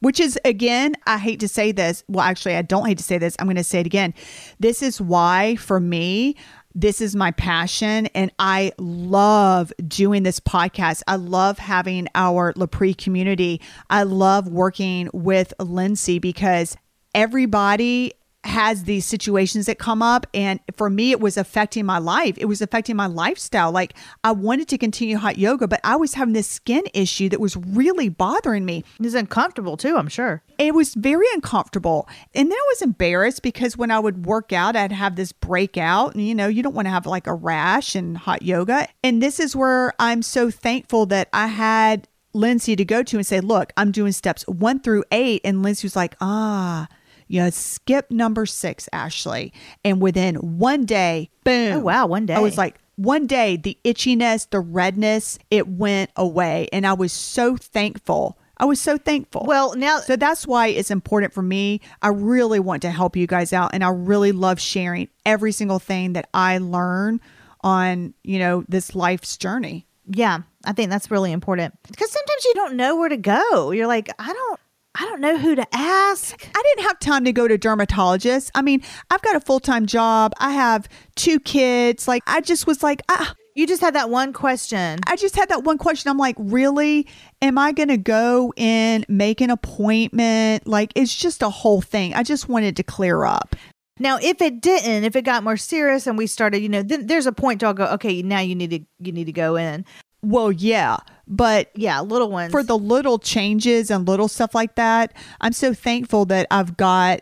Which 0.00 0.18
is, 0.18 0.38
again, 0.44 0.96
I 1.06 1.18
hate 1.18 1.40
to 1.40 1.48
say 1.48 1.72
this. 1.72 2.02
Well, 2.08 2.24
actually, 2.24 2.56
I 2.56 2.62
don't 2.62 2.86
hate 2.86 2.98
to 2.98 3.04
say 3.04 3.18
this. 3.18 3.36
I'm 3.38 3.46
going 3.46 3.56
to 3.56 3.64
say 3.64 3.80
it 3.80 3.86
again. 3.86 4.14
This 4.58 4.82
is 4.82 5.00
why, 5.00 5.56
for 5.56 5.78
me, 5.78 6.36
this 6.74 7.00
is 7.00 7.14
my 7.14 7.32
passion. 7.32 8.06
And 8.06 8.32
I 8.38 8.72
love 8.78 9.72
doing 9.86 10.22
this 10.22 10.40
podcast. 10.40 11.02
I 11.06 11.16
love 11.16 11.58
having 11.58 12.08
our 12.14 12.54
LaPree 12.54 12.96
community. 12.96 13.60
I 13.90 14.04
love 14.04 14.48
working 14.48 15.10
with 15.12 15.52
Lindsey 15.60 16.18
because 16.18 16.76
everybody 17.14 18.14
has 18.44 18.84
these 18.84 19.04
situations 19.04 19.66
that 19.66 19.78
come 19.78 20.00
up 20.00 20.26
and 20.32 20.60
for 20.74 20.88
me 20.88 21.10
it 21.10 21.20
was 21.20 21.36
affecting 21.36 21.84
my 21.84 21.98
life. 21.98 22.36
It 22.38 22.46
was 22.46 22.62
affecting 22.62 22.96
my 22.96 23.06
lifestyle. 23.06 23.70
Like 23.70 23.94
i 24.24 24.32
wanted 24.32 24.68
to 24.68 24.78
continue 24.78 25.18
hot 25.18 25.36
yoga 25.38 25.68
but 25.68 25.80
i 25.84 25.96
was 25.96 26.14
having 26.14 26.32
this 26.32 26.48
skin 26.48 26.84
issue 26.94 27.28
that 27.28 27.40
was 27.40 27.56
really 27.56 28.08
bothering 28.08 28.64
me. 28.64 28.84
It 28.98 29.04
was 29.04 29.14
uncomfortable 29.14 29.76
too 29.76 29.96
i'm 29.96 30.08
sure. 30.08 30.42
It 30.58 30.74
was 30.74 30.94
very 30.94 31.26
uncomfortable. 31.34 32.08
And 32.34 32.50
then 32.50 32.56
i 32.56 32.66
was 32.68 32.82
embarrassed 32.82 33.42
because 33.42 33.76
when 33.76 33.90
i 33.90 33.98
would 33.98 34.24
work 34.24 34.52
out 34.52 34.74
i'd 34.74 34.92
have 34.92 35.16
this 35.16 35.32
breakout. 35.32 36.14
And 36.14 36.26
you 36.26 36.34
know 36.34 36.48
you 36.48 36.62
don't 36.62 36.74
want 36.74 36.86
to 36.86 36.90
have 36.90 37.06
like 37.06 37.26
a 37.26 37.34
rash 37.34 37.94
in 37.94 38.14
hot 38.14 38.42
yoga. 38.42 38.88
And 39.04 39.22
this 39.22 39.38
is 39.38 39.54
where 39.54 39.92
i'm 39.98 40.22
so 40.22 40.50
thankful 40.50 41.04
that 41.06 41.28
i 41.34 41.46
had 41.46 42.08
lindsey 42.32 42.76
to 42.76 42.84
go 42.84 43.02
to 43.02 43.16
and 43.16 43.26
say 43.26 43.40
look 43.40 43.72
i'm 43.76 43.90
doing 43.90 44.12
steps 44.12 44.46
one 44.48 44.80
through 44.80 45.04
eight. 45.12 45.42
And 45.44 45.62
lindsey 45.62 45.84
was 45.84 45.96
like 45.96 46.14
ah 46.22 46.88
you 47.30 47.48
skip 47.52 48.10
number 48.10 48.44
six, 48.44 48.88
Ashley. 48.92 49.52
And 49.84 50.02
within 50.02 50.34
one 50.34 50.84
day, 50.84 51.30
boom. 51.44 51.74
Oh, 51.74 51.78
wow. 51.78 52.06
One 52.06 52.26
day. 52.26 52.34
I 52.34 52.40
was 52.40 52.58
like, 52.58 52.80
one 52.96 53.28
day, 53.28 53.56
the 53.56 53.78
itchiness, 53.84 54.50
the 54.50 54.58
redness, 54.58 55.38
it 55.48 55.68
went 55.68 56.10
away. 56.16 56.68
And 56.72 56.84
I 56.84 56.92
was 56.92 57.12
so 57.12 57.56
thankful. 57.56 58.36
I 58.56 58.64
was 58.64 58.80
so 58.80 58.98
thankful. 58.98 59.44
Well, 59.46 59.76
now, 59.76 60.00
so 60.00 60.16
that's 60.16 60.44
why 60.44 60.66
it's 60.66 60.90
important 60.90 61.32
for 61.32 61.40
me. 61.40 61.80
I 62.02 62.08
really 62.08 62.58
want 62.58 62.82
to 62.82 62.90
help 62.90 63.16
you 63.16 63.28
guys 63.28 63.52
out. 63.52 63.70
And 63.74 63.84
I 63.84 63.90
really 63.90 64.32
love 64.32 64.60
sharing 64.60 65.08
every 65.24 65.52
single 65.52 65.78
thing 65.78 66.14
that 66.14 66.28
I 66.34 66.58
learn 66.58 67.20
on, 67.60 68.12
you 68.24 68.40
know, 68.40 68.64
this 68.68 68.96
life's 68.96 69.36
journey. 69.36 69.86
Yeah. 70.08 70.40
I 70.64 70.72
think 70.72 70.90
that's 70.90 71.12
really 71.12 71.30
important 71.30 71.74
because 71.86 72.10
sometimes 72.10 72.44
you 72.44 72.54
don't 72.54 72.74
know 72.74 72.96
where 72.96 73.08
to 73.08 73.16
go. 73.16 73.70
You're 73.70 73.86
like, 73.86 74.10
I 74.18 74.32
don't, 74.32 74.60
I 74.98 75.04
don't 75.04 75.20
know 75.20 75.38
who 75.38 75.54
to 75.54 75.66
ask. 75.72 76.34
I 76.54 76.62
didn't 76.62 76.88
have 76.88 76.98
time 76.98 77.24
to 77.24 77.32
go 77.32 77.46
to 77.46 77.56
dermatologist. 77.56 78.50
I 78.54 78.62
mean, 78.62 78.82
I've 79.10 79.22
got 79.22 79.36
a 79.36 79.40
full 79.40 79.60
time 79.60 79.86
job. 79.86 80.32
I 80.38 80.52
have 80.52 80.88
two 81.16 81.38
kids. 81.40 82.08
Like, 82.08 82.22
I 82.26 82.40
just 82.40 82.66
was 82.66 82.82
like, 82.82 83.02
ah, 83.08 83.34
You 83.54 83.66
just 83.66 83.80
had 83.80 83.94
that 83.94 84.10
one 84.10 84.32
question. 84.32 85.00
I 85.06 85.16
just 85.16 85.36
had 85.36 85.48
that 85.48 85.64
one 85.64 85.78
question. 85.78 86.10
I'm 86.10 86.18
like, 86.18 86.36
really? 86.38 87.06
Am 87.42 87.58
I 87.58 87.72
going 87.72 87.88
to 87.88 87.96
go 87.96 88.52
in, 88.56 89.04
make 89.08 89.40
an 89.40 89.50
appointment? 89.50 90.66
Like, 90.66 90.92
it's 90.94 91.14
just 91.14 91.42
a 91.42 91.50
whole 91.50 91.80
thing. 91.80 92.14
I 92.14 92.22
just 92.22 92.48
wanted 92.48 92.76
to 92.76 92.82
clear 92.82 93.24
up. 93.24 93.56
Now, 93.98 94.18
if 94.20 94.40
it 94.40 94.60
didn't, 94.62 95.04
if 95.04 95.14
it 95.14 95.22
got 95.22 95.44
more 95.44 95.58
serious 95.58 96.06
and 96.06 96.16
we 96.16 96.26
started, 96.26 96.60
you 96.60 96.68
know, 96.68 96.82
then 96.82 97.06
there's 97.06 97.26
a 97.26 97.32
point 97.32 97.60
to 97.60 97.74
go, 97.74 97.84
okay, 97.86 98.22
now 98.22 98.40
you 98.40 98.54
need 98.54 98.70
to 98.70 98.80
you 98.98 99.12
need 99.12 99.26
to 99.26 99.32
go 99.32 99.56
in. 99.56 99.84
Well, 100.22 100.52
yeah, 100.52 100.98
but 101.26 101.70
Yeah, 101.74 102.00
little 102.00 102.30
ones. 102.30 102.50
for 102.52 102.62
the 102.62 102.76
little 102.78 103.18
changes 103.18 103.90
and 103.90 104.06
little 104.06 104.28
stuff 104.28 104.54
like 104.54 104.74
that, 104.74 105.14
I'm 105.40 105.52
so 105.52 105.72
thankful 105.72 106.24
that 106.26 106.46
I've 106.50 106.76
got 106.76 107.20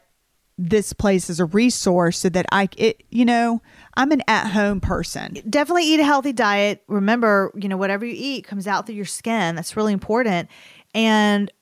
this 0.61 0.93
place 0.93 1.31
as 1.31 1.39
a 1.39 1.45
resource 1.45 2.19
so 2.19 2.29
that 2.31 2.45
I, 2.51 2.69
it, 2.77 3.05
you 3.11 3.25
know, 3.25 3.63
I'm 3.97 4.11
an 4.11 4.23
at 4.27 4.49
home 4.51 4.81
person. 4.81 5.35
definitely 5.49 5.85
eat 5.85 6.01
a 6.01 6.05
healthy 6.05 6.33
diet. 6.33 6.83
Remember, 6.89 7.53
you 7.55 7.69
know, 7.69 7.77
whatever 7.77 8.05
you 8.05 8.15
eat 8.17 8.45
comes 8.45 8.67
out 8.67 8.87
through 8.87 8.97
your 8.97 9.05
skin. 9.05 9.55
That's 9.55 9.77
really 9.77 9.93
important. 9.93 10.49
And 10.95 11.53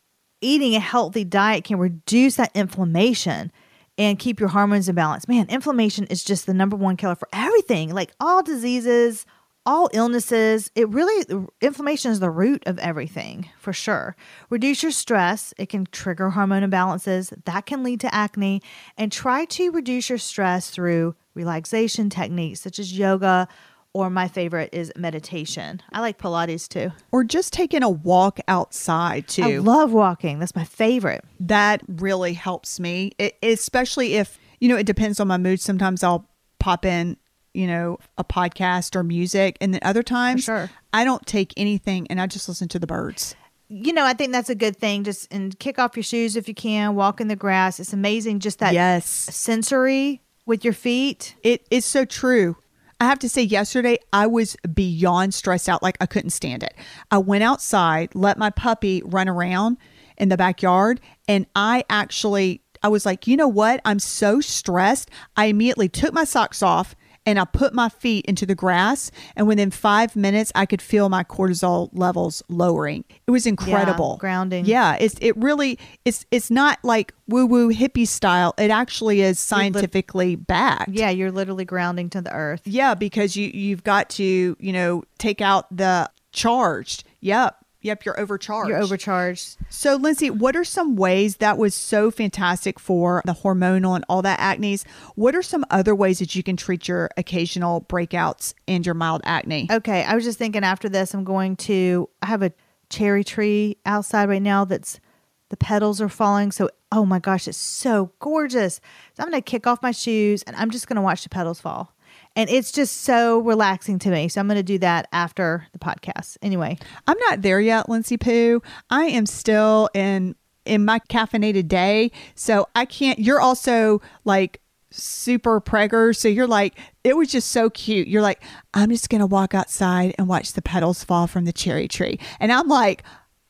eating 0.41 0.75
a 0.75 0.81
healthy 0.81 1.25
diet 1.25 1.65
can 1.65 1.79
reduce 1.79 2.37
that 2.37 2.53
inflammation 2.55 3.53
and 3.99 4.19
keep 4.19 4.41
your 4.41 4.51
hormones 4.51 4.89
in 4.89 4.95
balance. 4.95 5.27
Man, 5.29 5.47
inflammation 5.51 6.05
is 6.07 6.23
just 6.25 6.47
the 6.47 6.55
number 6.55 6.77
one 6.77 6.97
killer 6.97 7.15
for 7.17 7.29
everything, 7.33 7.93
like 7.93 8.13
all 8.21 8.43
diseases, 8.43 9.27
all 9.67 9.91
illnesses. 9.93 10.71
It 10.75 10.89
really, 10.89 11.47
inflammation 11.61 12.13
is 12.13 12.21
the 12.21 12.31
root 12.31 12.63
of 12.67 12.79
everything 12.79 13.51
for 13.59 13.73
sure. 13.73 14.17
Reduce 14.49 14.83
your 14.83 14.93
stress. 14.93 15.53
It 15.59 15.69
can 15.69 15.87
trigger 15.93 16.31
hormone 16.31 16.63
imbalances. 16.63 17.35
That 17.45 17.67
can 17.67 17.83
lead 17.83 18.01
to 18.01 18.15
acne. 18.15 18.63
And 18.97 19.11
try 19.13 19.45
to 19.47 19.71
reduce 19.73 20.09
your 20.09 20.19
stress 20.19 20.71
through 20.71 21.17
relaxation 21.35 22.09
techniques 22.09 22.61
such 22.61 22.79
as 22.79 22.97
yoga, 22.97 23.49
or 23.93 24.11
my 24.11 24.29
favorite 24.29 24.71
is 24.73 24.93
meditation. 24.95 25.83
I 25.91 26.01
like 26.01 26.19
Pilates 26.19 26.69
too. 26.69 26.93
Or 27.13 27.25
just 27.25 27.53
taking 27.53 27.83
a 27.83 27.89
walk 27.91 28.39
outside 28.47 29.27
too. 29.27 29.43
I 29.43 29.57
love 29.59 29.93
walking. 29.93 30.39
That's 30.39 30.55
my 30.55 30.65
favorite. 30.65 31.25
that 31.41 31.83
really 31.89 32.35
helps 32.35 32.79
me, 32.79 33.13
it, 33.19 33.37
especially 33.43 34.15
if, 34.15 34.39
you 34.61 34.69
know, 34.69 34.77
it 34.77 34.87
depends 34.87 35.19
on 35.19 35.29
my 35.29 35.39
mood. 35.39 35.61
Sometimes 35.61 36.03
I'll 36.03 36.29
pop 36.59 36.85
in, 36.85 37.17
you 37.57 37.67
know, 37.67 37.99
a 38.19 38.25
podcast 38.25 38.95
or 38.95 39.03
music. 39.03 39.57
And 39.61 39.73
then 39.73 39.81
other 39.83 40.03
times, 40.03 40.45
sure. 40.45 40.71
I 40.93 41.05
don't 41.05 41.27
take 41.27 41.55
anything 41.57 42.07
and 42.09 42.21
I 42.21 42.27
just 42.27 42.49
listen 42.49 42.69
to 42.69 42.79
the 42.79 42.87
birds. 42.87 43.35
You 43.69 43.93
know, 43.93 44.05
I 44.05 44.13
think 44.13 44.31
that's 44.31 44.51
a 44.51 44.55
good 44.55 44.77
thing. 44.77 45.03
Just 45.03 45.33
and 45.33 45.59
kick 45.59 45.79
off 45.79 45.97
your 45.97 46.05
shoes 46.05 46.37
if 46.37 46.47
you 46.47 46.55
can. 46.55 46.95
Walk 46.95 47.21
in 47.21 47.29
the 47.29 47.35
grass. 47.35 47.81
It's 47.81 47.93
amazing. 47.93 48.41
Just 48.41 48.61
that 48.61 48.75
yes. 48.75 49.07
sensory 49.07 50.21
with 50.45 50.63
your 50.65 50.75
feet. 50.75 51.35
It 51.43 51.67
is 51.71 51.85
so 51.85 52.05
true. 52.05 52.57
I 53.01 53.07
have 53.07 53.19
to 53.21 53.29
say, 53.29 53.43
yesterday 53.43 53.99
I 54.13 54.27
was 54.27 54.57
beyond 54.73 55.35
stressed 55.35 55.69
out. 55.69 55.83
Like 55.83 55.97
I 56.01 56.07
couldn't 56.07 56.31
stand 56.31 56.63
it. 56.63 56.75
I 57.11 57.19
went 57.19 57.43
outside, 57.43 58.15
let 58.15 58.39
my 58.39 58.51
puppy 58.51 59.03
run 59.05 59.29
around 59.29 59.79
in 60.17 60.29
the 60.29 60.37
backyard, 60.37 61.01
and 61.29 61.47
I 61.55 61.85
actually, 61.91 62.63
I 62.83 62.89
was 62.89 63.05
like, 63.05 63.27
you 63.27 63.37
know 63.37 63.49
what? 63.49 63.83
I'm 63.85 63.99
so 63.99 64.41
stressed. 64.41 65.11
I 65.37 65.47
immediately 65.47 65.89
took 65.91 66.15
my 66.15 66.25
socks 66.25 66.63
off 66.63 66.95
and 67.27 67.39
I 67.39 67.45
put 67.45 67.75
my 67.75 67.89
feet 67.89 68.25
into 68.27 68.47
the 68.47 68.55
grass, 68.55 69.11
and 69.35 69.47
within 69.49 69.71
five 69.71 70.17
minutes, 70.17 70.53
I 70.55 70.65
could 70.65 70.81
feel 70.81 71.09
my 71.09 71.25
cortisol 71.25 71.91
levels 71.93 72.43
lowering. 72.49 73.05
It 73.27 73.31
was 73.33 73.47
incredible. 73.47 74.17
grounding. 74.19 74.65
Yeah, 74.65 74.97
it's 74.99 75.17
it 75.21 75.37
really 75.37 75.79
it's 76.05 76.25
it's 76.31 76.51
not 76.51 76.79
like 76.83 77.13
woo 77.27 77.45
woo 77.45 77.73
hippie 77.73 78.07
style. 78.07 78.55
It 78.57 78.71
actually 78.71 79.21
is 79.21 79.39
scientifically 79.39 80.37
backed. 80.37 80.91
Yeah, 80.91 81.11
you're 81.11 81.33
literally 81.33 81.65
grounding 81.65 82.09
to 82.11 82.23
the 82.23 82.33
earth. 82.33 82.63
Yeah, 82.65 82.95
because 82.95 83.37
you 83.37 83.51
you've 83.53 83.85
got 83.85 84.09
to 84.11 84.57
you 84.59 84.73
know 84.73 85.03
take 85.19 85.41
out 85.41 85.75
the 85.77 86.09
charged. 86.33 87.05
Yep, 87.21 87.57
yep, 87.81 88.05
you're 88.05 88.19
overcharged. 88.19 88.69
You're 88.69 88.83
overcharged. 88.83 89.57
So, 89.69 89.97
Lindsey, 89.97 90.31
what 90.31 90.57
are 90.57 90.65
some 90.65 90.97
ways 90.97 91.37
that 91.37 91.59
was 91.59 91.75
so 91.75 92.11
fantastic 92.11 92.79
for 92.79 93.23
the 93.25 93.33
hormonal 93.33 93.95
and 93.95 94.05
all 94.09 94.23
that 94.23 94.41
acne? 94.41 94.79
What 95.15 95.35
are 95.35 95.43
some 95.43 95.65
other 95.71 95.95
ways 95.95 96.19
that 96.19 96.35
you 96.35 96.43
can 96.43 96.57
treat 96.57 96.89
your 96.89 97.11
occasional 97.17 97.83
breakouts 97.83 98.55
and 98.67 98.85
your 98.85 98.95
mild 98.95 99.23
acne? 99.25 99.69
Okay, 99.71 100.05
I 100.05 100.15
was 100.15 100.25
just 100.25 100.39
thinking 100.39 100.65
after 100.65 100.89
this, 100.89 101.15
I'm 101.15 101.25
going 101.25 101.57
to. 101.57 102.09
I 102.23 102.27
have 102.27 102.43
a 102.43 102.53
cherry 102.91 103.25
tree 103.25 103.79
outside 103.85 104.29
right 104.29 104.43
now 104.43 104.65
that's 104.65 105.01
the 105.49 105.57
petals 105.57 106.01
are 106.01 106.09
falling. 106.09 106.53
So, 106.53 106.69
oh 106.93 107.05
my 107.05 107.19
gosh, 107.19 107.47
it's 107.47 107.57
so 107.57 108.13
gorgeous. 108.19 108.81
So, 109.15 109.23
I'm 109.23 109.31
going 109.31 109.43
to 109.43 109.51
kick 109.51 109.67
off 109.67 109.83
my 109.83 109.93
shoes 109.93 110.43
and 110.43 110.57
I'm 110.57 110.71
just 110.71 110.89
going 110.89 110.97
to 110.97 111.03
watch 111.03 111.23
the 111.23 111.29
petals 111.29 111.61
fall. 111.61 111.96
And 112.37 112.49
it's 112.49 112.71
just 112.71 113.03
so 113.03 113.41
relaxing 113.41 113.99
to 114.01 114.11
me. 114.11 114.29
So, 114.29 114.41
I'm 114.41 114.47
going 114.47 114.57
to 114.57 114.63
do 114.63 114.79
that 114.79 115.09
after 115.13 115.67
the 115.73 115.79
podcast. 115.79 116.37
Anyway, 116.43 116.79
I'm 117.09 117.19
not 117.29 117.43
there 117.43 117.61
yet, 117.61 117.89
Lindsey 117.89 118.17
Pooh. 118.17 118.63
I 118.91 119.07
am 119.07 119.27
still 119.27 119.89
in 119.95 120.37
in 120.65 120.85
my 120.85 120.99
caffeinated 121.09 121.69
day, 121.69 122.11
so 122.35 122.69
I 122.75 122.85
can't. 122.85 123.19
You're 123.19 123.41
also 123.41 124.03
like 124.25 124.61
super 124.91 125.61
pregger, 125.61 126.15
so 126.15 126.29
you're 126.29 126.47
like 126.47 126.79
it 127.05 127.17
was 127.17 127.31
just 127.31 127.51
so 127.51 127.71
cute. 127.71 128.09
You're 128.09 128.23
like 128.23 128.43
I'm 128.75 128.91
just 128.91 129.09
gonna 129.09 129.27
walk 129.27 129.55
outside 129.55 130.15
and 130.19 130.29
watch 130.29 130.53
the 130.53 130.63
petals 130.63 131.05
fall 131.05 131.27
from 131.27 131.45
the 131.45 131.53
cherry 131.53 131.89
tree, 131.89 132.19
and 132.41 132.53
I'm 132.53 132.69
like 132.69 133.03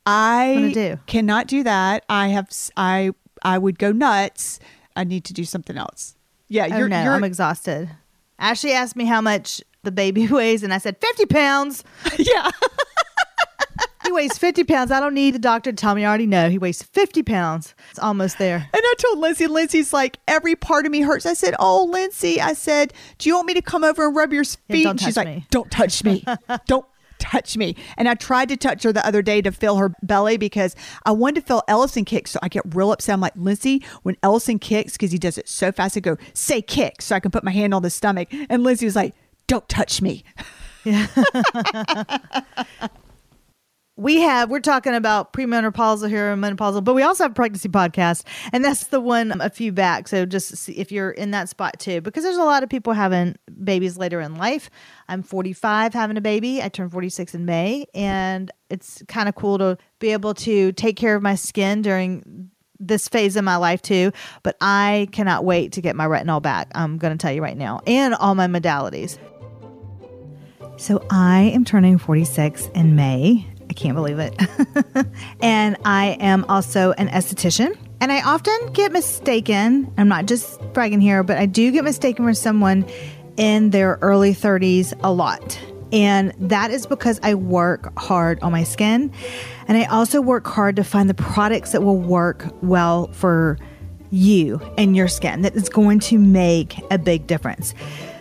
I 0.07 0.71
do. 0.73 0.99
cannot 1.07 1.49
do 1.49 1.65
that. 1.65 2.05
I 2.09 2.29
have 2.29 2.49
I, 2.77 3.11
I 3.43 3.59
would 3.59 3.79
go 3.79 3.93
nuts. 3.93 4.61
I 4.95 5.05
need 5.05 5.25
to 5.25 5.35
do 5.35 5.45
something 5.45 5.77
else. 5.77 6.17
Yeah, 6.49 6.69
oh 6.71 6.79
you're, 6.79 6.89
no, 6.89 7.03
you're 7.03 7.13
I'm 7.13 7.25
exhausted. 7.25 7.91
Ashley 8.39 8.73
asked 8.73 8.97
me 8.97 9.05
how 9.05 9.21
much 9.21 9.63
the 9.83 9.93
baby 9.93 10.27
weighs, 10.31 10.63
and 10.63 10.73
I 10.73 10.79
said 10.79 10.97
50 11.01 11.27
pounds. 11.27 11.85
yeah. 12.19 12.51
He 14.05 14.13
weighs 14.13 14.39
50 14.39 14.63
pounds. 14.65 14.93
I 14.93 15.01
don't 15.01 15.15
need 15.15 15.35
the 15.35 15.41
doctor 15.41 15.73
to 15.73 15.77
tell 15.77 15.97
me. 15.97 16.05
I 16.05 16.09
already 16.09 16.27
know 16.29 16.49
he 16.49 16.59
weighs 16.59 16.81
50 16.81 17.25
pounds. 17.25 17.75
It's 17.91 17.99
almost 17.99 18.39
there. 18.39 18.57
And 18.59 18.71
I 18.75 18.95
told 18.99 19.19
Lindsey, 19.19 19.49
Lindsey's 19.49 19.93
like, 19.93 20.19
every 20.29 20.55
part 20.55 20.87
of 20.87 20.93
me 20.93 21.01
hurts. 21.01 21.27
I 21.27 21.35
said, 21.35 21.57
Oh, 21.59 21.85
Lindsey, 21.85 22.41
I 22.41 22.53
said, 22.53 22.93
Do 23.19 23.29
you 23.29 23.35
want 23.35 23.49
me 23.49 23.55
to 23.55 23.63
come 23.63 23.83
over 23.83 24.07
and 24.07 24.15
rub 24.15 24.33
your 24.33 24.45
feet? 24.45 24.85
don't 24.85 24.91
and 24.93 25.01
she's 25.01 25.17
touch 25.17 25.27
like. 25.27 25.51
Don't 25.51 25.71
touch 25.73 26.05
me. 26.05 26.25
don't 26.67 26.87
touch 27.19 27.57
me. 27.57 27.77
And 27.97 28.09
I 28.09 28.15
tried 28.15 28.49
to 28.51 28.57
touch 28.57 28.83
her 28.83 28.93
the 28.93 29.07
other 29.07 29.23
day 29.23 29.41
to 29.43 29.53
feel 29.53 29.77
her 29.77 29.95
belly 30.03 30.37
because 30.37 30.75
I 31.05 31.13
wanted 31.13 31.41
to 31.41 31.47
feel 31.47 31.63
Ellison 31.69 32.05
kick. 32.05 32.29
So 32.29 32.39
I 32.43 32.49
get 32.49 32.63
real 32.75 32.93
upset. 32.93 33.15
I'm 33.15 33.21
like, 33.21 33.35
Lindsey, 33.37 33.85
when 34.03 34.17
Ellison 34.23 34.59
kicks, 34.59 34.93
because 34.93 35.13
he 35.13 35.19
does 35.19 35.39
it 35.39 35.49
so 35.49 35.73
fast, 35.73 35.97
I 35.97 36.01
go, 36.01 36.17
Say 36.35 36.63
kick. 36.63 37.03
So 37.03 37.17
I 37.17 37.21
can 37.21 37.31
put 37.31 37.45
my 37.45 37.51
hand 37.51 37.75
on 37.75 37.83
the 37.83 37.91
stomach. 37.91 38.29
And 38.49 38.63
Lindsey 38.63 38.87
was 38.87 38.97
like, 38.97 39.15
Don't 39.47 39.69
touch 39.69 40.03
me. 40.03 40.25
we 43.97 44.21
have 44.21 44.51
we're 44.51 44.61
talking 44.61 44.95
about 44.95 45.33
premenopausal 45.33 46.09
here 46.09 46.31
and 46.31 46.43
menopausal 46.43 46.85
but 46.85 46.95
we 46.95 47.03
also 47.03 47.25
have 47.25 47.35
pregnancy 47.35 47.69
podcast 47.69 48.25
and 48.53 48.65
that's 48.65 48.89
the 48.89 49.01
one 49.01 49.41
a 49.41 49.51
few 49.51 49.73
back. 49.73 50.07
So 50.09 50.27
just 50.27 50.57
see 50.57 50.73
if 50.73 50.93
you're 50.93 51.11
in 51.11 51.31
that 51.31 51.49
spot 51.49 51.79
too 51.79 52.01
because 52.01 52.23
there's 52.23 52.37
a 52.37 52.45
lot 52.45 52.63
of 52.63 52.69
people 52.69 52.93
having 52.93 53.37
babies 53.65 53.97
later 53.97 54.21
in 54.21 54.37
life. 54.37 54.71
I'm 55.09 55.23
45 55.23 55.95
having 55.95 56.17
a 56.17 56.21
baby. 56.21 56.63
I 56.63 56.69
turned 56.69 56.93
46 56.93 57.35
in 57.35 57.45
may 57.47 57.87
and 57.95 58.51
it's 58.69 59.03
kind 59.09 59.29
of 59.29 59.35
cool 59.35 59.59
to 59.59 59.79
be 59.99 60.13
able 60.13 60.35
to 60.35 60.73
take 60.73 60.97
care 60.97 61.17
of 61.17 61.23
my 61.23 61.35
skin 61.35 61.83
during 61.83 62.51
this 62.79 63.09
phase 63.09 63.37
of 63.37 63.45
my 63.45 63.57
life 63.57 63.81
too 63.81 64.13
but 64.43 64.55
i 64.61 65.09
cannot 65.11 65.47
wait 65.47 65.73
to 65.73 65.81
get 65.81 65.97
my 65.97 66.05
retinol 66.05 66.43
back 66.43 66.71
i'm 66.75 66.99
going 66.99 67.11
to 67.11 67.17
tell 67.17 67.33
you 67.33 67.41
right 67.41 67.57
now 67.57 67.81
and 67.87 68.15
all 68.15 68.35
my 68.35 68.47
modalities. 68.47 69.19
So 70.79 71.03
I 71.11 71.45
am 71.55 71.65
turning 71.65 71.97
46 71.97 72.67
in 72.75 72.97
May. 72.97 73.47
I 73.69 73.73
can't 73.73 73.95
believe 73.95 74.19
it. 74.19 74.35
and 75.41 75.77
I 75.85 76.17
am 76.21 76.45
also 76.49 76.93
an 76.93 77.09
esthetician. 77.09 77.77
And 78.01 78.13
I 78.13 78.23
often 78.23 78.73
get 78.73 78.93
mistaken, 78.93 79.93
I'm 79.97 80.09
not 80.09 80.27
just 80.27 80.61
bragging 80.73 81.01
here, 81.01 81.23
but 81.23 81.39
I 81.39 81.47
do 81.47 81.71
get 81.73 81.85
mistaken 81.85 82.25
for 82.25 82.35
someone 82.35 82.87
in 83.37 83.71
their 83.71 83.99
early 84.03 84.35
30s 84.35 84.93
a 85.03 85.13
lot. 85.13 85.59
And 85.93 86.33
that 86.39 86.71
is 86.71 86.87
because 86.87 87.21
I 87.23 87.35
work 87.35 87.97
hard 87.99 88.41
on 88.43 88.53
my 88.53 88.65
skin. 88.65 89.13
And 89.69 89.79
I 89.79 89.85
also 89.85 90.21
work 90.21 90.47
hard 90.47 90.77
to 90.77 90.85
find 90.85 91.09
the 91.09 91.15
products 91.15 91.73
that 91.73 91.83
will 91.83 91.99
work 91.99 92.47
well 92.63 93.09
for 93.13 93.59
you 94.11 94.61
and 94.79 94.97
your 94.97 95.09
skin, 95.09 95.43
that 95.43 95.55
is 95.57 95.69
going 95.69 95.99
to 96.01 96.19
make 96.19 96.81
a 96.91 96.99
big 96.99 97.27
difference. 97.27 97.75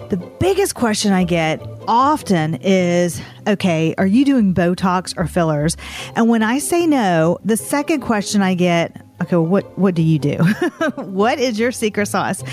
The 0.09 0.17
biggest 0.39 0.75
question 0.75 1.13
I 1.13 1.23
get 1.23 1.61
often 1.87 2.59
is 2.61 3.19
okay, 3.47 3.95
are 3.97 4.05
you 4.05 4.23
doing 4.23 4.53
Botox 4.53 5.17
or 5.17 5.25
fillers? 5.25 5.77
And 6.15 6.29
when 6.29 6.43
I 6.43 6.59
say 6.59 6.85
no, 6.85 7.39
the 7.43 7.57
second 7.57 8.01
question 8.01 8.43
I 8.43 8.53
get, 8.53 9.01
okay, 9.21 9.35
what, 9.35 9.77
what 9.79 9.95
do 9.95 10.03
you 10.03 10.19
do? 10.19 10.37
what 10.95 11.39
is 11.39 11.57
your 11.57 11.71
secret 11.71 12.05
sauce? 12.05 12.43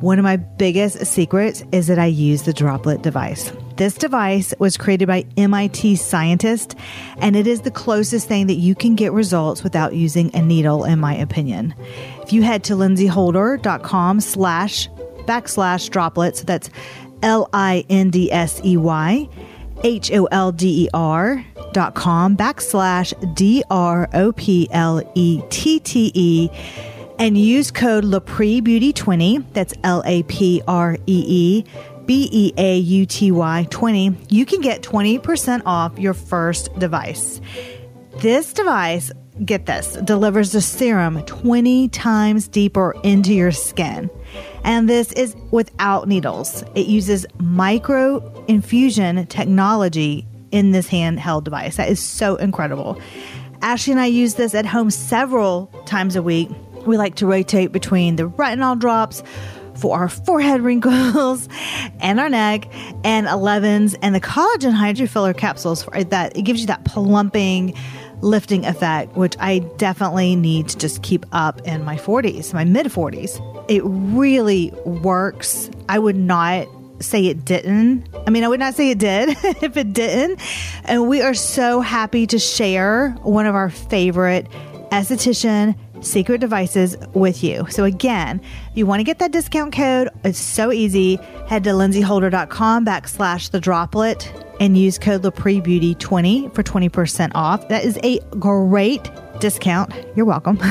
One 0.00 0.18
of 0.18 0.24
my 0.24 0.36
biggest 0.36 1.06
secrets 1.06 1.62
is 1.70 1.86
that 1.86 2.00
I 2.00 2.06
use 2.06 2.42
the 2.42 2.52
Droplette 2.52 3.02
device. 3.02 3.52
This 3.76 3.94
device 3.94 4.52
was 4.58 4.76
created 4.76 5.06
by 5.06 5.24
MIT 5.36 5.94
scientists, 5.94 6.74
and 7.18 7.36
it 7.36 7.46
is 7.46 7.60
the 7.60 7.70
closest 7.70 8.26
thing 8.26 8.48
that 8.48 8.54
you 8.54 8.74
can 8.74 8.96
get 8.96 9.12
results 9.12 9.62
without 9.62 9.94
using 9.94 10.34
a 10.34 10.42
needle, 10.42 10.84
in 10.84 10.98
my 10.98 11.14
opinion. 11.14 11.72
If 12.20 12.32
you 12.32 12.42
head 12.42 12.64
to 12.64 12.72
lindseyholder.com 12.72 14.20
slash 14.20 14.88
backslash 15.26 15.90
droplets, 15.90 16.40
so 16.40 16.44
that's 16.44 16.70
L-I-N-D-S-E-Y, 17.22 17.88
H-O-L-D-E-R 19.84 21.44
dot 21.72 21.94
com 21.94 22.36
backslash 22.36 23.34
D-R-O-P-L-E-T-T-E 23.34 24.10
and 27.18 27.38
use 27.38 27.70
code 27.70 28.04
LaPree 28.04 28.62
Beauty 28.62 28.92
20. 28.92 29.38
That's 29.52 29.74
L 29.84 30.02
A 30.04 30.22
P 30.24 30.62
R 30.66 30.96
E 31.06 31.24
E 31.26 31.64
B 32.04 32.28
E 32.32 32.52
A 32.56 32.78
U 32.78 33.06
T 33.06 33.30
Y 33.32 33.66
20. 33.70 34.16
You 34.28 34.44
can 34.44 34.60
get 34.60 34.82
20% 34.82 35.62
off 35.64 35.98
your 35.98 36.14
first 36.14 36.76
device. 36.78 37.40
This 38.18 38.52
device, 38.52 39.10
get 39.44 39.66
this, 39.66 39.94
delivers 40.04 40.52
the 40.52 40.60
serum 40.60 41.22
20 41.24 41.88
times 41.88 42.48
deeper 42.48 42.94
into 43.02 43.32
your 43.34 43.52
skin. 43.52 44.10
And 44.64 44.88
this 44.88 45.12
is 45.12 45.36
without 45.50 46.08
needles. 46.08 46.62
It 46.74 46.86
uses 46.86 47.26
micro 47.38 48.44
infusion 48.48 49.26
technology 49.26 50.26
in 50.50 50.72
this 50.72 50.88
handheld 50.88 51.44
device. 51.44 51.76
That 51.76 51.88
is 51.88 52.00
so 52.00 52.36
incredible. 52.36 53.00
Ashley 53.62 53.92
and 53.92 54.00
I 54.00 54.06
use 54.06 54.34
this 54.34 54.54
at 54.54 54.66
home 54.66 54.90
several 54.90 55.66
times 55.86 56.16
a 56.16 56.22
week 56.22 56.48
we 56.86 56.96
like 56.96 57.14
to 57.16 57.26
rotate 57.26 57.72
between 57.72 58.16
the 58.16 58.24
retinol 58.24 58.78
drops 58.78 59.22
for 59.76 59.96
our 59.96 60.08
forehead 60.08 60.60
wrinkles 60.62 61.48
and 62.00 62.20
our 62.20 62.28
neck, 62.28 62.68
and 63.04 63.26
11s 63.26 63.96
and 64.02 64.14
the 64.14 64.20
collagen 64.20 64.74
hydrofiller 64.74 65.36
capsules 65.36 65.84
that. 65.84 66.36
It 66.36 66.42
gives 66.42 66.60
you 66.60 66.66
that 66.66 66.84
plumping, 66.84 67.74
lifting 68.22 68.64
effect, 68.64 69.16
which 69.16 69.36
I 69.38 69.58
definitely 69.76 70.36
need 70.36 70.68
to 70.68 70.78
just 70.78 71.02
keep 71.02 71.26
up 71.32 71.60
in 71.62 71.84
my 71.84 71.96
40s, 71.96 72.54
my 72.54 72.64
mid 72.64 72.86
40s. 72.86 73.40
It 73.68 73.82
really 73.84 74.72
works. 74.84 75.70
I 75.88 75.98
would 75.98 76.16
not 76.16 76.66
say 77.00 77.26
it 77.26 77.44
didn't. 77.44 78.08
I 78.26 78.30
mean, 78.30 78.44
I 78.44 78.48
would 78.48 78.60
not 78.60 78.74
say 78.74 78.90
it 78.90 78.98
did 78.98 79.30
if 79.62 79.76
it 79.76 79.92
didn't. 79.92 80.40
And 80.84 81.08
we 81.08 81.20
are 81.20 81.34
so 81.34 81.80
happy 81.80 82.26
to 82.28 82.38
share 82.38 83.10
one 83.22 83.46
of 83.46 83.54
our 83.54 83.70
favorite 83.70 84.46
esthetician 84.90 85.74
secret 86.04 86.40
devices 86.40 86.96
with 87.14 87.42
you. 87.42 87.66
So 87.70 87.84
again, 87.84 88.40
you 88.74 88.86
want 88.86 89.00
to 89.00 89.04
get 89.04 89.18
that 89.20 89.32
discount 89.32 89.72
code. 89.72 90.08
It's 90.24 90.38
so 90.38 90.72
easy. 90.72 91.16
Head 91.46 91.64
to 91.64 91.70
lindseyholder.com 91.70 92.84
backslash 92.84 93.50
the 93.50 93.60
droplet 93.60 94.32
and 94.62 94.78
use 94.78 94.96
code 94.96 95.22
LaPreeBeauty20 95.22 96.54
for 96.54 96.62
20% 96.62 97.32
off. 97.34 97.66
That 97.66 97.84
is 97.84 97.98
a 98.04 98.20
great 98.38 99.10
discount. 99.40 99.92
You're 100.14 100.24
welcome. 100.24 100.58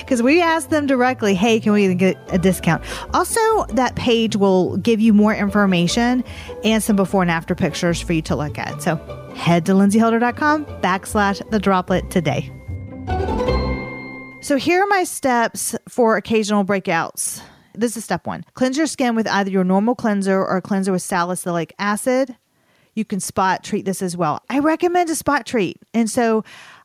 Because 0.00 0.22
we 0.22 0.40
asked 0.40 0.70
them 0.70 0.86
directly, 0.86 1.34
hey, 1.34 1.58
can 1.58 1.72
we 1.72 1.92
get 1.94 2.16
a 2.28 2.38
discount? 2.38 2.84
Also, 3.14 3.64
that 3.66 3.96
page 3.96 4.36
will 4.36 4.76
give 4.76 5.00
you 5.00 5.12
more 5.12 5.34
information 5.34 6.22
and 6.62 6.82
some 6.82 6.94
before 6.94 7.22
and 7.22 7.30
after 7.30 7.54
pictures 7.54 8.00
for 8.00 8.12
you 8.12 8.22
to 8.22 8.36
look 8.36 8.58
at. 8.58 8.82
So 8.82 8.96
head 9.34 9.66
to 9.66 9.72
lindseyholder.com 9.72 10.66
backslash 10.82 11.50
the 11.50 11.58
droplet 11.58 12.10
today. 12.10 12.52
So 14.42 14.56
here 14.56 14.82
are 14.82 14.86
my 14.86 15.04
steps 15.04 15.74
for 15.88 16.16
occasional 16.16 16.64
breakouts. 16.64 17.42
This 17.74 17.96
is 17.96 18.04
step 18.04 18.26
one. 18.26 18.44
Cleanse 18.54 18.76
your 18.76 18.86
skin 18.86 19.16
with 19.16 19.26
either 19.26 19.50
your 19.50 19.64
normal 19.64 19.94
cleanser 19.94 20.38
or 20.38 20.58
a 20.58 20.62
cleanser 20.62 20.92
with 20.92 21.02
salicylic 21.02 21.74
acid. 21.78 22.36
You 22.96 23.04
can 23.04 23.20
spot 23.20 23.62
treat 23.62 23.84
this 23.84 24.02
as 24.02 24.16
well. 24.16 24.42
I 24.50 24.58
recommend 24.58 25.08
a 25.10 25.14
spot 25.14 25.46
treat. 25.46 25.76
And 25.94 26.10
so 26.10 26.42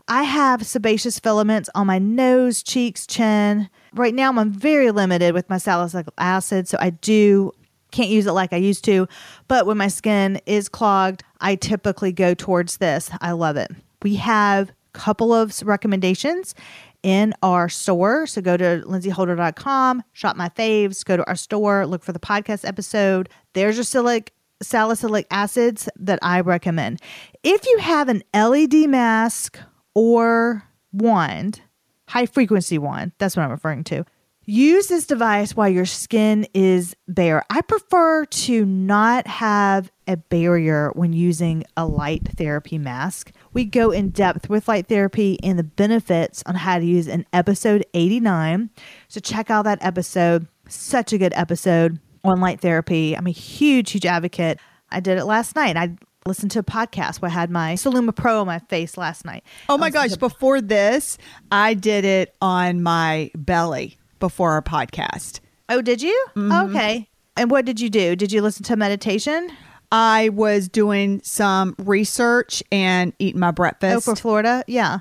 I 0.08 0.24
have 0.24 0.66
sebaceous 0.66 1.20
filaments 1.20 1.70
on 1.74 1.88
my 1.88 1.98
nose, 1.98 2.62
cheeks, 2.62 3.08
chin. 3.08 3.70
Right 3.94 4.14
now, 4.14 4.30
I'm 4.30 4.52
very 4.52 4.92
limited 4.92 5.34
with 5.34 5.50
my 5.50 5.58
salicylic 5.58 6.08
acid, 6.18 6.68
so 6.68 6.78
I 6.80 6.92
do 6.92 7.52
can't 7.92 8.10
use 8.10 8.26
it 8.26 8.32
like 8.32 8.54
I 8.54 8.58
used 8.58 8.86
to. 8.86 9.08
But 9.48 9.66
when 9.66 9.78
my 9.78 9.88
skin 9.88 10.40
is 10.46 10.70
clogged, 10.70 11.24
I 11.40 11.56
typically 11.56 12.12
go 12.12 12.34
towards 12.34 12.78
this. 12.78 13.10
I 13.22 13.32
love 13.32 13.58
it. 13.58 13.72
We 14.02 14.16
have 14.16 14.70
a 14.70 14.98
couple 14.98 15.34
of 15.34 15.62
recommendations 15.64 16.56
in 17.04 17.34
our 17.42 17.70
store. 17.70 18.28
So 18.28 18.42
go 18.42 18.58
to 18.58 18.84
lindseyholder.com, 18.86 20.04
shop 20.14 20.36
my 20.36 20.50
faves, 20.50 21.04
go 21.04 21.18
to 21.18 21.28
our 21.28 21.36
store, 21.36 21.86
look 21.86 22.04
for 22.04 22.12
the 22.12 22.20
podcast 22.20 22.68
episode. 22.68 23.30
There's 23.54 23.76
your 23.76 23.84
silic, 23.84 24.32
salicylic 24.62 25.28
acids 25.32 25.90
that 25.98 26.20
I 26.22 26.42
recommend. 26.42 27.02
If 27.44 27.66
you 27.66 27.78
have 27.80 28.10
an 28.10 28.24
LED 28.34 28.90
mask 28.90 29.60
or 29.94 30.64
wand, 30.94 31.62
high 32.08 32.26
frequency 32.26 32.78
wand, 32.78 33.12
that's 33.18 33.36
what 33.36 33.44
I'm 33.44 33.52
referring 33.52 33.84
to. 33.86 34.06
Use 34.46 34.88
this 34.88 35.06
device 35.06 35.56
while 35.56 35.70
your 35.70 35.86
skin 35.86 36.48
is 36.54 36.96
bare. 37.08 37.44
I 37.52 37.62
prefer 37.62 38.26
to 38.26 38.66
not 38.66 39.28
have 39.28 39.92
a 40.08 40.18
barrier 40.18 40.92
when 40.96 41.14
using 41.14 41.64
a 41.78 41.86
light 41.86 42.28
therapy 42.38 42.80
mask. 42.80 43.32
We 43.54 43.66
go 43.66 43.92
in 43.92 44.10
depth 44.10 44.50
with 44.50 44.68
light 44.68 44.88
therapy 44.88 45.38
and 45.44 45.60
the 45.60 45.64
benefits 45.64 46.42
on 46.48 46.56
how 46.56 46.80
to 46.80 46.86
use 46.86 47.08
in 47.08 47.26
episode 47.32 47.86
89. 47.94 48.72
So 49.08 49.20
check 49.20 49.52
out 49.52 49.66
that 49.66 49.78
episode. 49.82 50.48
Such 50.68 51.14
a 51.14 51.20
good 51.20 51.34
episode 51.36 52.00
on 52.24 52.40
light 52.42 52.62
therapy. 52.62 53.16
I'm 53.16 53.28
a 53.28 53.32
huge, 53.32 53.92
huge 53.92 54.06
advocate. 54.06 54.60
I 54.90 55.00
did 55.00 55.18
it 55.18 55.26
last 55.26 55.56
night. 55.56 55.78
I 55.78 55.96
listened 56.26 56.52
to 56.52 56.60
a 56.60 56.64
podcast 56.64 57.22
where 57.22 57.32
I 57.32 57.34
had 57.34 57.50
my 57.50 57.74
Soluma 57.74 58.16
Pro 58.16 58.42
on 58.42 58.48
my 58.48 58.60
face 58.60 58.98
last 58.98 59.26
night. 59.26 59.44
Oh 59.70 59.78
my 59.78 59.90
gosh, 59.90 60.16
before 60.16 60.62
this, 60.62 61.18
I 61.52 61.74
did 61.74 62.06
it 62.06 62.36
on 62.42 62.84
my 62.84 63.32
belly 63.36 63.98
before 64.20 64.52
our 64.52 64.62
podcast. 64.62 65.40
Oh, 65.70 65.82
did 65.82 66.02
you? 66.02 66.26
Mm-hmm. 66.36 66.70
Okay. 66.70 67.10
And 67.38 67.50
what 67.50 67.66
did 67.66 67.80
you 67.80 67.90
do? 67.90 68.16
Did 68.16 68.32
you 68.32 68.42
listen 68.42 68.64
to 68.66 68.76
meditation? 68.76 69.52
I 69.92 70.30
was 70.30 70.68
doing 70.68 71.22
some 71.24 71.76
research 71.78 72.62
and 72.72 73.14
eating 73.20 73.40
my 73.40 73.52
breakfast. 73.52 73.98
Oh, 73.98 74.00
for 74.02 74.16
Florida? 74.16 74.64
Yeah. 74.68 75.00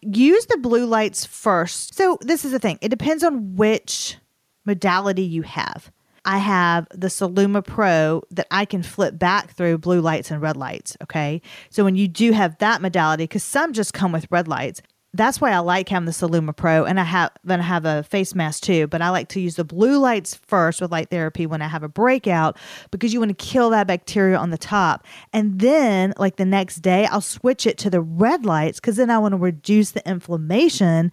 Use 0.00 0.46
the 0.46 0.58
blue 0.58 0.86
lights 0.86 1.24
first. 1.24 1.94
So, 1.94 2.18
this 2.20 2.44
is 2.44 2.52
the 2.52 2.58
thing 2.58 2.78
it 2.80 2.88
depends 2.88 3.24
on 3.24 3.56
which 3.56 4.16
modality 4.64 5.22
you 5.22 5.42
have. 5.42 5.90
I 6.26 6.38
have 6.38 6.88
the 6.90 7.06
Saluma 7.06 7.64
Pro 7.64 8.22
that 8.32 8.48
I 8.50 8.64
can 8.64 8.82
flip 8.82 9.18
back 9.18 9.52
through 9.52 9.78
blue 9.78 10.00
lights 10.00 10.30
and 10.30 10.42
red 10.42 10.56
lights. 10.56 10.96
Okay. 11.02 11.40
So, 11.70 11.84
when 11.84 11.96
you 11.96 12.08
do 12.08 12.32
have 12.32 12.58
that 12.58 12.82
modality, 12.82 13.24
because 13.24 13.44
some 13.44 13.72
just 13.72 13.94
come 13.94 14.12
with 14.12 14.26
red 14.30 14.48
lights, 14.48 14.82
that's 15.14 15.40
why 15.40 15.52
I 15.52 15.58
like 15.58 15.88
having 15.88 16.04
the 16.04 16.12
Saluma 16.12 16.54
Pro, 16.54 16.84
and 16.84 17.00
I 17.00 17.04
have 17.04 17.30
then 17.44 17.60
I 17.60 17.62
have 17.62 17.84
a 17.84 18.02
face 18.02 18.34
mask 18.34 18.64
too. 18.64 18.86
But 18.86 19.02
I 19.02 19.10
like 19.10 19.28
to 19.28 19.40
use 19.40 19.56
the 19.56 19.64
blue 19.64 19.98
lights 19.98 20.34
first 20.34 20.80
with 20.80 20.90
light 20.90 21.10
therapy 21.10 21.46
when 21.46 21.62
I 21.62 21.68
have 21.68 21.82
a 21.82 21.88
breakout 21.88 22.58
because 22.90 23.12
you 23.12 23.20
want 23.20 23.36
to 23.36 23.44
kill 23.44 23.70
that 23.70 23.86
bacteria 23.86 24.36
on 24.36 24.50
the 24.50 24.58
top, 24.58 25.06
and 25.32 25.60
then 25.60 26.12
like 26.18 26.36
the 26.36 26.44
next 26.44 26.76
day 26.76 27.06
I'll 27.06 27.20
switch 27.20 27.66
it 27.66 27.78
to 27.78 27.90
the 27.90 28.00
red 28.00 28.44
lights 28.44 28.80
because 28.80 28.96
then 28.96 29.10
I 29.10 29.18
want 29.18 29.32
to 29.32 29.38
reduce 29.38 29.92
the 29.92 30.06
inflammation 30.08 31.12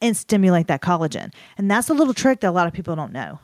and 0.00 0.16
stimulate 0.16 0.66
that 0.68 0.82
collagen. 0.82 1.32
And 1.58 1.70
that's 1.70 1.88
a 1.88 1.94
little 1.94 2.14
trick 2.14 2.40
that 2.40 2.48
a 2.48 2.52
lot 2.52 2.66
of 2.66 2.72
people 2.72 2.96
don't 2.96 3.12
know. 3.12 3.38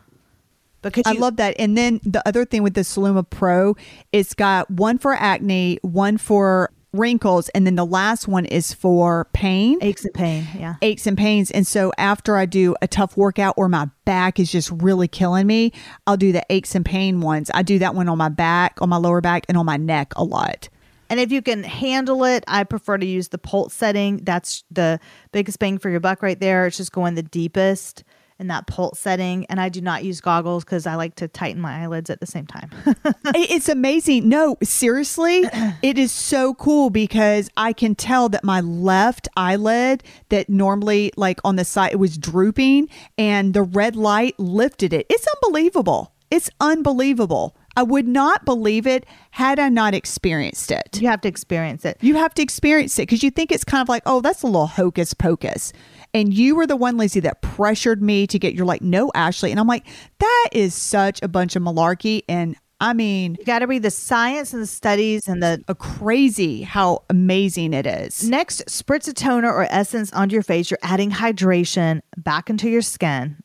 Because 0.83 1.05
you- 1.07 1.19
I 1.19 1.21
love 1.21 1.37
that. 1.37 1.57
And 1.59 1.77
then 1.77 2.01
the 2.05 2.27
other 2.27 2.45
thing 2.45 2.63
with 2.63 2.75
the 2.75 2.83
Soluma 2.83 3.29
Pro, 3.29 3.77
it's 4.13 4.35
got 4.35 4.71
one 4.71 4.99
for 4.99 5.15
acne, 5.15 5.79
one 5.83 6.19
for 6.19 6.71
wrinkles 6.95 7.51
and 7.51 7.67
then 7.67 7.75
the 7.75 7.85
last 7.85 8.27
one 8.27 8.47
is 8.47 8.73
for 8.73 9.27
pain 9.35 9.77
aches 9.83 10.07
and 10.07 10.15
pain 10.15 10.47
yeah 10.59 10.77
aches 10.81 11.07
and 11.07 11.19
pains 11.19 11.51
and 11.51 11.67
so 11.67 11.93
after 11.99 12.35
i 12.35 12.47
do 12.47 12.75
a 12.81 12.89
tough 12.89 13.15
workout 13.15 13.53
or 13.59 13.69
my 13.69 13.87
back 14.07 14.41
is 14.41 14.51
just 14.51 14.71
really 14.71 15.07
killing 15.07 15.47
me 15.47 15.71
i'll 16.07 16.17
do 16.17 16.33
the 16.33 16.43
aches 16.49 16.75
and 16.75 16.87
pain 16.87 17.21
ones 17.21 17.51
i 17.53 17.63
do 17.63 17.79
that 17.79 17.95
one 17.95 18.09
on 18.09 18.17
my 18.17 18.31
back 18.31 18.81
on 18.81 18.89
my 18.89 18.97
lower 18.97 19.21
back 19.21 19.45
and 19.51 19.59
on 19.59 19.67
my 19.67 19.77
neck 19.77 20.15
a 20.17 20.25
lot 20.25 20.71
and 21.11 21.19
if 21.21 21.33
you 21.33 21.41
can 21.41 21.63
handle 21.65 22.23
it, 22.25 22.45
I 22.47 22.65
prefer 22.65 22.99
to 22.99 23.07
use 23.07 23.29
the 23.29 23.39
pulse 23.39 23.73
setting. 23.73 24.19
That's 24.19 24.63
the 24.71 25.01
biggest 25.33 25.59
bang 25.59 25.79
for 25.79 25.89
your 25.89 26.01
buck 26.01 26.23
right 26.23 26.39
there. 26.39 26.67
It's 26.67 26.77
just 26.77 26.93
going 26.93 27.15
the 27.15 27.23
deepest 27.23 28.05
in 28.39 28.49
that 28.49 28.67
pulse 28.67 28.99
setting. 28.99 29.47
And 29.47 29.61
I 29.61 29.69
do 29.69 29.81
not 29.81 30.05
use 30.05 30.21
goggles 30.21 30.65
because 30.65 30.87
I 30.87 30.95
like 30.95 31.17
to 31.17 31.29
tighten 31.29 31.61
my 31.61 31.83
eyelids 31.83 32.11
at 32.11 32.21
the 32.21 32.27
same 32.27 32.47
time. 32.47 32.71
it's 33.35 33.69
amazing. 33.69 34.29
No, 34.29 34.57
seriously, 34.63 35.45
it 35.83 35.99
is 35.99 36.13
so 36.13 36.55
cool 36.55 36.91
because 36.91 37.51
I 37.57 37.73
can 37.73 37.95
tell 37.95 38.29
that 38.31 38.45
my 38.45 38.61
left 38.61 39.29
eyelid, 39.37 40.03
that 40.29 40.49
normally 40.49 41.13
like 41.17 41.41
on 41.45 41.57
the 41.57 41.65
side, 41.65 41.93
it 41.93 41.97
was 41.97 42.17
drooping 42.17 42.89
and 43.17 43.55
the 43.55 43.63
red 43.63 43.97
light 43.97 44.39
lifted 44.39 44.93
it. 44.93 45.07
It's 45.09 45.27
unbelievable. 45.43 46.13
It's 46.31 46.51
unbelievable. 46.61 47.57
I 47.79 47.83
would 47.85 48.09
not 48.09 48.45
believe 48.45 48.87
it 48.87 49.07
had 49.31 49.59
I 49.59 49.69
not 49.69 49.95
experienced 49.95 50.73
it. 50.73 51.01
You 51.01 51.09
have 51.09 51.21
to 51.21 51.29
experience 51.29 51.85
it. 51.85 51.97
You 52.01 52.17
have 52.17 52.35
to 52.35 52.43
experience 52.43 52.99
it 52.99 53.03
because 53.03 53.23
you 53.23 53.31
think 53.31 53.53
it's 53.53 53.63
kind 53.63 53.81
of 53.81 53.89
like, 53.89 54.03
oh, 54.05 54.21
that's 54.21 54.43
a 54.43 54.47
little 54.47 54.67
hocus 54.67 55.15
pocus. 55.15 55.73
And 56.15 56.33
you 56.33 56.57
were 56.57 56.67
the 56.67 56.77
one, 56.77 56.97
Lizzie, 56.97 57.21
that 57.21 57.43
pressured 57.43 58.03
me 58.03 58.27
to 58.29 58.39
get, 58.39 58.55
you're 58.55 58.67
like, 58.67 58.83
no, 58.83 59.11
Ashley. 59.15 59.51
And 59.51 59.61
I'm 59.61 59.67
like, 59.67 59.87
that 60.19 60.49
is 60.53 60.75
such 60.75 61.23
a 61.23 61.29
bunch 61.29 61.55
of 61.57 61.63
malarkey. 61.63 62.23
And 62.29 62.57
I 62.81 62.93
mean, 62.93 63.37
You 63.39 63.45
got 63.45 63.59
to 63.61 63.67
read 63.67 63.83
the 63.83 63.91
science 63.91 64.53
and 64.53 64.63
the 64.63 64.67
studies 64.67 65.27
and 65.27 65.43
the 65.43 65.63
crazy 65.79 66.63
how 66.63 67.03
amazing 67.11 67.73
it 67.75 67.87
is. 67.87 68.29
Next, 68.29 68.65
spritz 68.67 69.09
a 69.09 69.13
toner 69.13 69.53
or 69.53 69.67
essence 69.69 70.13
onto 70.13 70.35
your 70.35 70.45
face. 70.45 70.71
You're 70.71 70.79
adding 70.83 71.11
hydration 71.11 72.01
back 72.17 72.49
into 72.49 72.71
your 72.71 72.83
skin. 72.83 73.37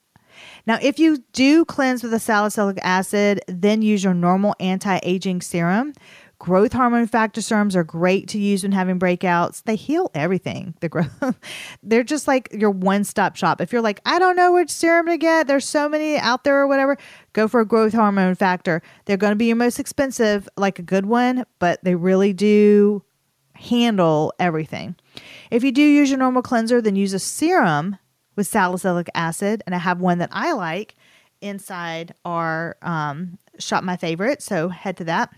Now, 0.65 0.77
if 0.81 0.99
you 0.99 1.23
do 1.33 1.65
cleanse 1.65 2.03
with 2.03 2.13
a 2.13 2.19
salicylic 2.19 2.77
acid, 2.83 3.41
then 3.47 3.81
use 3.81 4.03
your 4.03 4.13
normal 4.13 4.55
anti 4.59 4.99
aging 5.03 5.41
serum. 5.41 5.93
Growth 6.39 6.73
hormone 6.73 7.07
factor 7.07 7.41
serums 7.41 7.75
are 7.75 7.85
great 7.85 8.27
to 8.29 8.37
use 8.37 8.63
when 8.63 8.73
having 8.73 8.99
breakouts. 8.99 9.63
They 9.63 9.75
heal 9.75 10.11
everything. 10.13 10.73
The 10.81 10.89
growth, 10.89 11.37
they're 11.83 12.03
just 12.03 12.27
like 12.27 12.49
your 12.51 12.69
one 12.69 13.05
stop 13.05 13.35
shop. 13.35 13.61
If 13.61 13.71
you're 13.71 13.81
like, 13.81 14.01
I 14.05 14.19
don't 14.19 14.35
know 14.35 14.51
which 14.51 14.69
serum 14.69 15.07
to 15.07 15.17
get, 15.17 15.47
there's 15.47 15.67
so 15.67 15.87
many 15.87 16.17
out 16.17 16.43
there 16.43 16.59
or 16.59 16.67
whatever, 16.67 16.97
go 17.31 17.47
for 17.47 17.61
a 17.61 17.65
growth 17.65 17.93
hormone 17.93 18.35
factor. 18.35 18.81
They're 19.05 19.17
going 19.17 19.31
to 19.31 19.37
be 19.37 19.45
your 19.45 19.55
most 19.55 19.79
expensive, 19.79 20.49
like 20.57 20.79
a 20.79 20.83
good 20.83 21.05
one, 21.05 21.45
but 21.59 21.81
they 21.83 21.95
really 21.95 22.33
do 22.33 23.03
handle 23.53 24.33
everything. 24.39 24.95
If 25.49 25.63
you 25.63 25.71
do 25.71 25.81
use 25.81 26.09
your 26.09 26.19
normal 26.19 26.41
cleanser, 26.41 26.81
then 26.81 26.95
use 26.95 27.13
a 27.13 27.19
serum 27.19 27.97
with 28.35 28.47
salicylic 28.47 29.09
acid. 29.15 29.63
And 29.65 29.73
I 29.75 29.77
have 29.77 30.01
one 30.01 30.17
that 30.17 30.29
I 30.31 30.53
like 30.53 30.95
inside 31.41 32.13
our 32.25 32.77
um, 32.81 33.37
shop 33.59 33.83
my 33.83 33.97
favorite. 33.97 34.41
So 34.41 34.69
head 34.69 34.97
to 34.97 35.03
that. 35.05 35.33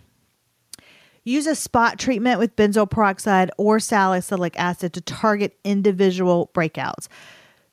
Use 1.27 1.47
a 1.47 1.55
spot 1.55 1.97
treatment 1.97 2.37
with 2.37 2.55
benzoyl 2.55 2.87
peroxide 2.87 3.49
or 3.57 3.79
salicylic 3.79 4.57
acid 4.59 4.93
to 4.93 5.01
target 5.01 5.57
individual 5.63 6.51
breakouts. 6.53 7.07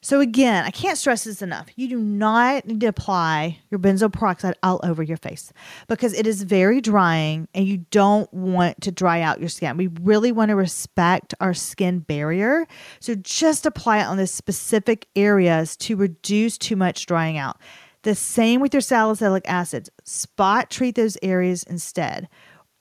So, 0.01 0.21
again, 0.21 0.65
I 0.65 0.71
can't 0.71 0.97
stress 0.97 1.25
this 1.25 1.43
enough. 1.43 1.69
You 1.77 1.87
do 1.87 1.99
not 1.99 2.67
need 2.67 2.81
to 2.81 2.87
apply 2.87 3.61
your 3.71 3.79
benzoyl 3.79 4.11
peroxide 4.11 4.57
all 4.63 4.81
over 4.83 5.03
your 5.03 5.19
face 5.19 5.53
because 5.87 6.15
it 6.15 6.27
is 6.27 6.45
very 6.45 6.81
drying 6.81 7.47
and 7.55 7.67
you 7.67 7.85
don't 7.91 8.33
want 8.33 8.81
to 8.81 8.91
dry 8.91 9.21
out 9.21 9.39
your 9.39 9.51
skin. 9.51 9.77
We 9.77 9.91
really 10.01 10.33
want 10.33 10.49
to 10.49 10.57
respect 10.57 11.35
our 11.39 11.53
skin 11.53 11.99
barrier. 11.99 12.67
So, 13.01 13.15
just 13.15 13.67
apply 13.67 14.01
it 14.01 14.07
on 14.07 14.17
the 14.17 14.27
specific 14.27 15.09
areas 15.15 15.77
to 15.77 15.95
reduce 15.95 16.57
too 16.57 16.75
much 16.75 17.05
drying 17.05 17.37
out. 17.37 17.59
The 18.03 18.15
same 18.15 18.63
with 18.63 18.75
your 18.75 18.81
salicylic 18.81 19.45
acids, 19.47 19.91
spot 20.05 20.71
treat 20.71 20.95
those 20.95 21.19
areas 21.23 21.65
instead 21.65 22.29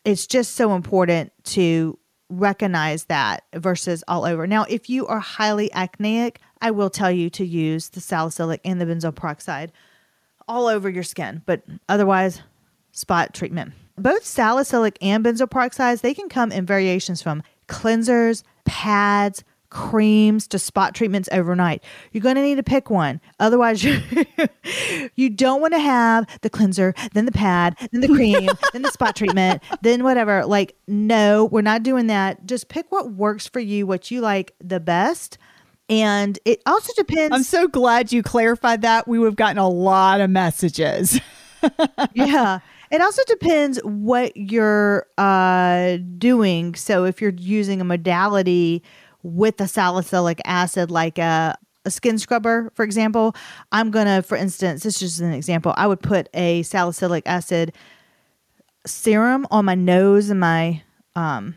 it's 0.05 0.27
just 0.27 0.55
so 0.55 0.73
important 0.73 1.31
to 1.43 1.97
recognize 2.29 3.05
that 3.05 3.43
versus 3.53 4.03
all 4.07 4.25
over. 4.25 4.47
Now, 4.47 4.65
if 4.69 4.89
you 4.89 5.05
are 5.07 5.19
highly 5.19 5.71
acneic, 5.73 6.39
I 6.61 6.71
will 6.71 6.89
tell 6.89 7.11
you 7.11 7.29
to 7.31 7.45
use 7.45 7.89
the 7.89 8.01
salicylic 8.01 8.61
and 8.63 8.79
the 8.79 8.85
benzoyl 8.85 9.13
peroxide 9.13 9.71
all 10.47 10.67
over 10.67 10.89
your 10.89 11.03
skin, 11.03 11.41
but 11.45 11.63
otherwise, 11.89 12.41
spot 12.91 13.33
treatment. 13.33 13.73
Both 13.97 14.25
salicylic 14.25 14.97
and 15.01 15.23
benzoyl 15.23 15.49
peroxides, 15.49 16.01
they 16.01 16.13
can 16.13 16.29
come 16.29 16.51
in 16.51 16.65
variations 16.65 17.21
from 17.21 17.43
cleansers, 17.67 18.43
pads, 18.65 19.43
creams 19.71 20.47
to 20.49 20.59
spot 20.59 20.93
treatments 20.93 21.27
overnight. 21.31 21.83
You're 22.11 22.21
going 22.21 22.35
to 22.35 22.41
need 22.41 22.55
to 22.55 22.63
pick 22.63 22.91
one. 22.91 23.19
Otherwise, 23.39 23.83
you, 23.83 24.01
you 25.15 25.29
don't 25.29 25.61
want 25.61 25.73
to 25.73 25.79
have 25.79 26.27
the 26.41 26.49
cleanser, 26.49 26.93
then 27.13 27.25
the 27.25 27.31
pad, 27.31 27.75
then 27.91 28.01
the 28.01 28.07
cream, 28.07 28.49
then 28.73 28.83
the 28.83 28.91
spot 28.91 29.15
treatment, 29.15 29.63
then 29.81 30.03
whatever. 30.03 30.45
Like, 30.45 30.75
no, 30.87 31.45
we're 31.45 31.61
not 31.61 31.81
doing 31.81 32.07
that. 32.07 32.45
Just 32.45 32.67
pick 32.67 32.91
what 32.91 33.13
works 33.13 33.47
for 33.47 33.59
you, 33.59 33.87
what 33.87 34.11
you 34.11 34.21
like 34.21 34.53
the 34.59 34.79
best. 34.79 35.39
And 35.89 36.37
it 36.45 36.61
also 36.65 36.93
depends. 36.95 37.35
I'm 37.35 37.43
so 37.43 37.67
glad 37.67 38.13
you 38.13 38.23
clarified 38.23 38.83
that. 38.83 39.07
We 39.07 39.19
would 39.19 39.25
have 39.25 39.35
gotten 39.35 39.57
a 39.57 39.67
lot 39.67 40.21
of 40.21 40.29
messages. 40.29 41.19
yeah. 42.13 42.59
It 42.91 43.01
also 43.01 43.21
depends 43.25 43.79
what 43.83 44.35
you're 44.35 45.05
uh, 45.17 45.97
doing. 46.17 46.75
So 46.75 47.05
if 47.05 47.21
you're 47.21 47.33
using 47.37 47.79
a 47.79 47.85
modality 47.85 48.83
with 49.23 49.59
a 49.61 49.67
salicylic 49.67 50.41
acid, 50.45 50.91
like 50.91 51.17
a, 51.17 51.55
a 51.85 51.91
skin 51.91 52.17
scrubber, 52.17 52.71
for 52.75 52.83
example, 52.83 53.35
I'm 53.71 53.91
going 53.91 54.05
to, 54.05 54.21
for 54.21 54.37
instance, 54.37 54.83
this 54.83 54.95
is 54.95 54.99
just 54.99 55.19
an 55.21 55.33
example, 55.33 55.73
I 55.77 55.87
would 55.87 56.01
put 56.01 56.29
a 56.33 56.63
salicylic 56.63 57.23
acid 57.25 57.73
serum 58.85 59.47
on 59.51 59.65
my 59.65 59.75
nose 59.75 60.29
and 60.29 60.39
my 60.39 60.81
um, 61.15 61.55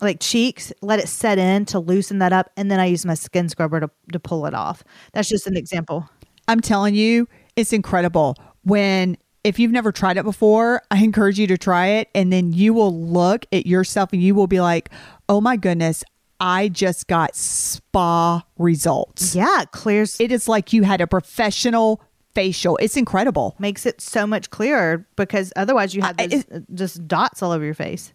like 0.00 0.20
cheeks, 0.20 0.72
let 0.80 0.98
it 0.98 1.08
set 1.08 1.38
in 1.38 1.64
to 1.66 1.78
loosen 1.78 2.18
that 2.18 2.32
up, 2.32 2.50
and 2.56 2.70
then 2.70 2.80
I 2.80 2.86
use 2.86 3.04
my 3.04 3.14
skin 3.14 3.48
scrubber 3.48 3.80
to, 3.80 3.90
to 4.12 4.20
pull 4.20 4.46
it 4.46 4.54
off. 4.54 4.82
That's 5.12 5.28
just 5.28 5.46
an 5.46 5.56
example. 5.56 6.08
I'm 6.48 6.60
telling 6.60 6.94
you, 6.94 7.28
it's 7.56 7.72
incredible. 7.72 8.36
When 8.62 9.16
if 9.44 9.58
you've 9.58 9.72
never 9.72 9.90
tried 9.90 10.18
it 10.18 10.24
before, 10.24 10.82
I 10.90 11.02
encourage 11.02 11.38
you 11.38 11.46
to 11.46 11.56
try 11.56 11.86
it 11.88 12.10
and 12.14 12.30
then 12.32 12.52
you 12.52 12.74
will 12.74 12.94
look 12.94 13.46
at 13.52 13.66
yourself 13.66 14.12
and 14.12 14.22
you 14.22 14.34
will 14.34 14.46
be 14.46 14.60
like, 14.60 14.90
"Oh 15.28 15.40
my 15.40 15.56
goodness, 15.56 16.04
I 16.40 16.68
just 16.68 17.06
got 17.06 17.36
spa 17.36 18.42
results." 18.58 19.34
Yeah, 19.34 19.62
it 19.62 19.72
clears 19.72 20.20
It 20.20 20.32
is 20.32 20.48
like 20.48 20.72
you 20.72 20.82
had 20.82 21.00
a 21.00 21.06
professional 21.06 22.02
facial. 22.34 22.76
It's 22.78 22.96
incredible. 22.96 23.56
makes 23.58 23.84
it 23.86 24.00
so 24.00 24.26
much 24.26 24.50
clearer 24.50 25.06
because 25.16 25.52
otherwise 25.56 25.94
you 25.94 26.02
have 26.02 26.14
I- 26.18 26.44
uh, 26.54 26.60
just 26.74 27.06
dots 27.08 27.42
all 27.42 27.50
over 27.52 27.64
your 27.64 27.74
face. 27.74 28.12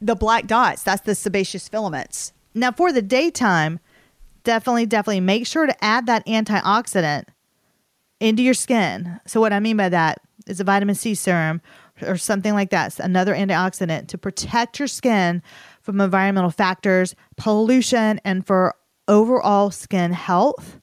The 0.00 0.16
black 0.16 0.46
dots, 0.46 0.82
that's 0.82 1.02
the 1.02 1.14
sebaceous 1.14 1.68
filaments. 1.68 2.32
Now, 2.54 2.72
for 2.72 2.92
the 2.92 3.00
daytime, 3.00 3.80
definitely, 4.42 4.86
definitely 4.86 5.20
make 5.20 5.46
sure 5.46 5.66
to 5.66 5.84
add 5.84 6.06
that 6.06 6.26
antioxidant 6.26 7.24
into 8.20 8.42
your 8.42 8.54
skin. 8.54 9.20
So, 9.26 9.40
what 9.40 9.52
I 9.52 9.60
mean 9.60 9.76
by 9.76 9.88
that 9.88 10.20
is 10.46 10.60
a 10.60 10.64
vitamin 10.64 10.94
C 10.94 11.14
serum 11.14 11.62
or 12.02 12.16
something 12.16 12.54
like 12.54 12.70
that, 12.70 12.88
It's 12.88 13.00
another 13.00 13.34
antioxidant 13.34 14.08
to 14.08 14.18
protect 14.18 14.78
your 14.78 14.88
skin 14.88 15.42
from 15.84 16.00
environmental 16.00 16.50
factors, 16.50 17.14
pollution, 17.36 18.20
and 18.24 18.44
for 18.44 18.74
overall 19.06 19.70
skin 19.70 20.12
health. 20.12 20.80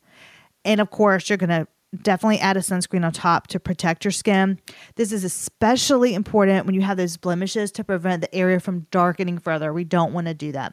And 0.63 0.79
of 0.79 0.91
course, 0.91 1.27
you're 1.27 1.37
going 1.37 1.49
to 1.49 1.67
definitely 2.03 2.39
add 2.39 2.55
a 2.55 2.61
sunscreen 2.61 3.03
on 3.03 3.11
top 3.11 3.47
to 3.47 3.59
protect 3.59 4.05
your 4.05 4.11
skin. 4.11 4.59
This 4.95 5.11
is 5.11 5.23
especially 5.23 6.13
important 6.13 6.65
when 6.65 6.75
you 6.75 6.81
have 6.81 6.97
those 6.97 7.17
blemishes 7.17 7.71
to 7.73 7.83
prevent 7.83 8.21
the 8.21 8.33
area 8.33 8.59
from 8.59 8.87
darkening 8.91 9.39
further. 9.39 9.73
We 9.73 9.83
don't 9.83 10.13
want 10.13 10.27
to 10.27 10.33
do 10.33 10.51
that. 10.53 10.71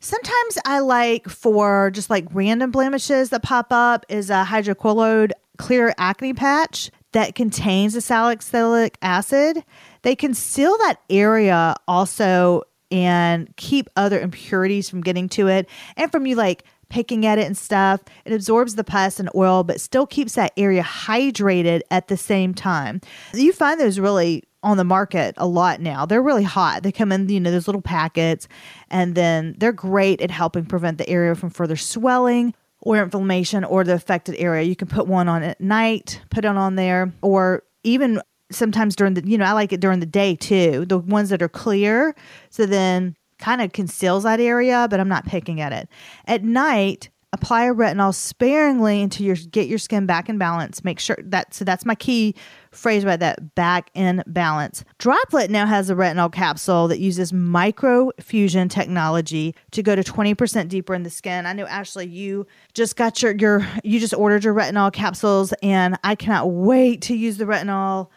Sometimes 0.00 0.58
I 0.66 0.80
like 0.80 1.28
for 1.28 1.92
just 1.92 2.10
like 2.10 2.26
random 2.32 2.72
blemishes 2.72 3.30
that 3.30 3.44
pop 3.44 3.68
up 3.70 4.04
is 4.08 4.28
a 4.28 4.44
hydrocolloid 4.44 5.30
clear 5.58 5.94
acne 5.96 6.34
patch 6.34 6.90
that 7.12 7.36
contains 7.36 7.94
the 7.94 8.00
salicylic 8.00 8.98
acid. 9.00 9.64
They 10.02 10.16
can 10.16 10.34
seal 10.34 10.76
that 10.78 10.96
area 11.08 11.76
also 11.86 12.64
and 12.92 13.56
keep 13.56 13.88
other 13.96 14.20
impurities 14.20 14.88
from 14.88 15.00
getting 15.00 15.28
to 15.30 15.48
it 15.48 15.68
and 15.96 16.12
from 16.12 16.26
you 16.26 16.36
like 16.36 16.64
picking 16.90 17.24
at 17.24 17.38
it 17.38 17.46
and 17.46 17.56
stuff. 17.56 18.02
It 18.26 18.32
absorbs 18.34 18.74
the 18.74 18.84
pus 18.84 19.18
and 19.18 19.30
oil, 19.34 19.64
but 19.64 19.80
still 19.80 20.06
keeps 20.06 20.34
that 20.34 20.52
area 20.56 20.82
hydrated 20.82 21.80
at 21.90 22.08
the 22.08 22.18
same 22.18 22.52
time. 22.52 23.00
You 23.32 23.52
find 23.52 23.80
those 23.80 23.98
really 23.98 24.44
on 24.62 24.76
the 24.76 24.84
market 24.84 25.34
a 25.38 25.46
lot 25.46 25.80
now. 25.80 26.06
They're 26.06 26.22
really 26.22 26.44
hot. 26.44 26.82
They 26.82 26.92
come 26.92 27.10
in, 27.10 27.28
you 27.28 27.40
know, 27.40 27.50
those 27.50 27.66
little 27.66 27.82
packets, 27.82 28.46
and 28.90 29.14
then 29.14 29.56
they're 29.58 29.72
great 29.72 30.20
at 30.20 30.30
helping 30.30 30.66
prevent 30.66 30.98
the 30.98 31.08
area 31.08 31.34
from 31.34 31.50
further 31.50 31.76
swelling 31.76 32.54
or 32.82 33.02
inflammation 33.02 33.64
or 33.64 33.84
the 33.84 33.94
affected 33.94 34.36
area. 34.38 34.62
You 34.62 34.76
can 34.76 34.88
put 34.88 35.06
one 35.06 35.28
on 35.28 35.42
at 35.42 35.60
night, 35.60 36.20
put 36.30 36.44
it 36.44 36.48
on 36.48 36.76
there, 36.76 37.12
or 37.22 37.62
even 37.84 38.20
sometimes 38.54 38.96
during 38.96 39.14
the, 39.14 39.26
you 39.26 39.38
know, 39.38 39.44
I 39.44 39.52
like 39.52 39.72
it 39.72 39.80
during 39.80 40.00
the 40.00 40.06
day 40.06 40.36
too. 40.36 40.84
The 40.86 40.98
ones 40.98 41.30
that 41.30 41.42
are 41.42 41.48
clear. 41.48 42.14
So 42.50 42.66
then 42.66 43.16
kind 43.38 43.60
of 43.60 43.72
conceals 43.72 44.22
that 44.22 44.40
area, 44.40 44.86
but 44.88 45.00
I'm 45.00 45.08
not 45.08 45.26
picking 45.26 45.60
at 45.60 45.72
it. 45.72 45.88
At 46.26 46.44
night, 46.44 47.10
apply 47.34 47.64
a 47.64 47.74
retinol 47.74 48.14
sparingly 48.14 49.02
until 49.02 49.26
you 49.26 49.34
get 49.34 49.66
your 49.66 49.78
skin 49.78 50.04
back 50.04 50.28
in 50.28 50.36
balance. 50.36 50.84
Make 50.84 51.00
sure 51.00 51.16
that 51.24 51.54
so 51.54 51.64
that's 51.64 51.86
my 51.86 51.94
key 51.94 52.34
phrase 52.70 53.02
about 53.02 53.20
that 53.20 53.54
back 53.54 53.90
in 53.94 54.22
balance. 54.26 54.84
Droplette 54.98 55.48
now 55.48 55.66
has 55.66 55.88
a 55.88 55.94
retinol 55.94 56.30
capsule 56.30 56.88
that 56.88 56.98
uses 57.00 57.32
microfusion 57.32 58.70
technology 58.70 59.54
to 59.70 59.82
go 59.82 59.96
to 59.96 60.02
20% 60.02 60.68
deeper 60.68 60.94
in 60.94 61.02
the 61.02 61.10
skin. 61.10 61.46
I 61.46 61.54
know 61.54 61.66
Ashley, 61.66 62.06
you 62.06 62.46
just 62.74 62.96
got 62.96 63.22
your 63.22 63.34
your 63.36 63.66
you 63.82 63.98
just 63.98 64.14
ordered 64.14 64.44
your 64.44 64.54
retinol 64.54 64.92
capsules 64.92 65.54
and 65.62 65.98
I 66.04 66.14
cannot 66.14 66.50
wait 66.50 67.00
to 67.02 67.16
use 67.16 67.38
the 67.38 67.44
retinol 67.44 68.08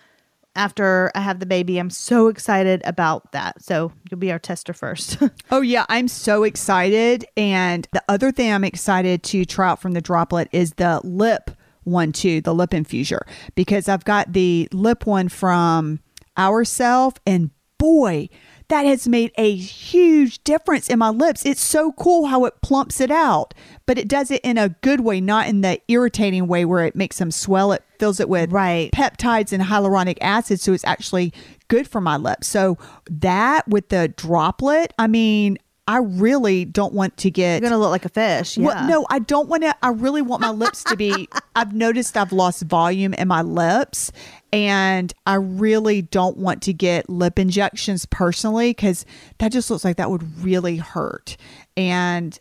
after 0.55 1.11
I 1.15 1.21
have 1.21 1.39
the 1.39 1.45
baby. 1.45 1.77
I'm 1.77 1.89
so 1.89 2.27
excited 2.27 2.81
about 2.85 3.31
that. 3.31 3.61
So 3.61 3.91
you'll 4.09 4.19
be 4.19 4.31
our 4.31 4.39
tester 4.39 4.73
first. 4.73 5.17
Oh, 5.51 5.61
yeah. 5.61 5.85
I'm 5.89 6.07
so 6.07 6.43
excited. 6.43 7.25
And 7.37 7.87
the 7.93 8.03
other 8.09 8.31
thing 8.31 8.51
I'm 8.51 8.63
excited 8.63 9.21
to 9.23 9.45
try 9.45 9.69
out 9.69 9.81
from 9.81 9.91
the 9.93 10.01
Droplette 10.01 10.47
is 10.51 10.73
the 10.73 11.01
lip 11.03 11.51
one, 11.83 12.11
too, 12.11 12.41
the 12.41 12.53
lip 12.53 12.71
infuser, 12.71 13.21
because 13.53 13.87
I've 13.87 14.05
got 14.05 14.33
the 14.33 14.67
lip 14.71 15.05
one 15.05 15.29
from 15.29 15.99
ourselves. 16.37 17.17
And 17.25 17.51
boy, 17.77 18.29
that 18.69 18.85
has 18.85 19.07
made 19.07 19.31
a 19.37 19.55
huge 19.55 20.43
difference 20.43 20.89
in 20.89 20.99
my 20.99 21.09
lips. 21.09 21.45
It's 21.45 21.61
so 21.61 21.91
cool 21.93 22.25
how 22.27 22.45
it 22.45 22.53
plumps 22.61 22.99
it 22.99 23.11
out, 23.11 23.53
but 23.85 23.97
it 23.97 24.07
does 24.07 24.31
it 24.31 24.41
in 24.43 24.57
a 24.57 24.69
good 24.69 25.01
way, 25.01 25.21
not 25.21 25.47
in 25.47 25.61
the 25.61 25.79
irritating 25.87 26.47
way 26.47 26.65
where 26.65 26.83
it 26.85 26.95
makes 26.95 27.17
them 27.19 27.31
swell. 27.31 27.71
It 27.71 27.83
fills 27.99 28.19
it 28.19 28.27
with 28.29 28.51
Right. 28.51 28.91
peptides 28.91 29.51
and 29.51 29.63
hyaluronic 29.63 30.17
acid. 30.21 30.59
So 30.59 30.73
it's 30.73 30.85
actually 30.85 31.33
good 31.67 31.87
for 31.87 32.01
my 32.01 32.17
lips. 32.17 32.47
So 32.47 32.77
that 33.09 33.67
with 33.67 33.89
the 33.89 34.13
Droplette, 34.17 34.91
I 34.97 35.07
mean, 35.07 35.57
I 35.87 35.97
really 35.97 36.65
don't 36.65 36.93
want 36.95 37.15
to 37.17 37.29
get. 37.29 37.61
You're 37.61 37.69
gonna 37.69 37.79
look 37.79 37.91
like 37.91 38.05
a 38.05 38.09
fish. 38.09 38.57
Yeah. 38.57 38.65
Well, 38.65 38.87
no, 38.87 39.05
I 39.11 39.19
don't 39.19 39.47
want 39.47 39.61
to. 39.61 39.75
I 39.83 39.89
really 39.89 40.23
want 40.23 40.41
my 40.41 40.49
lips 40.49 40.83
to 40.85 40.95
be. 40.97 41.29
I've 41.55 41.73
noticed 41.75 42.17
I've 42.17 42.31
lost 42.31 42.63
volume 42.63 43.13
in 43.13 43.27
my 43.27 43.43
lips, 43.43 44.11
and 44.55 45.13
I 45.25 45.35
really 45.35 46.01
don't 46.01 46.37
want 46.37 46.61
to 46.63 46.73
get 46.73 47.09
lip 47.09 47.37
injections 47.37 48.05
personally 48.05 48.69
because 48.69 49.05
that 49.39 49.51
just 49.51 49.69
looks 49.69 49.83
like 49.83 49.97
that 49.97 50.09
would 50.09 50.23
really 50.41 50.77
hurt. 50.77 51.35
And 51.75 52.39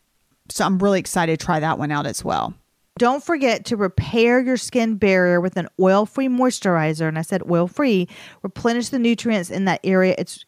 so 0.49 0.65
I'm 0.65 0.79
really 0.79 1.01
excited 1.01 1.41
to 1.41 1.45
try 1.45 1.59
that 1.59 1.77
one 1.77 1.91
out 1.91 2.07
as 2.07 2.25
well. 2.25 2.55
Don't 2.99 3.25
forget 3.25 3.65
to 3.65 3.77
repair 3.77 4.41
your 4.41 4.57
skin 4.57 4.95
barrier 4.95 5.41
with 5.41 5.57
an 5.57 5.67
oil 5.81 6.07
free 6.07 6.29
moisturizer. 6.29 7.09
And 7.09 7.19
I 7.19 7.23
said 7.23 7.43
oil 7.51 7.67
free. 7.67 8.07
Replenish 8.43 8.91
the 8.91 9.01
nutrients 9.01 9.51
in 9.51 9.65
that 9.65 9.81
area. 9.83 10.15
It's 10.17 10.45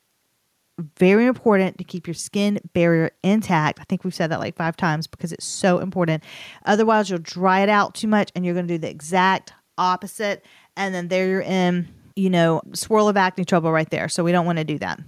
very 0.96 1.26
important 1.26 1.78
to 1.78 1.84
keep 1.84 2.06
your 2.06 2.14
skin 2.14 2.60
barrier 2.74 3.10
intact. 3.24 3.80
I 3.80 3.84
think 3.88 4.04
we've 4.04 4.14
said 4.14 4.30
that 4.30 4.38
like 4.38 4.54
five 4.54 4.76
times 4.76 5.08
because 5.08 5.32
it's 5.32 5.46
so 5.46 5.80
important. 5.80 6.22
Otherwise, 6.64 7.10
you'll 7.10 7.18
dry 7.18 7.62
it 7.62 7.68
out 7.68 7.96
too 7.96 8.06
much 8.06 8.30
and 8.36 8.44
you're 8.44 8.54
going 8.54 8.68
to 8.68 8.74
do 8.74 8.78
the 8.78 8.90
exact 8.90 9.52
opposite. 9.78 10.44
And 10.76 10.94
then 10.94 11.08
there 11.08 11.28
you're 11.28 11.40
in, 11.40 11.88
you 12.14 12.30
know, 12.30 12.62
swirl 12.72 13.08
of 13.08 13.16
acne 13.16 13.44
trouble 13.44 13.72
right 13.72 13.88
there. 13.90 14.08
So 14.08 14.22
we 14.22 14.32
don't 14.32 14.46
want 14.46 14.58
to 14.58 14.64
do 14.64 14.78
that. 14.78 15.00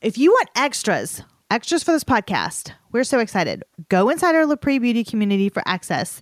If 0.00 0.18
you 0.18 0.30
want 0.30 0.50
extras, 0.56 1.22
extras 1.50 1.82
for 1.82 1.92
this 1.92 2.04
podcast, 2.04 2.72
we're 2.92 3.04
so 3.04 3.20
excited. 3.20 3.62
Go 3.88 4.08
inside 4.08 4.34
our 4.34 4.44
LaPree 4.44 4.80
Beauty 4.80 5.04
community 5.04 5.48
for 5.48 5.62
access. 5.66 6.20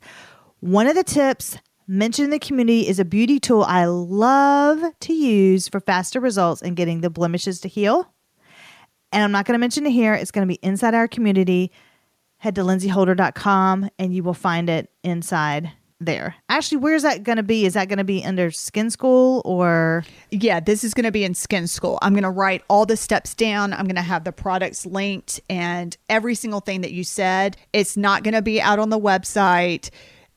One 0.60 0.86
of 0.86 0.94
the 0.94 1.04
tips 1.04 1.58
mentioned 1.88 2.26
in 2.26 2.30
the 2.30 2.38
community 2.38 2.86
is 2.86 2.98
a 2.98 3.04
beauty 3.04 3.40
tool 3.40 3.64
I 3.64 3.86
love 3.86 4.82
to 5.00 5.12
use 5.12 5.68
for 5.68 5.80
faster 5.80 6.20
results 6.20 6.62
and 6.62 6.76
getting 6.76 7.00
the 7.00 7.10
blemishes 7.10 7.60
to 7.60 7.68
heal. 7.68 8.12
And 9.10 9.22
I'm 9.22 9.32
not 9.32 9.44
going 9.44 9.54
to 9.54 9.58
mention 9.58 9.86
it 9.86 9.90
here. 9.90 10.14
It's 10.14 10.30
going 10.30 10.46
to 10.46 10.52
be 10.52 10.60
inside 10.62 10.94
our 10.94 11.08
community. 11.08 11.70
Head 12.38 12.54
to 12.54 12.62
lindseyholder.com 12.62 13.90
and 13.98 14.14
you 14.14 14.22
will 14.22 14.34
find 14.34 14.70
it 14.70 14.90
inside 15.02 15.72
there. 16.02 16.34
Ashley, 16.48 16.76
where's 16.76 17.02
that 17.02 17.22
going 17.22 17.36
to 17.36 17.42
be? 17.42 17.64
Is 17.64 17.74
that 17.74 17.88
going 17.88 17.98
to 17.98 18.04
be 18.04 18.24
under 18.24 18.50
Skin 18.50 18.90
School 18.90 19.42
or? 19.44 20.04
Yeah, 20.30 20.60
this 20.60 20.84
is 20.84 20.94
going 20.94 21.04
to 21.04 21.12
be 21.12 21.24
in 21.24 21.34
Skin 21.34 21.66
School. 21.66 21.98
I'm 22.02 22.12
going 22.12 22.22
to 22.22 22.30
write 22.30 22.62
all 22.68 22.86
the 22.86 22.96
steps 22.96 23.34
down. 23.34 23.72
I'm 23.72 23.84
going 23.84 23.96
to 23.96 24.02
have 24.02 24.24
the 24.24 24.32
products 24.32 24.86
linked 24.86 25.40
and 25.48 25.96
every 26.08 26.34
single 26.34 26.60
thing 26.60 26.82
that 26.82 26.92
you 26.92 27.04
said. 27.04 27.56
It's 27.72 27.96
not 27.96 28.22
going 28.22 28.34
to 28.34 28.42
be 28.42 28.60
out 28.60 28.78
on 28.78 28.90
the 28.90 29.00
website. 29.00 29.90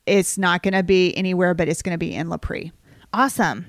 It's 0.05 0.37
not 0.37 0.63
going 0.63 0.73
to 0.73 0.83
be 0.83 1.15
anywhere, 1.17 1.53
but 1.53 1.67
it's 1.67 1.81
going 1.81 1.93
to 1.93 1.97
be 1.97 2.13
in 2.13 2.27
LaPree. 2.27 2.71
Awesome. 3.13 3.65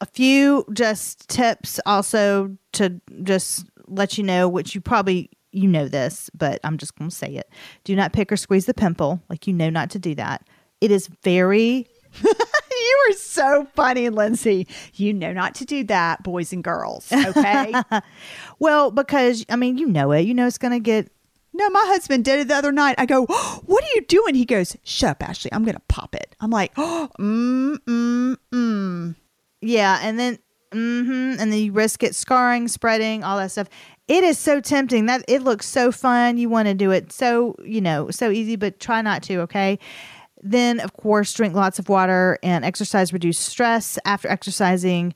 A 0.00 0.06
few 0.06 0.64
just 0.72 1.28
tips 1.28 1.80
also 1.86 2.56
to 2.72 3.00
just 3.22 3.66
let 3.86 4.18
you 4.18 4.24
know, 4.24 4.48
which 4.48 4.74
you 4.74 4.80
probably 4.80 5.30
you 5.54 5.68
know 5.68 5.88
this, 5.88 6.28
but 6.34 6.60
I'm 6.64 6.76
just 6.78 6.96
going 6.96 7.10
to 7.10 7.16
say 7.16 7.34
it. 7.36 7.48
Do 7.84 7.94
not 7.94 8.12
pick 8.12 8.30
or 8.32 8.36
squeeze 8.36 8.66
the 8.66 8.74
pimple. 8.74 9.22
Like 9.28 9.46
you 9.46 9.52
know 9.52 9.70
not 9.70 9.90
to 9.90 9.98
do 9.98 10.14
that. 10.16 10.46
It 10.84 10.90
is 10.90 11.08
very 11.22 11.88
you 12.22 13.06
are 13.08 13.12
so 13.14 13.66
funny, 13.74 14.08
Lindsey. 14.10 14.68
You 14.94 15.14
know 15.14 15.32
not 15.32 15.54
to 15.56 15.64
do 15.64 15.82
that, 15.84 16.22
boys 16.22 16.52
and 16.52 16.62
girls. 16.62 17.10
Okay. 17.10 17.74
well 18.58 18.90
because 18.90 19.46
I 19.48 19.56
mean 19.56 19.78
you 19.78 19.86
know 19.86 20.12
it. 20.12 20.22
You 20.22 20.34
know 20.34 20.46
it's 20.46 20.58
going 20.58 20.72
to 20.72 20.80
get 20.80 21.10
no, 21.56 21.70
my 21.70 21.84
husband 21.86 22.24
did 22.24 22.40
it 22.40 22.48
the 22.48 22.56
other 22.56 22.72
night. 22.72 22.96
I 22.98 23.06
go, 23.06 23.26
oh, 23.28 23.62
What 23.66 23.82
are 23.84 23.94
you 23.94 24.02
doing? 24.02 24.34
He 24.34 24.44
goes, 24.44 24.76
Shut 24.82 25.10
up, 25.10 25.28
Ashley. 25.28 25.52
I'm 25.52 25.64
going 25.64 25.76
to 25.76 25.82
pop 25.88 26.14
it. 26.14 26.34
I'm 26.40 26.50
like, 26.50 26.72
Oh, 26.76 27.08
mm, 27.18 27.78
mm, 27.86 28.36
mm. 28.52 29.14
yeah, 29.62 30.00
and 30.02 30.18
then 30.18 30.38
mm-hmm, 30.72 31.40
and 31.40 31.52
then 31.52 31.54
you 31.54 31.72
risk 31.72 32.02
it 32.02 32.14
scarring, 32.14 32.68
spreading, 32.68 33.22
all 33.24 33.38
that 33.38 33.52
stuff. 33.52 33.68
It 34.08 34.22
is 34.22 34.38
so 34.38 34.60
tempting 34.60 35.06
that 35.06 35.24
it 35.28 35.42
looks 35.42 35.66
so 35.66 35.90
fun. 35.90 36.36
You 36.36 36.50
want 36.50 36.68
to 36.68 36.74
do 36.74 36.90
it 36.90 37.12
so 37.12 37.56
you 37.64 37.80
know 37.80 38.10
so 38.10 38.30
easy, 38.30 38.56
but 38.56 38.80
try 38.80 39.00
not 39.00 39.22
to. 39.24 39.40
Okay. 39.42 39.78
Then 40.44 40.78
of 40.78 40.92
course 40.92 41.32
drink 41.32 41.54
lots 41.54 41.78
of 41.78 41.88
water 41.88 42.38
and 42.42 42.64
exercise. 42.64 43.12
Reduce 43.12 43.38
stress 43.38 43.98
after 44.04 44.28
exercising. 44.28 45.14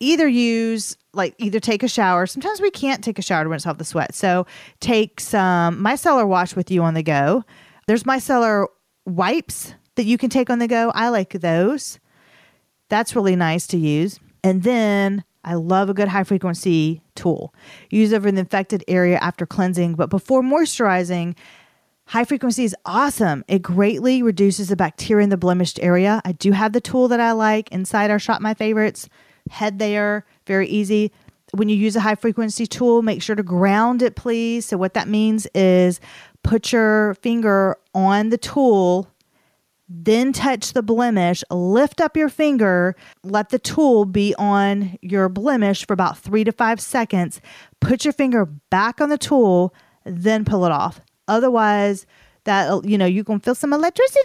Either 0.00 0.28
use 0.28 0.96
like 1.12 1.34
either 1.38 1.60
take 1.60 1.82
a 1.82 1.88
shower. 1.88 2.26
Sometimes 2.26 2.60
we 2.60 2.70
can't 2.70 3.02
take 3.02 3.18
a 3.18 3.22
shower 3.22 3.42
to 3.42 3.50
rinse 3.50 3.66
off 3.66 3.78
the 3.78 3.84
sweat. 3.84 4.14
So 4.14 4.46
take 4.80 5.20
some 5.20 5.84
micellar 5.84 6.26
wash 6.26 6.56
with 6.56 6.70
you 6.70 6.82
on 6.82 6.94
the 6.94 7.02
go. 7.02 7.44
There's 7.86 8.04
micellar 8.04 8.66
wipes 9.04 9.74
that 9.96 10.04
you 10.04 10.16
can 10.16 10.30
take 10.30 10.50
on 10.50 10.60
the 10.60 10.68
go. 10.68 10.90
I 10.94 11.08
like 11.08 11.32
those. 11.32 11.98
That's 12.88 13.16
really 13.16 13.36
nice 13.36 13.66
to 13.68 13.76
use. 13.76 14.20
And 14.42 14.62
then 14.62 15.24
I 15.44 15.54
love 15.54 15.88
a 15.88 15.94
good 15.94 16.08
high 16.08 16.24
frequency 16.24 17.02
tool. 17.14 17.54
Use 17.90 18.12
over 18.12 18.30
the 18.30 18.40
infected 18.40 18.84
area 18.88 19.18
after 19.18 19.46
cleansing, 19.46 19.94
but 19.94 20.10
before 20.10 20.42
moisturizing, 20.42 21.36
high 22.06 22.24
frequency 22.24 22.64
is 22.64 22.76
awesome. 22.84 23.44
It 23.48 23.62
greatly 23.62 24.22
reduces 24.22 24.68
the 24.68 24.76
bacteria 24.76 25.24
in 25.24 25.30
the 25.30 25.36
blemished 25.36 25.78
area. 25.82 26.20
I 26.24 26.32
do 26.32 26.52
have 26.52 26.72
the 26.72 26.80
tool 26.80 27.08
that 27.08 27.20
I 27.20 27.32
like 27.32 27.70
inside 27.72 28.10
our 28.10 28.18
shop 28.18 28.40
my 28.40 28.54
favorites. 28.54 29.08
Head 29.50 29.78
there, 29.78 30.24
very 30.46 30.68
easy. 30.68 31.12
When 31.52 31.68
you 31.68 31.76
use 31.76 31.94
a 31.96 32.00
high 32.00 32.14
frequency 32.14 32.66
tool, 32.66 33.02
make 33.02 33.22
sure 33.22 33.36
to 33.36 33.42
ground 33.42 34.02
it, 34.02 34.16
please. 34.16 34.66
So, 34.66 34.76
what 34.76 34.94
that 34.94 35.06
means 35.08 35.46
is 35.54 36.00
put 36.42 36.72
your 36.72 37.14
finger 37.14 37.76
on 37.94 38.30
the 38.30 38.38
tool 38.38 39.08
then 39.88 40.32
touch 40.32 40.72
the 40.72 40.82
blemish, 40.82 41.44
lift 41.50 42.00
up 42.00 42.16
your 42.16 42.28
finger, 42.28 42.96
let 43.22 43.50
the 43.50 43.58
tool 43.58 44.04
be 44.04 44.34
on 44.38 44.96
your 45.02 45.28
blemish 45.28 45.86
for 45.86 45.92
about 45.92 46.18
three 46.18 46.44
to 46.44 46.52
five 46.52 46.80
seconds, 46.80 47.40
put 47.80 48.04
your 48.04 48.12
finger 48.12 48.46
back 48.46 49.00
on 49.00 49.10
the 49.10 49.18
tool, 49.18 49.74
then 50.04 50.44
pull 50.44 50.64
it 50.64 50.72
off. 50.72 51.00
Otherwise, 51.28 52.06
that 52.44 52.70
uh, 52.70 52.80
you 52.84 52.96
know 52.98 53.06
you 53.06 53.24
can 53.24 53.40
feel 53.40 53.54
some 53.54 53.72
electricity. 53.72 54.20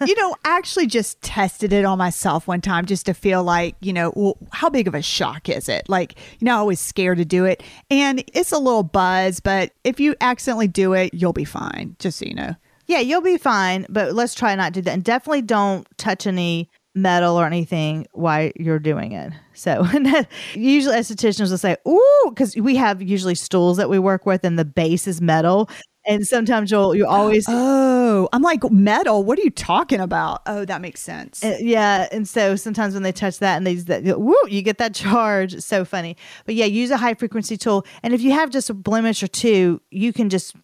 you 0.06 0.14
know, 0.16 0.34
I 0.44 0.56
actually 0.56 0.86
just 0.86 1.20
tested 1.22 1.72
it 1.72 1.84
on 1.84 1.98
myself 1.98 2.46
one 2.46 2.60
time 2.60 2.86
just 2.86 3.06
to 3.06 3.14
feel 3.14 3.42
like, 3.42 3.74
you 3.80 3.92
know, 3.92 4.12
well, 4.14 4.36
how 4.52 4.70
big 4.70 4.88
of 4.88 4.94
a 4.94 5.02
shock 5.02 5.48
is 5.48 5.68
it? 5.68 5.88
Like, 5.88 6.14
you 6.38 6.44
know, 6.44 6.58
I 6.58 6.62
was 6.62 6.80
scared 6.80 7.18
to 7.18 7.24
do 7.24 7.44
it. 7.44 7.62
And 7.90 8.24
it's 8.32 8.52
a 8.52 8.58
little 8.58 8.82
buzz, 8.84 9.40
but 9.40 9.72
if 9.84 10.00
you 10.00 10.14
accidentally 10.20 10.68
do 10.68 10.92
it, 10.92 11.12
you'll 11.12 11.32
be 11.32 11.44
fine, 11.44 11.96
just 11.98 12.18
so 12.18 12.26
you 12.26 12.34
know. 12.34 12.54
yeah, 12.86 13.00
you'll 13.00 13.20
be 13.20 13.38
fine, 13.38 13.86
but 13.88 14.14
let's 14.14 14.34
try 14.34 14.54
not 14.54 14.74
to 14.74 14.80
do 14.80 14.84
that. 14.84 14.94
And 14.94 15.04
definitely 15.04 15.42
don't 15.42 15.86
touch 15.98 16.26
any 16.26 16.70
metal 16.94 17.36
or 17.36 17.44
anything 17.44 18.06
while 18.12 18.50
you're 18.56 18.78
doing 18.78 19.12
it. 19.12 19.32
So 19.52 19.86
usually 20.54 20.96
estheticians 20.96 21.50
will 21.50 21.58
say, 21.58 21.76
"Ooh," 21.86 22.26
because 22.30 22.56
we 22.56 22.76
have 22.76 23.02
usually 23.02 23.34
stools 23.34 23.76
that 23.76 23.90
we 23.90 23.98
work 23.98 24.24
with, 24.26 24.44
and 24.44 24.58
the 24.58 24.64
base 24.64 25.06
is 25.06 25.20
metal. 25.20 25.68
And 26.06 26.26
sometimes 26.26 26.70
you'll 26.70 26.94
you 26.94 27.06
always 27.06 27.46
Oh, 27.48 28.28
I'm 28.32 28.42
like, 28.42 28.62
metal? 28.70 29.24
What 29.24 29.38
are 29.38 29.42
you 29.42 29.50
talking 29.50 30.00
about? 30.00 30.42
Oh, 30.46 30.64
that 30.64 30.80
makes 30.80 31.00
sense. 31.00 31.44
Uh, 31.44 31.56
yeah, 31.60 32.06
and 32.12 32.28
so 32.28 32.54
sometimes 32.54 32.94
when 32.94 33.02
they 33.02 33.12
touch 33.12 33.40
that 33.40 33.56
and 33.56 33.66
they 33.66 33.74
that, 33.74 34.20
woo, 34.20 34.36
you 34.48 34.62
get 34.62 34.78
that 34.78 34.94
charge. 34.94 35.54
It's 35.54 35.66
so 35.66 35.84
funny. 35.84 36.16
But 36.44 36.54
yeah, 36.54 36.66
use 36.66 36.90
a 36.90 36.96
high 36.96 37.14
frequency 37.14 37.56
tool, 37.56 37.84
and 38.02 38.14
if 38.14 38.22
you 38.22 38.32
have 38.32 38.50
just 38.50 38.70
a 38.70 38.74
blemish 38.74 39.22
or 39.22 39.26
two, 39.28 39.80
you 39.90 40.12
can 40.12 40.28
just 40.30 40.54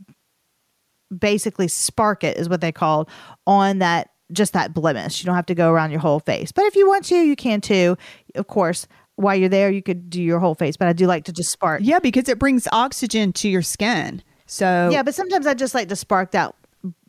basically 1.17 1.69
spark 1.69 2.25
it, 2.25 2.37
is 2.37 2.49
what 2.49 2.61
they 2.61 2.73
call 2.73 3.09
on 3.47 3.81
that 3.81 4.11
just 4.33 4.53
that 4.55 4.73
blemish. 4.73 5.21
You 5.21 5.27
don't 5.27 5.35
have 5.35 5.47
to 5.47 5.55
go 5.55 5.71
around 5.71 5.91
your 5.91 6.01
whole 6.01 6.21
face, 6.21 6.53
but 6.53 6.65
if 6.67 6.77
you 6.77 6.87
want 6.89 7.05
to, 7.07 7.17
you 7.17 7.37
can 7.37 7.61
too. 7.61 7.99
Of 8.35 8.47
course, 8.47 8.87
while 9.17 9.37
you're 9.37 9.49
there, 9.49 9.71
you 9.71 9.83
could 9.83 10.09
do 10.09 10.23
your 10.23 10.39
whole 10.39 10.55
face, 10.55 10.77
but 10.77 10.89
I 10.89 10.93
do 10.93 11.07
like 11.07 11.25
to 11.25 11.33
just 11.33 11.51
spark. 11.51 11.81
yeah, 11.83 11.99
because 11.99 12.29
it 12.29 12.39
brings 12.39 12.67
oxygen 12.73 13.33
to 13.35 13.49
your 13.49 13.63
skin. 13.63 14.23
So, 14.53 14.91
Yeah, 14.93 15.03
but 15.03 15.15
sometimes 15.15 15.47
I 15.47 15.55
just 15.55 15.75
like 15.75 15.89
to 15.89 15.97
spark 15.97 16.33
that 16.33 16.55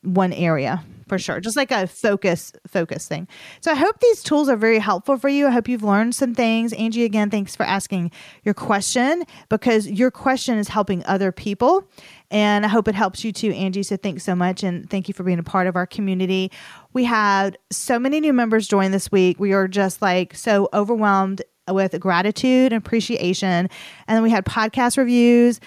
one 0.01 0.31
area 0.31 0.81
for 1.09 1.19
sure, 1.19 1.41
just 1.41 1.57
like 1.57 1.71
a 1.71 1.87
focus 1.87 2.53
focus 2.65 3.05
thing. 3.05 3.27
So 3.59 3.69
I 3.69 3.75
hope 3.75 3.99
these 3.99 4.23
tools 4.23 4.47
are 4.47 4.55
very 4.55 4.79
helpful 4.79 5.17
for 5.17 5.27
you. 5.27 5.47
I 5.47 5.51
hope 5.51 5.67
you've 5.67 5.83
learned 5.83 6.15
some 6.15 6.33
things. 6.33 6.71
Angie, 6.71 7.03
again, 7.03 7.29
thanks 7.29 7.53
for 7.53 7.63
asking 7.63 8.11
your 8.43 8.53
question 8.53 9.25
because 9.49 9.87
your 9.87 10.09
question 10.09 10.57
is 10.57 10.69
helping 10.69 11.05
other 11.05 11.33
people. 11.33 11.85
And 12.31 12.65
I 12.65 12.69
hope 12.69 12.87
it 12.87 12.95
helps 12.95 13.25
you 13.25 13.33
too, 13.33 13.51
Angie. 13.51 13.83
So 13.83 13.97
thanks 13.97 14.23
so 14.23 14.35
much. 14.35 14.63
And 14.63 14.89
thank 14.89 15.09
you 15.09 15.13
for 15.13 15.23
being 15.23 15.39
a 15.39 15.43
part 15.43 15.67
of 15.67 15.75
our 15.75 15.85
community. 15.85 16.49
We 16.93 17.03
had 17.03 17.57
so 17.71 17.99
many 17.99 18.21
new 18.21 18.31
members 18.31 18.69
join 18.69 18.91
this 18.91 19.11
week. 19.11 19.37
We 19.37 19.51
are 19.51 19.67
just 19.67 20.01
like 20.01 20.33
so 20.33 20.69
overwhelmed 20.73 21.41
with 21.67 21.99
gratitude 21.99 22.71
and 22.71 22.85
appreciation. 22.85 23.69
And 24.07 24.15
then 24.15 24.23
we 24.23 24.29
had 24.29 24.45
podcast 24.45 24.97
reviews. 24.97 25.59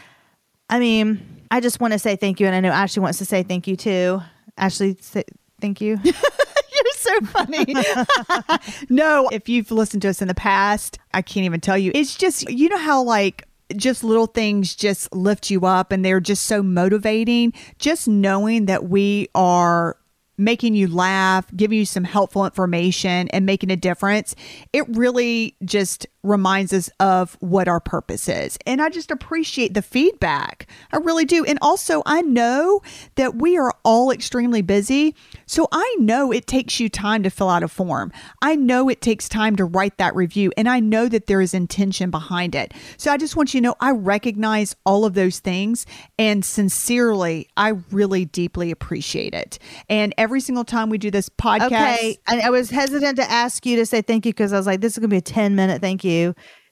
I 0.71 0.79
mean, 0.79 1.36
I 1.51 1.61
just 1.61 1.81
want 1.81 1.93
to 1.93 1.99
say 1.99 2.17
thank 2.17 2.41
you. 2.41 2.47
And 2.47 2.55
I 2.55 2.61
know 2.61 2.71
Ashley 2.71 3.03
wants 3.03 3.19
to 3.19 3.25
say 3.25 3.43
thank 3.43 3.67
you 3.67 3.77
too. 3.77 4.23
Ashley, 4.57 4.97
say 5.01 5.25
thank 5.61 5.81
you. 5.81 5.99
you're 6.05 6.93
so 6.95 7.21
funny. 7.27 7.75
no, 8.89 9.29
if 9.31 9.49
you've 9.49 9.71
listened 9.71 10.03
to 10.03 10.09
us 10.09 10.23
in 10.23 10.29
the 10.29 10.35
past, 10.35 10.99
I 11.15 11.23
can't 11.23 11.45
even 11.45 11.61
tell 11.61 11.79
you. 11.79 11.93
It's 11.95 12.15
just, 12.15 12.49
you 12.51 12.69
know 12.69 12.79
how 12.79 13.03
like 13.03 13.47
just 13.75 14.05
little 14.05 14.27
things 14.27 14.77
just 14.77 15.13
lift 15.13 15.51
you 15.51 15.67
up 15.67 15.91
and 15.91 16.05
they're 16.05 16.21
just 16.21 16.47
so 16.47 16.63
motivating. 16.63 17.53
Just 17.79 18.07
knowing 18.09 18.67
that 18.67 18.89
we 18.89 19.29
are 19.35 19.97
making 20.39 20.75
you 20.75 20.87
laugh, 20.89 21.47
giving 21.57 21.79
you 21.79 21.87
some 21.87 22.05
helpful 22.05 22.45
information, 22.45 23.29
and 23.29 23.47
making 23.47 23.71
a 23.71 23.77
difference, 23.77 24.35
it 24.73 24.85
really 24.97 25.57
just 25.65 26.07
reminds 26.27 26.73
us 26.73 26.91
of 27.01 27.37
what 27.41 27.69
our 27.69 27.81
purpose 27.81 28.29
is. 28.29 28.59
And 28.67 28.83
I 28.83 28.89
just 28.89 29.11
appreciate 29.11 29.75
the 29.75 29.83
feedback. 29.83 30.67
I 30.93 30.99
really 30.99 31.25
do. 31.25 31.45
And 31.45 31.59
also, 31.63 32.03
I 32.05 32.23
know 32.23 32.83
that 33.15 33.37
we 33.37 33.57
are 33.57 33.73
all 33.85 34.11
extremely 34.11 34.63
busy. 34.63 35.15
So 35.47 35.69
I 35.73 35.97
know 35.99 36.33
it 36.33 36.47
takes 36.47 36.81
you 36.81 36.89
time 36.89 37.23
to 37.23 37.31
fill 37.31 37.49
out 37.49 37.63
a 37.63 37.69
form. 37.69 38.13
I 38.43 38.57
know 38.57 38.89
it 38.89 39.01
takes 39.01 39.29
time 39.29 39.57
to 39.57 39.65
write 39.65 39.99
that 39.99 40.15
review. 40.15 40.53
And 40.57 40.69
I 40.69 40.81
know 40.81 41.09
that 41.09 41.27
there 41.27 41.41
is 41.41 41.55
intention 41.55 42.11
behind 42.11 42.55
it. 42.55 42.75
So 42.97 43.13
I 43.13 43.17
just 43.17 43.37
want 43.37 43.55
you 43.55 43.61
to 43.61 43.65
know 43.65 43.77
I 43.81 43.93
recognize 43.93 44.75
all 44.85 45.05
of 45.05 45.15
those 45.15 45.39
things. 45.39 45.87
And 46.19 46.45
sincerely, 46.45 47.49
I 47.57 47.75
really 47.91 48.25
deeply 48.25 48.71
appreciate 48.71 49.35
it. 49.35 49.59
And 49.89 50.13
every 50.19 50.41
single 50.41 50.65
time 50.65 50.91
we 50.91 50.99
do 50.99 51.11
this 51.11 51.29
podcast. 51.29 51.67
Okay. 51.67 52.19
I, 52.27 52.41
I 52.41 52.51
was 52.51 52.71
hesitant 52.71 53.17
to 53.17 53.31
ask 53.31 53.65
you 53.65 53.77
to 53.77 53.87
say 53.87 54.03
thank 54.03 54.27
you 54.27 54.33
because 54.33 54.53
I 54.53 54.57
was 54.57 54.67
like, 54.67 54.81
this 54.81 54.93
is 54.95 54.99
going 54.99 55.11
to 55.11 55.15
be 55.15 55.19
a 55.19 55.21
10 55.21 55.55
minute 55.55 55.81
thank 55.81 56.03
you. 56.03 56.16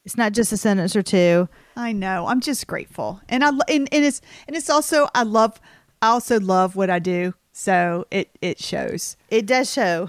It's 0.05 0.17
not 0.17 0.33
just 0.33 0.53
a 0.53 0.57
sentence 0.57 0.95
or 0.95 1.03
two. 1.03 1.49
I 1.77 1.93
know. 1.93 2.27
I'm 2.27 2.41
just 2.41 2.67
grateful. 2.67 3.21
And 3.29 3.43
I 3.43 3.49
and, 3.49 3.89
and 3.91 4.05
it's 4.05 4.21
and 4.47 4.57
it's 4.57 4.69
also 4.69 5.09
I 5.15 5.23
love 5.23 5.61
I 6.03 6.09
also 6.09 6.39
love 6.39 6.77
what 6.77 6.91
I 6.91 6.99
do. 6.99 7.35
So 7.57 8.05
it 8.11 8.37
it 8.43 8.61
shows. 8.61 9.17
It 9.31 9.47
does 9.47 9.73
show. 9.73 10.09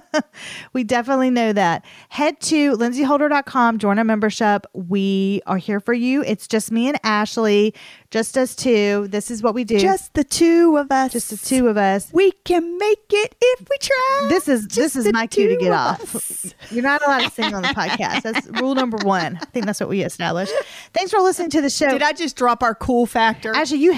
we 0.72 0.84
definitely 0.84 1.30
know 1.30 1.52
that. 1.52 1.84
Head 2.08 2.40
to 2.42 2.76
lindseyholder.com, 2.76 3.78
join 3.78 3.98
our 3.98 4.04
membership. 4.04 4.66
We 4.72 5.42
are 5.46 5.58
here 5.58 5.80
for 5.80 5.92
you. 5.92 6.22
It's 6.24 6.48
just 6.48 6.72
me 6.72 6.88
and 6.88 6.98
Ashley, 7.04 7.74
just 8.12 8.36
us 8.36 8.54
two. 8.54 9.08
This 9.08 9.30
is 9.30 9.42
what 9.42 9.54
we 9.54 9.64
do. 9.64 9.78
Just 9.78 10.12
the 10.12 10.22
two 10.22 10.76
of 10.76 10.92
us. 10.92 11.12
Just 11.12 11.30
the 11.30 11.36
two 11.38 11.66
of 11.68 11.78
us. 11.78 12.10
We 12.12 12.30
can 12.44 12.76
make 12.76 13.06
it 13.10 13.34
if 13.40 13.60
we 13.60 13.78
try. 13.80 14.26
This 14.28 14.48
is 14.48 14.66
Just 14.66 14.76
this 14.76 14.96
is 14.96 15.12
my 15.14 15.26
cue 15.26 15.48
to 15.48 15.56
get 15.56 15.72
of 15.72 15.78
off. 15.78 16.14
us. 16.14 16.54
You're 16.70 16.82
not 16.82 17.02
allowed 17.04 17.22
to 17.22 17.30
sing 17.30 17.54
on 17.54 17.62
the 17.62 17.68
podcast. 17.68 18.20
That's 18.20 18.46
rule 18.60 18.74
number 18.74 18.98
one. 18.98 19.38
I 19.40 19.46
think 19.46 19.64
that's 19.64 19.80
what 19.80 19.88
we 19.88 20.02
established. 20.02 20.52
Thanks 20.92 21.10
for 21.10 21.20
listening 21.20 21.48
to 21.50 21.62
the 21.62 21.70
show. 21.70 21.88
Did 21.88 22.02
I 22.02 22.12
just 22.12 22.36
drop 22.36 22.62
our 22.62 22.74
cool 22.74 23.06
factor? 23.06 23.54
Actually, 23.56 23.80
you, 23.80 23.96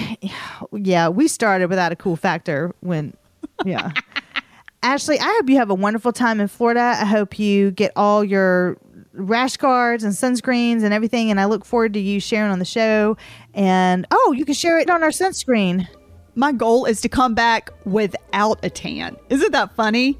yeah, 0.71 1.09
we 1.09 1.27
started 1.27 1.69
without 1.69 1.91
a 1.91 1.97
cool 1.97 2.15
factor 2.15 2.73
when, 2.79 3.13
yeah. 3.65 3.91
Ashley, 4.81 5.19
I 5.19 5.25
hope 5.25 5.49
you 5.49 5.57
have 5.57 5.69
a 5.69 5.75
wonderful 5.75 6.13
time 6.13 6.39
in 6.39 6.47
Florida. 6.47 6.79
I 6.79 7.05
hope 7.05 7.37
you 7.37 7.71
get 7.71 7.91
all 7.97 8.23
your 8.23 8.77
rash 9.15 9.57
guards 9.57 10.03
and 10.03 10.13
sunscreens 10.13 10.83
and 10.83 10.93
everything. 10.93 11.31
And 11.31 11.39
I 11.39 11.45
look 11.45 11.65
forward 11.65 11.93
to 11.93 11.99
you 11.99 12.19
sharing 12.19 12.51
on 12.51 12.59
the 12.59 12.65
show. 12.65 13.17
And 13.53 14.05
oh, 14.11 14.33
you 14.37 14.45
can 14.45 14.53
share 14.53 14.77
it 14.79 14.89
on 14.89 15.03
our 15.03 15.09
sunscreen. 15.09 15.87
my 16.35 16.51
goal 16.51 16.85
is 16.85 17.01
to 17.01 17.09
come 17.09 17.33
back 17.33 17.71
without 17.85 18.59
a 18.63 18.69
tan. 18.69 19.15
Isn't 19.29 19.51
that 19.53 19.73
funny? 19.75 20.17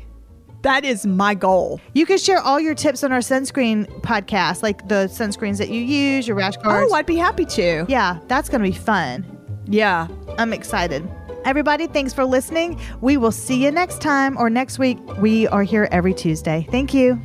That 0.62 0.84
is 0.84 1.06
my 1.06 1.36
goal. 1.36 1.80
You 1.93 2.08
can 2.08 2.18
share 2.18 2.39
all 2.39 2.60
your 2.60 2.74
tips 2.74 3.04
on 3.04 3.12
our 3.12 3.20
sunscreen 3.20 3.86
podcast, 4.02 4.64
like 4.64 4.88
the 4.88 5.06
sunscreens 5.06 5.60
that 5.60 5.70
you 5.70 5.82
use, 5.82 6.28
your 6.28 6.36
rash 6.38 6.58
guards. 6.58 6.91
Oh, 6.91 6.96
I'd 6.96 7.06
be 7.06 7.18
happy 7.18 7.46
to. 7.46 7.86
yeah, 7.88 8.18
that's 8.28 8.50
going 8.50 8.64
to 8.64 8.70
be 8.72 8.76
fun. 8.76 9.24
Yeah. 9.68 10.08
I'm 10.39 10.54
excited. 10.54 11.08
Everybody, 11.43 11.86
thanks 11.86 12.14
for 12.14 12.26
listening. 12.26 12.80
We 13.02 13.18
will 13.18 13.32
see 13.32 13.64
you 13.64 13.70
next 13.70 14.02
time 14.02 14.36
or 14.39 14.50
next 14.50 14.80
week. 14.80 14.98
We 15.20 15.48
are 15.50 15.62
here 15.62 15.88
every 15.91 16.14
Tuesday. 16.16 16.66
Thank 16.72 16.93
you. 16.96 17.22